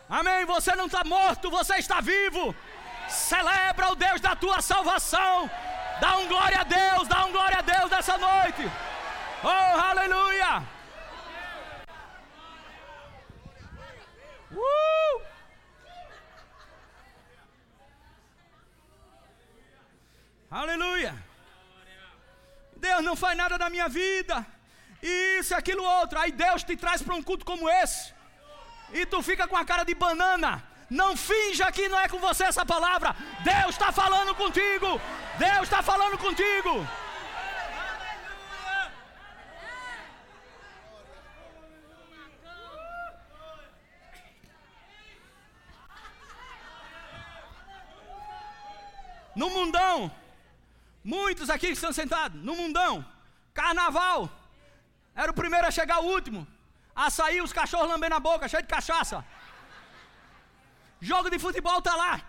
Amém. 0.07 0.45
Você 0.45 0.77
não 0.77 0.85
está 0.87 1.03
morto, 1.05 1.51
você 1.51 1.77
está 1.77 2.03
vivo. 2.03 2.55
Celebra 3.09 3.93
o 3.93 3.95
Deus 3.95 4.21
da 4.21 4.37
tua 4.37 4.61
salvação. 4.61 5.51
Dá 6.01 6.19
um 6.19 6.29
glória 6.29 6.61
a 6.61 6.65
Deus, 6.65 7.09
dá 7.09 7.25
um 7.25 7.33
glória 7.33 7.59
a 7.59 7.63
Deus 7.63 7.91
nessa 7.91 8.19
noite. 8.19 8.71
Oh, 9.43 9.81
aleluia. 9.81 10.63
Uh! 14.53 15.23
Aleluia. 20.51 21.15
Deus 22.77 23.03
não 23.03 23.17
faz 23.17 23.35
nada 23.35 23.57
na 23.57 23.71
minha 23.71 23.89
vida 23.89 24.47
isso, 25.03 25.55
aquilo, 25.55 25.83
outro. 25.83 26.19
Aí 26.19 26.31
Deus 26.31 26.63
te 26.63 26.77
traz 26.77 27.03
para 27.03 27.15
um 27.15 27.23
culto 27.23 27.45
como 27.45 27.69
esse. 27.69 28.15
E 28.93 29.05
tu 29.05 29.23
fica 29.23 29.49
com 29.49 29.57
a 29.57 29.65
cara 29.65 29.85
de 29.85 29.95
banana. 29.95 30.63
Não 30.89 31.17
finja 31.17 31.73
que 31.73 31.89
não 31.89 31.99
é 31.99 32.09
com 32.09 32.19
você 32.19 32.45
essa 32.45 32.65
palavra. 32.65 33.17
Deus 33.43 33.71
está 33.71 33.91
falando 33.91 34.35
contigo. 34.35 35.01
Deus 35.39 35.63
está 35.63 35.83
falando 35.83 36.19
contigo. 36.19 36.87
No 49.35 49.49
mundão, 49.49 50.13
muitos 51.03 51.49
aqui 51.49 51.69
que 51.69 51.73
estão 51.73 51.91
sentados, 51.91 52.39
no 52.43 52.55
mundão, 52.55 53.03
carnaval, 53.55 54.29
era 55.15 55.31
o 55.31 55.35
primeiro 55.35 55.67
a 55.67 55.71
chegar, 55.71 56.01
o 56.01 56.07
último. 56.17 56.47
A 56.95 57.11
sair, 57.11 57.41
os 57.41 57.53
cachorros 57.53 57.89
lambendo 57.89 58.15
a 58.15 58.21
boca, 58.21 58.49
cheio 58.49 58.63
de 58.63 58.69
cachaça. 58.69 59.25
Jogo 61.01 61.31
de 61.31 61.39
futebol 61.39 61.81
tá 61.83 61.95
lá. 61.95 62.21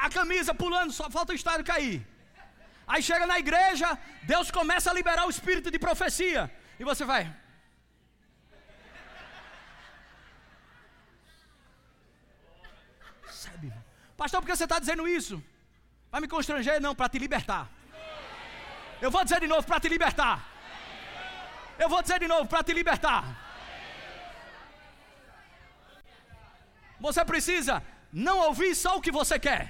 A 0.00 0.08
camisa 0.08 0.54
pulando, 0.54 0.92
só 0.92 1.10
falta 1.10 1.32
o 1.32 1.36
estádio 1.36 1.64
cair. 1.64 2.06
Aí 2.86 3.02
chega 3.02 3.26
na 3.26 3.38
igreja, 3.38 3.98
Deus 4.22 4.50
começa 4.50 4.90
a 4.90 4.94
liberar 4.94 5.26
o 5.26 5.30
espírito 5.30 5.70
de 5.70 5.78
profecia. 5.78 6.50
E 6.78 6.84
você 6.84 7.04
vai. 7.04 7.34
Sabe? 13.30 13.72
Pastor, 14.16 14.40
por 14.40 14.46
que 14.46 14.56
você 14.56 14.64
está 14.64 14.78
dizendo 14.78 15.06
isso? 15.06 15.42
Vai 16.10 16.20
me 16.20 16.28
constranger? 16.28 16.80
Não, 16.80 16.94
para 16.94 17.08
te 17.08 17.18
libertar. 17.18 17.68
Eu 19.00 19.10
vou 19.10 19.24
dizer 19.24 19.40
de 19.40 19.46
novo, 19.46 19.66
para 19.66 19.80
te 19.80 19.88
libertar. 19.88 20.51
Eu 21.82 21.88
vou 21.92 22.02
dizer 22.04 22.18
de 22.24 22.28
novo, 22.32 22.46
para 22.52 22.62
te 22.66 22.72
libertar. 22.80 23.22
Você 27.06 27.22
precisa 27.32 27.74
não 28.24 28.36
ouvir 28.48 28.72
só 28.82 28.90
o 28.96 29.02
que 29.04 29.12
você 29.20 29.36
quer. 29.46 29.64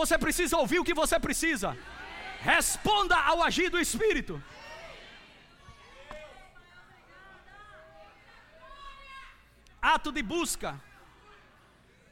Você 0.00 0.16
precisa 0.24 0.56
ouvir 0.62 0.78
o 0.80 0.86
que 0.88 0.96
você 1.02 1.18
precisa. 1.26 1.68
Responda 2.40 3.16
ao 3.30 3.42
agir 3.48 3.68
do 3.74 3.80
Espírito. 3.86 4.34
Ato 9.94 10.10
de 10.16 10.22
busca. 10.34 10.70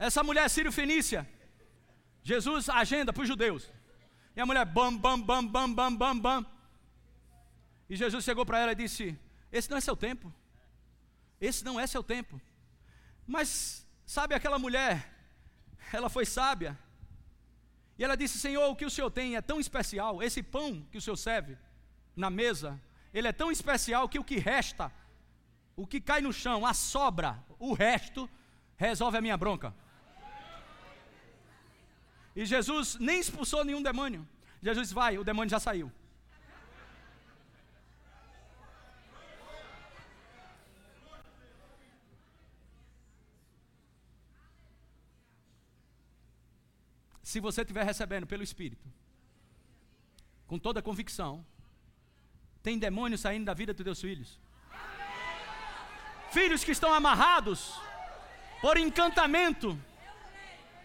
Essa 0.07 0.23
mulher 0.23 0.47
sírio-fenícia. 0.55 1.21
Jesus 2.31 2.69
agenda 2.69 3.11
para 3.13 3.23
os 3.23 3.27
judeus. 3.33 3.69
E 4.35 4.41
a 4.41 4.45
mulher, 4.45 4.65
bam, 4.65 4.95
bam, 5.03 5.19
bam, 5.29 5.45
bam, 5.45 5.71
bam, 5.77 5.95
bam, 6.01 6.19
bam. 6.25 6.45
E 7.89 7.95
Jesus 7.95 8.23
chegou 8.23 8.45
para 8.45 8.59
ela 8.59 8.71
e 8.71 8.81
disse: 8.83 9.05
esse 9.53 9.69
não 9.69 9.77
é 9.77 9.81
seu 9.81 9.95
tempo. 9.95 10.33
esse 11.39 11.63
não 11.63 11.79
é 11.79 11.85
seu 11.85 12.03
tempo. 12.03 12.41
Mas, 13.27 13.87
sabe 14.05 14.33
aquela 14.33 14.57
mulher, 14.57 15.13
ela 15.93 16.09
foi 16.09 16.25
sábia, 16.25 16.77
e 17.97 18.03
ela 18.03 18.17
disse: 18.17 18.39
Senhor, 18.39 18.67
o 18.67 18.75
que 18.75 18.85
o 18.85 18.89
Senhor 18.89 19.11
tem 19.11 19.35
é 19.35 19.41
tão 19.41 19.59
especial, 19.59 20.23
esse 20.23 20.41
pão 20.41 20.81
que 20.91 20.97
o 20.97 21.01
Senhor 21.01 21.15
serve 21.15 21.57
na 22.15 22.29
mesa, 22.29 22.81
ele 23.13 23.27
é 23.27 23.31
tão 23.31 23.51
especial 23.51 24.09
que 24.09 24.17
o 24.17 24.23
que 24.23 24.37
resta, 24.37 24.91
o 25.75 25.85
que 25.85 26.01
cai 26.01 26.21
no 26.21 26.33
chão, 26.33 26.65
a 26.65 26.73
sobra, 26.73 27.43
o 27.59 27.73
resto, 27.73 28.27
resolve 28.75 29.17
a 29.17 29.21
minha 29.21 29.37
bronca. 29.37 29.73
E 32.35 32.43
Jesus 32.45 32.95
nem 32.95 33.19
expulsou 33.19 33.63
nenhum 33.63 33.83
demônio. 33.83 34.27
Jesus 34.63 34.87
disse: 34.87 34.95
Vai, 34.95 35.19
o 35.19 35.23
demônio 35.23 35.51
já 35.51 35.59
saiu. 35.59 35.91
Se 47.23 47.39
você 47.39 47.61
estiver 47.61 47.85
recebendo 47.85 48.27
pelo 48.27 48.43
Espírito, 48.43 48.85
com 50.45 50.59
toda 50.59 50.81
convicção, 50.81 51.43
tem 52.61 52.77
demônio 52.77 53.17
saindo 53.17 53.45
da 53.45 53.53
vida 53.53 53.73
dos 53.73 53.83
teus 53.83 54.01
filhos. 54.01 54.39
Filhos 56.31 56.63
que 56.63 56.71
estão 56.71 56.93
amarrados 56.93 57.79
por 58.61 58.77
encantamento. 58.77 59.79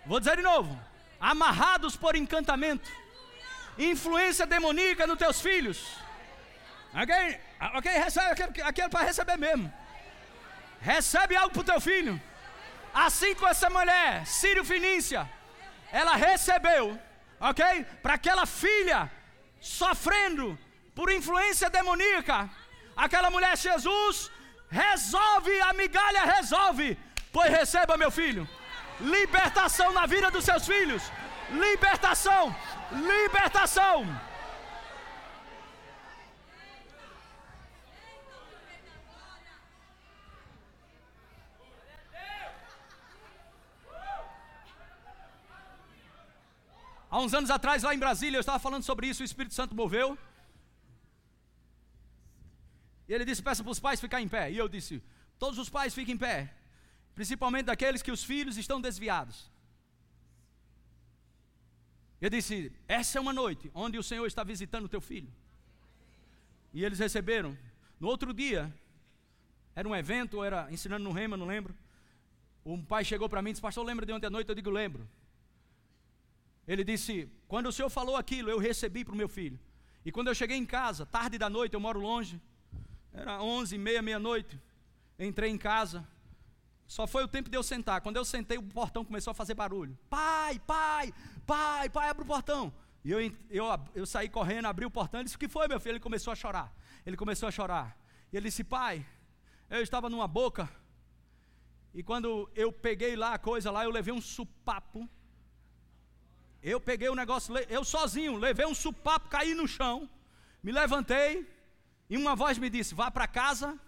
Vou 0.06 0.20
dizer 0.20 0.36
de 0.36 0.42
novo: 0.42 0.80
amarrados 1.20 1.96
por 1.96 2.14
encantamento, 2.14 2.88
influência 3.76 4.46
demoníaca 4.46 5.06
nos 5.06 5.18
teus 5.18 5.40
filhos. 5.40 5.96
Ok? 6.94 7.40
Ok, 7.74 7.90
recebe 7.92 8.42
aquele 8.62 8.88
para 8.88 9.06
receber 9.06 9.36
mesmo. 9.36 9.72
Recebe 10.80 11.34
algo 11.34 11.52
para 11.52 11.60
o 11.60 11.64
teu 11.64 11.80
filho. 11.80 12.20
Assim 12.94 13.34
com 13.34 13.46
essa 13.46 13.68
mulher, 13.68 14.26
Sírio 14.26 14.64
Finícia, 14.64 15.28
ela 15.92 16.16
recebeu, 16.16 16.98
ok? 17.40 17.84
Para 18.02 18.14
aquela 18.14 18.46
filha 18.46 19.10
sofrendo 19.60 20.58
por 20.94 21.10
influência 21.10 21.70
demoníaca, 21.70 22.48
aquela 22.96 23.30
mulher, 23.30 23.56
Jesus, 23.56 24.30
resolve, 24.70 25.60
a 25.62 25.72
migalha 25.72 26.24
resolve, 26.24 26.98
pois 27.32 27.50
receba 27.50 27.96
meu 27.96 28.10
filho 28.10 28.48
libertação 29.00 29.92
na 29.92 30.06
vida 30.06 30.30
dos 30.30 30.44
seus 30.44 30.66
filhos. 30.66 31.02
Libertação, 31.50 32.54
libertação. 32.92 34.06
Há 47.10 47.18
uns 47.20 47.32
anos 47.34 47.50
atrás, 47.50 47.82
lá 47.82 47.94
em 47.94 47.98
Brasília, 47.98 48.36
eu 48.36 48.40
estava 48.40 48.58
falando 48.58 48.82
sobre 48.82 49.06
isso, 49.06 49.22
o 49.22 49.24
Espírito 49.24 49.54
Santo 49.54 49.74
moveu. 49.74 50.16
E 53.08 53.12
ele 53.12 53.24
disse: 53.24 53.42
peça 53.42 53.62
para 53.62 53.72
os 53.72 53.80
pais 53.80 54.00
ficar 54.00 54.20
em 54.20 54.28
pé. 54.28 54.50
E 54.50 54.58
eu 54.58 54.68
disse: 54.68 55.02
todos 55.38 55.58
os 55.58 55.70
pais 55.70 55.94
fiquem 55.94 56.14
em 56.14 56.18
pé 56.18 56.54
principalmente 57.18 57.64
daqueles 57.64 58.00
que 58.00 58.12
os 58.12 58.22
filhos 58.22 58.56
estão 58.56 58.80
desviados. 58.80 59.50
Eu 62.20 62.30
disse: 62.30 62.72
Essa 62.86 63.18
é 63.18 63.20
uma 63.20 63.32
noite 63.32 63.68
onde 63.74 63.98
o 63.98 64.04
Senhor 64.04 64.24
está 64.24 64.44
visitando 64.44 64.84
o 64.84 64.88
teu 64.88 65.00
filho. 65.00 65.28
E 66.72 66.84
eles 66.84 67.00
receberam. 67.00 67.58
No 67.98 68.06
outro 68.06 68.32
dia, 68.32 68.72
era 69.74 69.88
um 69.88 69.96
evento, 69.96 70.44
era 70.44 70.70
ensinando 70.70 71.02
no 71.02 71.10
Rema, 71.10 71.36
não 71.36 71.44
lembro. 71.44 71.74
Um 72.64 72.80
pai 72.80 73.04
chegou 73.04 73.28
para 73.28 73.42
mim 73.42 73.50
e 73.50 73.52
disse: 73.54 73.62
Pastor, 73.62 73.84
lembra 73.84 74.06
de 74.06 74.12
ontem 74.12 74.28
à 74.28 74.30
noite? 74.30 74.48
Eu 74.48 74.54
digo: 74.54 74.70
Lembro. 74.70 75.04
Ele 76.68 76.84
disse: 76.84 77.28
Quando 77.48 77.66
o 77.66 77.72
Senhor 77.72 77.88
falou 77.88 78.14
aquilo, 78.14 78.50
eu 78.50 78.58
recebi 78.58 79.04
para 79.04 79.14
o 79.14 79.16
meu 79.16 79.28
filho. 79.28 79.58
E 80.04 80.12
quando 80.12 80.28
eu 80.28 80.34
cheguei 80.34 80.56
em 80.56 80.66
casa, 80.66 81.06
tarde 81.06 81.38
da 81.38 81.48
noite, 81.48 81.72
eu 81.74 81.80
moro 81.80 81.98
longe, 81.98 82.40
era 83.12 83.42
onze 83.42 83.74
e 83.76 83.78
meia, 83.78 84.02
meia-noite. 84.02 84.60
Entrei 85.18 85.50
em 85.50 85.58
casa, 85.58 86.06
só 86.86 87.06
foi 87.06 87.24
o 87.24 87.28
tempo 87.28 87.50
de 87.50 87.56
eu 87.56 87.62
sentar. 87.62 88.00
Quando 88.00 88.16
eu 88.16 88.24
sentei, 88.24 88.58
o 88.58 88.62
portão 88.62 89.04
começou 89.04 89.30
a 89.30 89.34
fazer 89.34 89.54
barulho. 89.54 89.98
Pai, 90.08 90.58
pai, 90.60 91.12
pai, 91.46 91.88
pai, 91.88 92.08
abre 92.08 92.22
o 92.22 92.26
portão. 92.26 92.72
E 93.04 93.10
eu, 93.10 93.20
eu, 93.50 93.66
eu 93.94 94.06
saí 94.06 94.28
correndo, 94.28 94.66
abri 94.66 94.84
o 94.84 94.90
portão. 94.90 95.20
Ele 95.20 95.24
disse: 95.24 95.36
O 95.36 95.38
que 95.38 95.48
foi, 95.48 95.66
meu 95.68 95.80
filho? 95.80 95.92
Ele 95.92 96.00
começou 96.00 96.32
a 96.32 96.36
chorar. 96.36 96.74
Ele 97.04 97.16
começou 97.16 97.48
a 97.48 97.52
chorar. 97.52 97.98
E 98.32 98.36
ele 98.36 98.48
disse: 98.48 98.62
Pai, 98.62 99.04
eu 99.70 99.82
estava 99.82 100.08
numa 100.08 100.28
boca. 100.28 100.68
E 101.94 102.02
quando 102.02 102.50
eu 102.54 102.70
peguei 102.70 103.16
lá 103.16 103.34
a 103.34 103.38
coisa 103.38 103.70
lá, 103.70 103.84
eu 103.84 103.90
levei 103.90 104.12
um 104.12 104.20
supapo. 104.20 105.08
Eu 106.62 106.80
peguei 106.80 107.08
o 107.08 107.14
negócio, 107.14 107.56
eu 107.68 107.84
sozinho, 107.84 108.36
levei 108.36 108.66
um 108.66 108.74
supapo, 108.74 109.28
caí 109.28 109.54
no 109.54 109.68
chão. 109.68 110.08
Me 110.62 110.72
levantei. 110.72 111.46
E 112.10 112.16
uma 112.16 112.34
voz 112.34 112.58
me 112.58 112.68
disse: 112.68 112.94
Vá 112.94 113.10
para 113.10 113.28
casa 113.28 113.78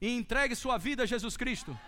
e 0.00 0.08
entregue 0.08 0.54
sua 0.54 0.78
vida 0.78 1.02
a 1.02 1.06
Jesus 1.06 1.36
Cristo. 1.36 1.78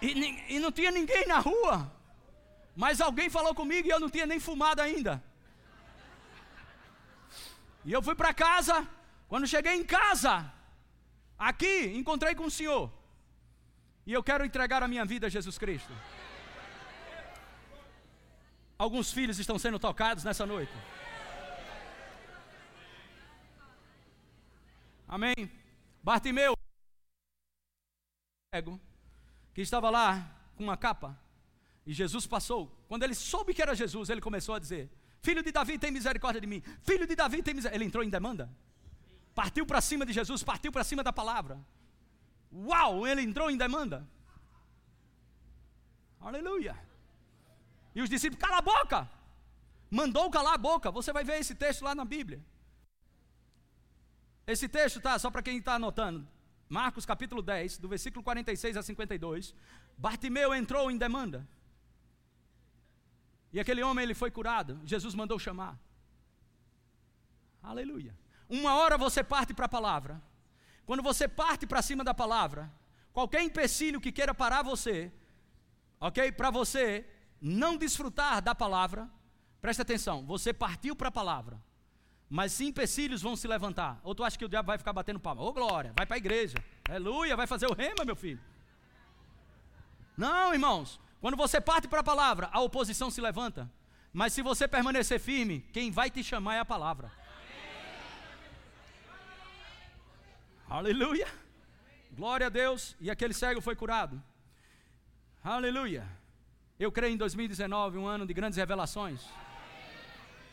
E, 0.00 0.56
e 0.56 0.58
não 0.58 0.72
tinha 0.72 0.90
ninguém 0.90 1.26
na 1.26 1.38
rua. 1.38 1.90
Mas 2.74 3.00
alguém 3.00 3.28
falou 3.30 3.54
comigo 3.54 3.86
e 3.86 3.90
eu 3.90 4.00
não 4.00 4.10
tinha 4.10 4.26
nem 4.26 4.40
fumado 4.40 4.80
ainda. 4.80 5.22
E 7.84 7.92
eu 7.92 8.02
fui 8.02 8.14
para 8.14 8.32
casa. 8.32 8.86
Quando 9.28 9.46
cheguei 9.46 9.74
em 9.74 9.84
casa, 9.84 10.52
aqui 11.38 11.92
encontrei 11.96 12.34
com 12.34 12.44
o 12.44 12.50
Senhor. 12.50 12.92
E 14.06 14.12
eu 14.12 14.22
quero 14.22 14.44
entregar 14.44 14.82
a 14.82 14.88
minha 14.88 15.04
vida 15.04 15.26
a 15.26 15.30
Jesus 15.30 15.56
Cristo. 15.56 15.92
Alguns 18.82 19.12
filhos 19.12 19.38
estão 19.38 19.56
sendo 19.60 19.78
tocados 19.78 20.24
nessa 20.24 20.44
noite. 20.44 20.72
Amém? 25.06 25.48
Bartimeu 26.02 26.52
que 29.54 29.60
estava 29.60 29.88
lá 29.88 30.08
com 30.56 30.64
uma 30.64 30.76
capa, 30.76 31.16
e 31.86 31.92
Jesus 31.92 32.26
passou. 32.26 32.76
Quando 32.88 33.04
ele 33.04 33.14
soube 33.14 33.54
que 33.54 33.62
era 33.62 33.72
Jesus, 33.72 34.10
ele 34.10 34.20
começou 34.20 34.56
a 34.56 34.58
dizer: 34.58 34.90
Filho 35.20 35.44
de 35.44 35.52
Davi, 35.52 35.78
tem 35.78 35.92
misericórdia 35.92 36.40
de 36.40 36.48
mim. 36.48 36.60
Filho 36.82 37.06
de 37.06 37.14
Davi, 37.14 37.40
tem 37.40 37.54
misericórdia. 37.54 37.78
Ele 37.78 37.88
entrou 37.88 38.02
em 38.02 38.10
demanda. 38.10 38.50
Partiu 39.32 39.64
para 39.64 39.80
cima 39.80 40.04
de 40.04 40.12
Jesus, 40.12 40.42
partiu 40.42 40.72
para 40.72 40.82
cima 40.82 41.04
da 41.04 41.12
palavra. 41.12 41.56
Uau, 42.52 43.06
ele 43.06 43.22
entrou 43.22 43.48
em 43.48 43.56
demanda. 43.56 44.04
Aleluia. 46.20 46.76
E 47.94 48.00
os 48.00 48.08
discípulos, 48.08 48.42
cala 48.42 48.58
a 48.58 48.62
boca. 48.62 49.08
Mandou 49.90 50.30
calar 50.30 50.54
a 50.54 50.58
boca. 50.58 50.90
Você 50.90 51.12
vai 51.12 51.24
ver 51.24 51.38
esse 51.38 51.54
texto 51.54 51.82
lá 51.82 51.94
na 51.94 52.04
Bíblia. 52.04 52.40
Esse 54.46 54.68
texto, 54.68 55.00
tá? 55.00 55.18
Só 55.18 55.30
para 55.30 55.42
quem 55.42 55.58
está 55.58 55.74
anotando. 55.74 56.26
Marcos 56.68 57.04
capítulo 57.04 57.42
10, 57.42 57.78
do 57.78 57.88
versículo 57.88 58.24
46 58.24 58.78
a 58.78 58.82
52, 58.82 59.54
Bartimeu 59.98 60.54
entrou 60.54 60.90
em 60.90 60.96
demanda. 60.96 61.46
E 63.52 63.60
aquele 63.60 63.82
homem 63.82 64.02
ele 64.02 64.14
foi 64.14 64.30
curado. 64.30 64.80
Jesus 64.84 65.14
mandou 65.14 65.38
chamar. 65.38 65.78
Aleluia. 67.62 68.16
Uma 68.48 68.74
hora 68.76 68.96
você 68.96 69.22
parte 69.22 69.52
para 69.52 69.66
a 69.66 69.68
palavra. 69.68 70.20
Quando 70.86 71.02
você 71.02 71.28
parte 71.28 71.66
para 71.66 71.82
cima 71.82 72.02
da 72.02 72.14
palavra, 72.14 72.72
qualquer 73.12 73.42
empecilho 73.42 74.00
que 74.00 74.10
queira 74.10 74.34
parar 74.34 74.62
você, 74.62 75.12
ok? 76.00 76.32
Para 76.32 76.50
você 76.50 77.06
não 77.42 77.76
desfrutar 77.76 78.40
da 78.40 78.54
palavra, 78.54 79.10
preste 79.60 79.82
atenção, 79.82 80.24
você 80.24 80.52
partiu 80.52 80.96
para 80.96 81.08
a 81.08 81.12
palavra 81.12 81.60
mas 82.34 82.50
sim 82.50 82.68
empecilhos 82.68 83.20
vão 83.20 83.36
se 83.36 83.46
levantar. 83.46 84.00
Ou 84.02 84.14
tu 84.14 84.24
acha 84.24 84.38
que 84.38 84.44
o 84.46 84.48
diabo 84.48 84.68
vai 84.68 84.78
ficar 84.78 84.94
batendo 84.94 85.20
palma? 85.20 85.42
Ô 85.42 85.48
oh, 85.48 85.52
glória, 85.52 85.92
vai 85.94 86.06
para 86.06 86.16
a 86.16 86.22
igreja. 86.24 86.56
Aleluia, 86.88 87.36
vai 87.36 87.46
fazer 87.46 87.66
o 87.66 87.74
rema, 87.74 88.06
meu 88.06 88.16
filho. 88.16 88.40
Não, 90.16 90.50
irmãos. 90.54 90.98
Quando 91.20 91.36
você 91.36 91.60
parte 91.60 91.86
para 91.86 92.00
a 92.00 92.02
palavra, 92.02 92.48
a 92.50 92.58
oposição 92.62 93.10
se 93.10 93.20
levanta. 93.20 93.70
Mas 94.14 94.32
se 94.32 94.40
você 94.40 94.66
permanecer 94.66 95.20
firme, 95.20 95.60
quem 95.74 95.90
vai 95.90 96.10
te 96.10 96.24
chamar 96.24 96.54
é 96.54 96.60
a 96.60 96.64
palavra. 96.64 97.12
Aleluia. 100.70 101.28
Glória 102.12 102.46
a 102.46 102.50
Deus. 102.50 102.96
E 102.98 103.10
aquele 103.10 103.34
cego 103.34 103.60
foi 103.60 103.76
curado. 103.76 104.22
Aleluia. 105.44 106.08
Eu 106.84 106.90
creio 106.90 107.14
em 107.14 107.16
2019, 107.16 107.96
um 107.96 108.06
ano 108.06 108.26
de 108.26 108.34
grandes 108.34 108.58
revelações 108.58 109.20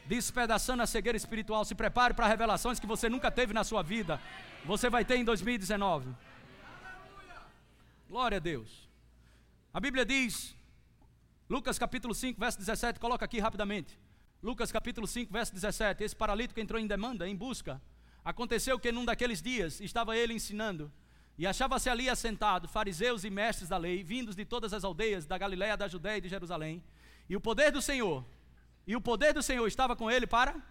despedaçando 0.06 0.82
a 0.82 0.88
cegueira 0.88 1.16
espiritual. 1.16 1.64
Se 1.64 1.76
prepare 1.76 2.16
para 2.16 2.28
revelações 2.28 2.80
que 2.80 2.88
você 2.88 3.08
nunca 3.08 3.30
teve 3.30 3.54
na 3.54 3.64
sua 3.64 3.84
vida. 3.84 4.20
Você 4.66 4.90
vai 4.90 5.06
ter 5.06 5.18
em 5.18 5.24
2019. 5.24 6.10
Glória 8.08 8.38
a 8.38 8.40
Deus. 8.40 8.90
A 9.72 9.80
Bíblia 9.80 10.04
diz, 10.04 10.56
Lucas 11.48 11.78
capítulo 11.78 12.16
5, 12.16 12.40
verso 12.40 12.58
17, 12.58 13.00
coloca 13.00 13.24
aqui 13.24 13.40
rapidamente. 13.40 14.00
Lucas 14.42 14.72
capítulo 14.72 15.06
5, 15.06 15.32
verso 15.32 15.54
17. 15.54 16.04
Esse 16.04 16.16
paralítico 16.16 16.60
entrou 16.60 16.82
em 16.82 16.88
demanda, 16.88 17.28
em 17.30 17.36
busca. 17.36 17.80
Aconteceu 18.26 18.80
que 18.80 18.92
num 18.92 19.06
daqueles 19.06 19.44
dias 19.44 19.80
estava 19.80 20.18
ele 20.18 20.34
ensinando, 20.34 20.92
e 21.40 21.48
achava-se 21.48 21.90
ali 21.90 22.10
assentado 22.10 22.68
fariseus 22.68 23.24
e 23.24 23.30
mestres 23.30 23.70
da 23.70 23.78
lei, 23.78 24.04
vindos 24.04 24.36
de 24.36 24.44
todas 24.44 24.74
as 24.74 24.84
aldeias 24.84 25.26
da 25.26 25.38
Galiléia, 25.38 25.78
da 25.78 25.88
Judéia 25.88 26.18
e 26.18 26.22
de 26.22 26.28
Jerusalém. 26.28 26.84
E 27.30 27.36
o 27.38 27.40
poder 27.40 27.72
do 27.72 27.82
Senhor, 27.82 28.26
e 28.86 28.94
o 28.94 29.00
poder 29.00 29.34
do 29.34 29.42
Senhor 29.42 29.66
estava 29.66 29.96
com 29.96 30.12
ele 30.12 30.28
para 30.28 30.62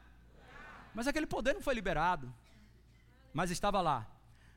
Mas 0.94 1.06
aquele 1.06 1.26
poder 1.26 1.54
não 1.54 1.62
foi 1.62 1.74
liberado. 1.74 2.30
Mas 3.32 3.50
estava 3.50 3.80
lá. 3.80 4.06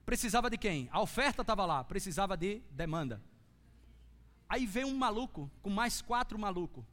Precisava 0.05 0.49
de 0.49 0.57
quem? 0.57 0.89
A 0.91 0.99
oferta 0.99 1.43
estava 1.43 1.65
lá, 1.65 1.81
precisava 1.81 2.35
de 2.35 2.61
demanda. 2.71 3.21
Aí 4.49 4.65
veio 4.65 4.87
um 4.87 4.97
maluco 4.97 5.49
com 5.61 5.69
mais 5.69 6.01
quatro 6.01 6.37
malucos. 6.37 6.83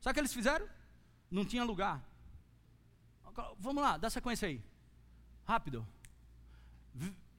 Sabe 0.00 0.12
o 0.12 0.14
que 0.14 0.20
eles 0.20 0.32
fizeram? 0.32 0.66
Não 1.30 1.44
tinha 1.44 1.62
lugar. 1.62 2.02
Vamos 3.58 3.82
lá, 3.82 3.98
dá 3.98 4.08
sequência 4.08 4.48
aí. 4.48 4.62
Rápido. 5.48 5.88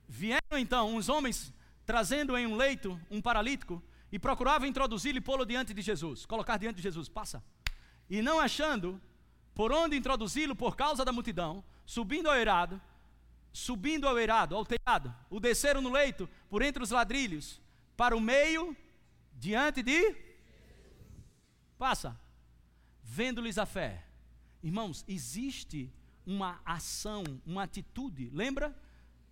Vieram 0.07 0.57
então 0.57 0.95
uns 0.95 1.09
homens 1.09 1.53
trazendo 1.85 2.35
em 2.35 2.47
um 2.47 2.55
leito 2.55 2.99
um 3.11 3.21
paralítico 3.21 3.83
e 4.11 4.17
procuravam 4.17 4.67
introduzi-lo 4.67 5.19
e 5.19 5.21
pô-lo 5.21 5.45
diante 5.45 5.75
de 5.75 5.81
Jesus, 5.83 6.25
colocar 6.25 6.57
diante 6.57 6.77
de 6.77 6.81
Jesus, 6.81 7.07
passa. 7.07 7.43
E 8.09 8.19
não 8.23 8.39
achando 8.39 8.99
por 9.53 9.71
onde 9.71 9.95
introduzi-lo 9.95 10.55
por 10.55 10.75
causa 10.75 11.05
da 11.05 11.11
multidão, 11.11 11.63
subindo 11.85 12.27
ao 12.27 12.35
eirado, 12.35 12.81
subindo 13.53 14.07
ao 14.07 14.17
eirado, 14.17 14.55
ao 14.55 14.65
telhado, 14.65 15.13
o 15.29 15.39
desceram 15.39 15.79
no 15.79 15.91
leito 15.91 16.27
por 16.49 16.63
entre 16.63 16.81
os 16.81 16.89
ladrilhos, 16.89 17.61
para 17.95 18.17
o 18.17 18.19
meio, 18.19 18.75
diante 19.33 19.83
de. 19.83 20.15
Passa. 21.77 22.19
Vendo-lhes 23.03 23.59
a 23.59 23.67
fé. 23.67 24.03
Irmãos, 24.63 25.05
existe 25.07 25.93
uma 26.25 26.61
ação, 26.65 27.23
uma 27.45 27.63
atitude. 27.63 28.29
Lembra? 28.31 28.75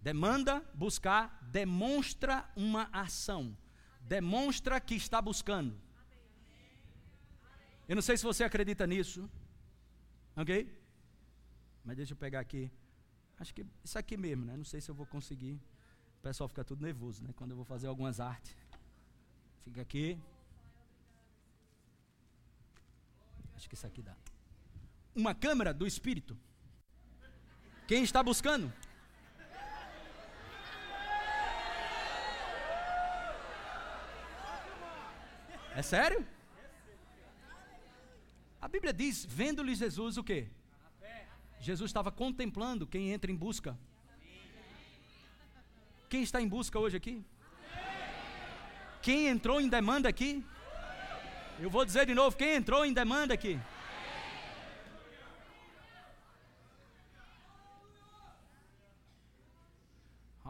Demanda, 0.02 0.64
buscar, 0.74 1.40
demonstra 1.52 2.50
uma 2.56 2.90
ação. 2.92 3.58
Demonstra 4.02 4.80
que 4.80 4.96
está 4.96 5.22
buscando. 5.22 5.78
Eu 7.88 7.96
não 7.96 8.02
sei 8.02 8.18
se 8.18 8.24
você 8.24 8.44
acredita 8.44 8.86
nisso. 8.86 9.30
Ok? 10.36 10.72
Mas 11.84 11.98
deixa 11.98 12.14
eu 12.14 12.18
pegar 12.18 12.40
aqui. 12.40 12.72
Acho 13.40 13.54
que 13.54 13.66
isso 13.84 13.98
aqui 13.98 14.18
mesmo, 14.18 14.46
né? 14.46 14.58
Não 14.58 14.66
sei 14.66 14.82
se 14.82 14.90
eu 14.90 14.96
vou 14.96 15.06
conseguir. 15.06 15.60
O 16.20 16.22
pessoal 16.22 16.48
fica 16.48 16.64
tudo 16.64 16.84
nervoso, 16.84 17.24
né? 17.24 17.32
Quando 17.36 17.52
eu 17.52 17.56
vou 17.56 17.66
fazer 17.66 17.88
algumas 17.88 18.20
artes. 18.20 18.56
Fica 19.64 19.82
aqui. 19.82 20.18
Acho 23.56 23.68
que 23.68 23.76
isso 23.76 23.88
aqui 23.88 24.02
dá. 24.02 24.16
Uma 25.16 25.34
câmera 25.34 25.74
do 25.74 25.88
espírito. 25.88 26.38
Quem 27.88 28.04
está 28.04 28.22
buscando? 28.22 28.72
É 35.74 35.82
sério? 35.82 36.28
A 38.62 38.68
Bíblia 38.68 38.92
diz: 38.92 39.26
vendo-lhe 39.26 39.74
Jesus 39.74 40.18
o 40.18 40.24
quê? 40.24 40.48
Jesus 41.62 41.90
estava 41.90 42.12
contemplando 42.12 42.86
quem 42.86 43.12
entra 43.12 43.32
em 43.32 43.36
busca. 43.36 43.78
Quem 46.10 46.24
está 46.24 46.42
em 46.42 46.48
busca 46.48 46.78
hoje 46.78 46.98
aqui? 46.98 47.24
Quem 49.02 49.28
entrou 49.28 49.62
em 49.62 49.70
demanda 49.70 50.10
aqui? 50.10 50.46
Eu 51.58 51.70
vou 51.70 51.86
dizer 51.86 52.06
de 52.06 52.14
novo: 52.14 52.36
quem 52.36 52.56
entrou 52.56 52.84
em 52.86 52.92
demanda 52.92 53.34
aqui? 53.34 53.58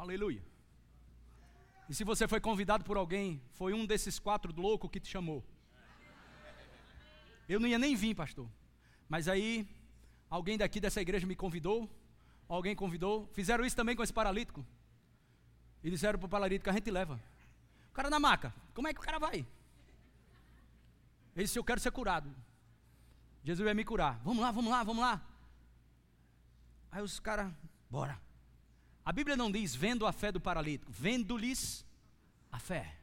Aleluia. 0.08 0.41
E 1.89 1.93
se 1.93 2.05
você 2.05 2.30
foi 2.30 2.39
convidado 2.39 2.82
por 2.86 2.95
alguém, 2.95 3.41
foi 3.51 3.74
um 3.74 3.86
desses 3.86 4.18
quatro 4.18 4.53
loucos 4.55 4.89
que 4.89 5.01
te 5.01 5.10
chamou. 5.10 5.43
Eu 7.47 7.60
não 7.60 7.68
ia 7.68 7.78
nem 7.78 7.93
vir, 7.93 8.16
pastor. 8.16 8.47
Mas 9.10 9.28
aí, 9.28 9.68
alguém 10.30 10.58
daqui 10.58 10.80
dessa 10.80 11.01
igreja 11.01 11.28
me 11.28 11.36
convidou, 11.36 11.89
alguém 12.47 12.74
convidou, 12.74 13.28
fizeram 13.34 13.66
isso 13.66 13.76
também 13.76 13.97
com 13.97 14.03
esse 14.03 14.14
paralítico. 14.14 14.66
E 15.84 15.89
disseram 15.89 16.18
para 16.18 16.26
o 16.26 16.30
paralítico: 16.30 16.70
a 16.70 16.74
gente 16.74 16.89
leva. 16.89 17.20
O 17.91 17.93
cara 17.93 18.10
na 18.10 18.20
maca, 18.20 18.53
como 18.74 18.88
é 18.88 18.93
que 18.93 19.01
o 19.01 19.03
cara 19.03 19.20
vai? 19.20 19.45
Ele 21.36 21.43
disse: 21.43 21.60
Eu 21.60 21.66
quero 21.66 21.82
ser 21.82 21.91
curado. 21.91 22.34
Jesus 23.43 23.66
vai 23.66 23.74
me 23.74 23.84
curar. 23.84 24.22
Vamos 24.24 24.41
lá, 24.41 24.51
vamos 24.51 24.72
lá, 24.72 24.84
vamos 24.84 25.03
lá. 25.03 25.22
Aí 26.91 27.01
os 27.01 27.20
caras, 27.20 27.51
bora. 27.89 28.26
A 29.08 29.14
Bíblia 29.14 29.38
não 29.38 29.49
diz 29.49 29.74
vendo 29.74 30.05
a 30.05 30.12
fé 30.12 30.34
do 30.34 30.41
paralítico, 30.41 30.91
vendo-lhes 30.91 31.86
a 32.51 32.60
fé. 32.60 32.93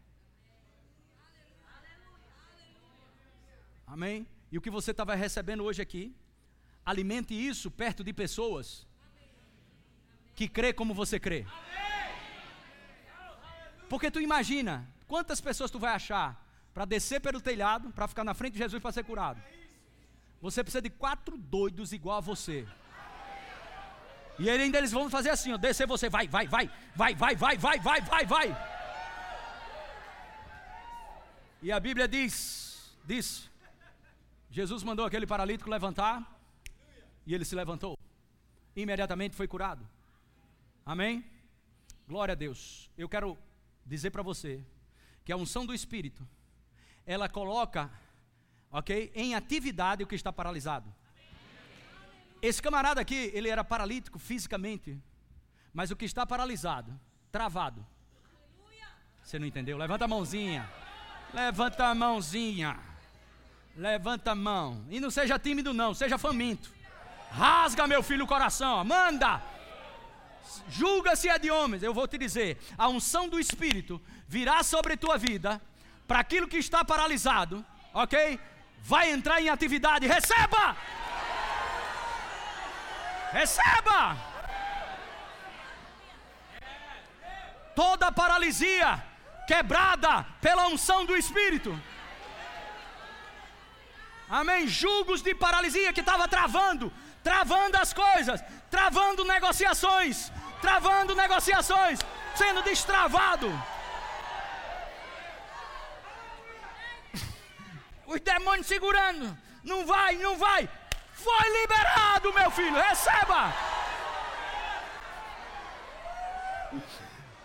Amém? 3.87 4.27
E 4.53 4.59
o 4.59 4.61
que 4.61 4.69
você 4.69 4.91
estava 4.91 5.15
recebendo 5.15 5.65
hoje 5.65 5.81
aqui, 5.81 6.15
alimente 6.85 7.33
isso 7.33 7.71
perto 7.71 8.05
de 8.05 8.13
pessoas 8.13 8.87
que 10.35 10.47
crê 10.47 10.75
como 10.75 10.93
você 10.93 11.19
crê. 11.19 11.47
Porque 13.89 14.11
tu 14.11 14.21
imagina, 14.21 14.87
quantas 15.09 15.41
pessoas 15.41 15.71
tu 15.71 15.79
vai 15.79 15.95
achar 15.95 16.29
para 16.75 16.85
descer 16.85 17.19
pelo 17.19 17.41
telhado, 17.41 17.91
para 17.93 18.07
ficar 18.07 18.25
na 18.25 18.35
frente 18.35 18.53
de 18.53 18.59
Jesus 18.59 18.83
para 18.83 18.93
ser 18.93 19.05
curado? 19.05 19.43
Você 20.43 20.63
precisa 20.63 20.83
de 20.83 20.91
quatro 20.91 21.39
doidos 21.39 21.95
igual 21.95 22.19
a 22.19 22.21
você. 22.21 22.69
E 24.39 24.51
ainda 24.51 24.79
eles 24.79 24.91
vão 24.91 25.09
fazer 25.09 25.31
assim, 25.31 25.53
ó, 25.53 25.57
descer 25.57 25.87
você, 25.87 26.09
vai, 26.09 26.27
vai, 26.27 26.47
vai, 26.47 26.71
vai, 26.95 27.15
vai, 27.15 27.37
vai, 27.37 27.57
vai, 27.57 27.79
vai, 27.79 28.01
vai, 28.01 28.27
vai. 28.27 28.75
E 31.63 31.71
a 31.73 31.79
Bíblia 31.79 32.07
diz, 32.09 32.95
diz, 33.05 33.49
Jesus 34.51 34.83
mandou 34.83 35.07
aquele 35.07 35.27
paralítico 35.27 35.71
levantar, 35.71 36.35
e 37.27 37.35
ele 37.35 37.45
se 37.45 37.55
levantou. 37.55 37.99
Imediatamente 38.77 39.37
foi 39.37 39.47
curado. 39.47 39.89
Amém? 40.85 41.25
Glória 42.07 42.33
a 42.33 42.35
Deus. 42.35 42.91
Eu 42.99 43.09
quero 43.09 43.39
dizer 43.87 44.11
para 44.11 44.23
você 44.23 44.65
que 45.25 45.33
a 45.33 45.37
unção 45.37 45.65
do 45.65 45.73
Espírito, 45.73 46.27
ela 47.07 47.29
coloca, 47.29 47.91
ok, 48.71 49.11
em 49.15 49.35
atividade 49.35 50.03
o 50.03 50.07
que 50.07 50.15
está 50.15 50.33
paralisado. 50.33 50.93
Esse 52.47 52.61
camarada 52.61 53.01
aqui, 53.01 53.31
ele 53.33 53.49
era 53.49 53.65
paralítico 53.65 54.19
fisicamente, 54.19 55.01
mas 55.73 55.91
o 55.91 55.97
que 55.97 56.05
está 56.05 56.27
paralisado, 56.27 56.93
travado. 57.33 57.85
Você 59.23 59.39
não 59.39 59.47
entendeu? 59.47 59.79
Levanta 59.79 60.05
a 60.05 60.09
mãozinha. 60.09 60.71
Levanta 61.33 61.87
a 61.87 61.95
mãozinha. 61.95 62.79
Levanta 63.75 64.33
a 64.33 64.35
mão. 64.35 64.85
E 64.91 65.01
não 65.01 65.11
seja 65.11 65.39
tímido, 65.39 65.73
não, 65.73 65.95
seja 65.95 66.19
faminto. 66.19 66.71
Rasga, 67.31 67.87
meu 67.87 68.03
filho, 68.03 68.27
o 68.27 68.29
coração. 68.29 68.85
Manda. 68.85 69.43
Julga 70.69 71.17
se 71.17 71.31
é 71.31 71.39
de 71.39 71.51
homens. 71.51 71.83
Eu 71.83 71.95
vou 71.95 72.07
te 72.07 72.19
dizer: 72.19 72.59
a 72.77 72.87
unção 72.89 73.27
do 73.27 73.41
Espírito 73.41 73.99
virá 74.29 74.63
sobre 74.63 74.99
tua 74.99 75.17
vida, 75.17 75.63
para 76.07 76.19
aquilo 76.19 76.47
que 76.47 76.59
está 76.59 76.85
paralisado, 76.85 77.65
ok? 77.95 78.39
Vai 78.83 79.11
entrar 79.11 79.41
em 79.41 79.49
atividade. 79.49 80.07
Receba! 80.07 80.77
Receba! 83.35 84.17
Toda 87.75 88.13
paralisia 88.13 89.03
quebrada 89.49 90.25
pela 90.41 90.69
unção 90.69 91.05
do 91.05 91.17
Espírito. 91.17 91.77
Amém. 94.29 94.69
Julgos 94.69 95.21
de 95.21 95.35
paralisia 95.35 95.93
que 95.93 95.99
estava 95.99 96.29
travando, 96.29 96.93
travando 97.25 97.77
as 97.77 97.93
coisas, 97.93 98.41
travando 98.71 99.25
negociações, 99.25 100.31
travando 100.61 101.17
negociações, 101.17 101.99
sendo 102.37 102.63
destravado. 102.63 103.49
Os 108.07 108.21
demônios 108.21 108.69
segurando. 108.69 109.37
Não 109.65 109.85
vai, 109.85 110.15
não 110.17 110.37
vai. 110.37 110.69
Foi 111.25 111.49
liberado, 111.63 112.35
meu 112.35 112.51
filho. 112.51 112.79
Receba. 112.79 113.51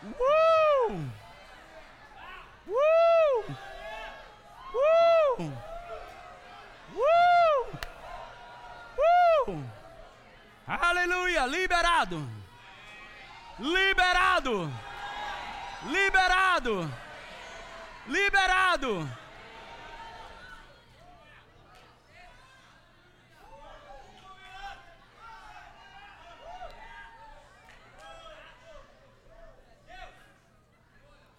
Uh! 0.03 1.09
Uh! 2.67 3.55
Uh! 4.75 5.53
Uh! 6.97 7.87
Uh! 9.47 9.63
Aleluia! 10.67 11.45
Liberado. 11.45 12.29
Liberado. 13.59 14.69
Liberado. 15.85 16.93
Liberado. 18.07 19.28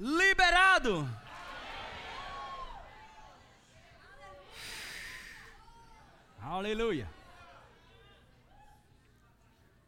Liberado. 0.00 1.06
Aleluia. 6.40 7.08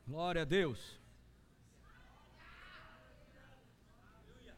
Glória 0.07 0.43
a 0.43 0.45
Deus. 0.45 1.01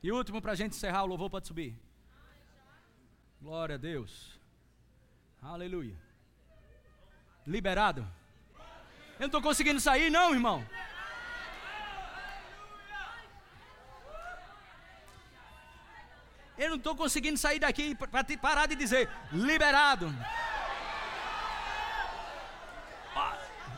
E 0.03 0.11
último 0.11 0.43
para 0.43 0.53
a 0.53 0.55
gente 0.57 0.73
encerrar, 0.73 1.05
o 1.05 1.07
louvor 1.07 1.31
pode 1.31 1.47
subir. 1.47 1.79
Glória 3.41 3.77
a 3.77 3.79
Deus. 3.79 4.39
Aleluia. 5.41 5.97
Liberado. 7.47 8.07
Eu 9.15 9.21
não 9.21 9.27
estou 9.27 9.41
conseguindo 9.41 9.81
sair, 9.81 10.11
não, 10.11 10.35
irmão. 10.35 10.67
Eu 16.57 16.71
não 16.71 16.77
estou 16.77 16.95
conseguindo 16.95 17.37
sair 17.37 17.59
daqui 17.59 17.95
para 17.95 18.25
parar 18.41 18.67
de 18.67 18.77
dizer 18.77 19.11
liberado. 19.33 20.15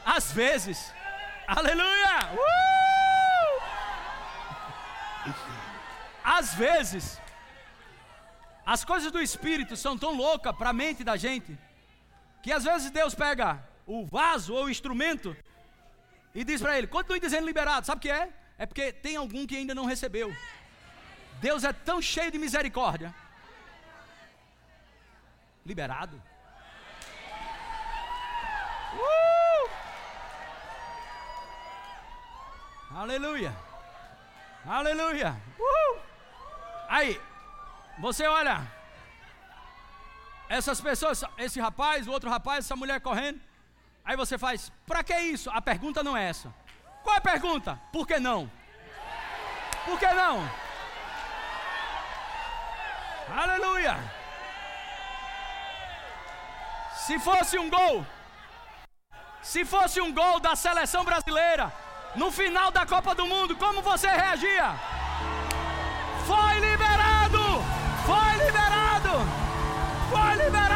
Às 0.04 0.30
vezes, 0.32 0.92
aleluia! 1.46 2.32
Uh! 2.34 3.16
Às 6.22 6.54
vezes, 6.54 7.20
as 8.64 8.84
coisas 8.84 9.10
do 9.10 9.22
Espírito 9.22 9.76
são 9.76 9.96
tão 9.96 10.14
loucas 10.14 10.54
para 10.54 10.70
a 10.70 10.72
mente 10.72 11.02
da 11.02 11.16
gente, 11.16 11.58
que 12.42 12.52
às 12.52 12.64
vezes 12.64 12.90
Deus 12.90 13.14
pega 13.14 13.62
o 13.86 14.04
vaso 14.04 14.52
ou 14.54 14.64
o 14.64 14.70
instrumento 14.70 15.36
e 16.34 16.44
diz 16.44 16.60
para 16.60 16.76
ele: 16.76 16.86
continue 16.86 17.20
dizendo 17.20 17.46
liberado. 17.46 17.86
Sabe 17.86 17.98
o 17.98 18.02
que 18.02 18.10
é? 18.10 18.28
É 18.58 18.66
porque 18.66 18.92
tem 18.92 19.16
algum 19.16 19.46
que 19.46 19.56
ainda 19.56 19.74
não 19.74 19.86
recebeu. 19.86 20.34
Deus 21.40 21.64
é 21.64 21.72
tão 21.72 22.00
cheio 22.00 22.30
de 22.30 22.38
misericórdia. 22.38 23.14
Liberado. 25.64 26.22
Uh! 28.94 29.70
Aleluia. 32.94 33.54
Aleluia. 34.64 35.36
Uh! 35.58 36.00
Aí, 36.88 37.20
você 37.98 38.26
olha, 38.26 38.66
essas 40.48 40.80
pessoas, 40.80 41.24
esse 41.36 41.60
rapaz, 41.60 42.06
o 42.06 42.12
outro 42.12 42.30
rapaz, 42.30 42.64
essa 42.64 42.76
mulher 42.76 43.00
correndo. 43.00 43.40
Aí 44.04 44.16
você 44.16 44.38
faz, 44.38 44.70
para 44.86 45.02
que 45.02 45.18
isso? 45.18 45.50
A 45.50 45.60
pergunta 45.60 46.02
não 46.02 46.16
é 46.16 46.28
essa. 46.28 46.54
Qual 47.02 47.14
é 47.14 47.18
a 47.18 47.22
pergunta? 47.22 47.80
Por 47.92 48.06
que 48.06 48.18
não? 48.18 48.50
Por 49.84 49.98
que 49.98 50.06
não? 50.12 50.65
Aleluia! 53.28 53.96
Se 56.94 57.18
fosse 57.18 57.58
um 57.58 57.68
gol, 57.68 58.06
se 59.42 59.64
fosse 59.64 60.00
um 60.00 60.12
gol 60.12 60.40
da 60.40 60.56
seleção 60.56 61.04
brasileira 61.04 61.72
no 62.14 62.30
final 62.30 62.70
da 62.70 62.86
Copa 62.86 63.14
do 63.14 63.26
Mundo, 63.26 63.56
como 63.56 63.82
você 63.82 64.08
reagia? 64.08 64.74
Foi 66.26 66.54
liberado! 66.60 67.38
Foi 68.04 68.44
liberado! 68.44 69.12
Foi 70.10 70.44
liberado! 70.44 70.75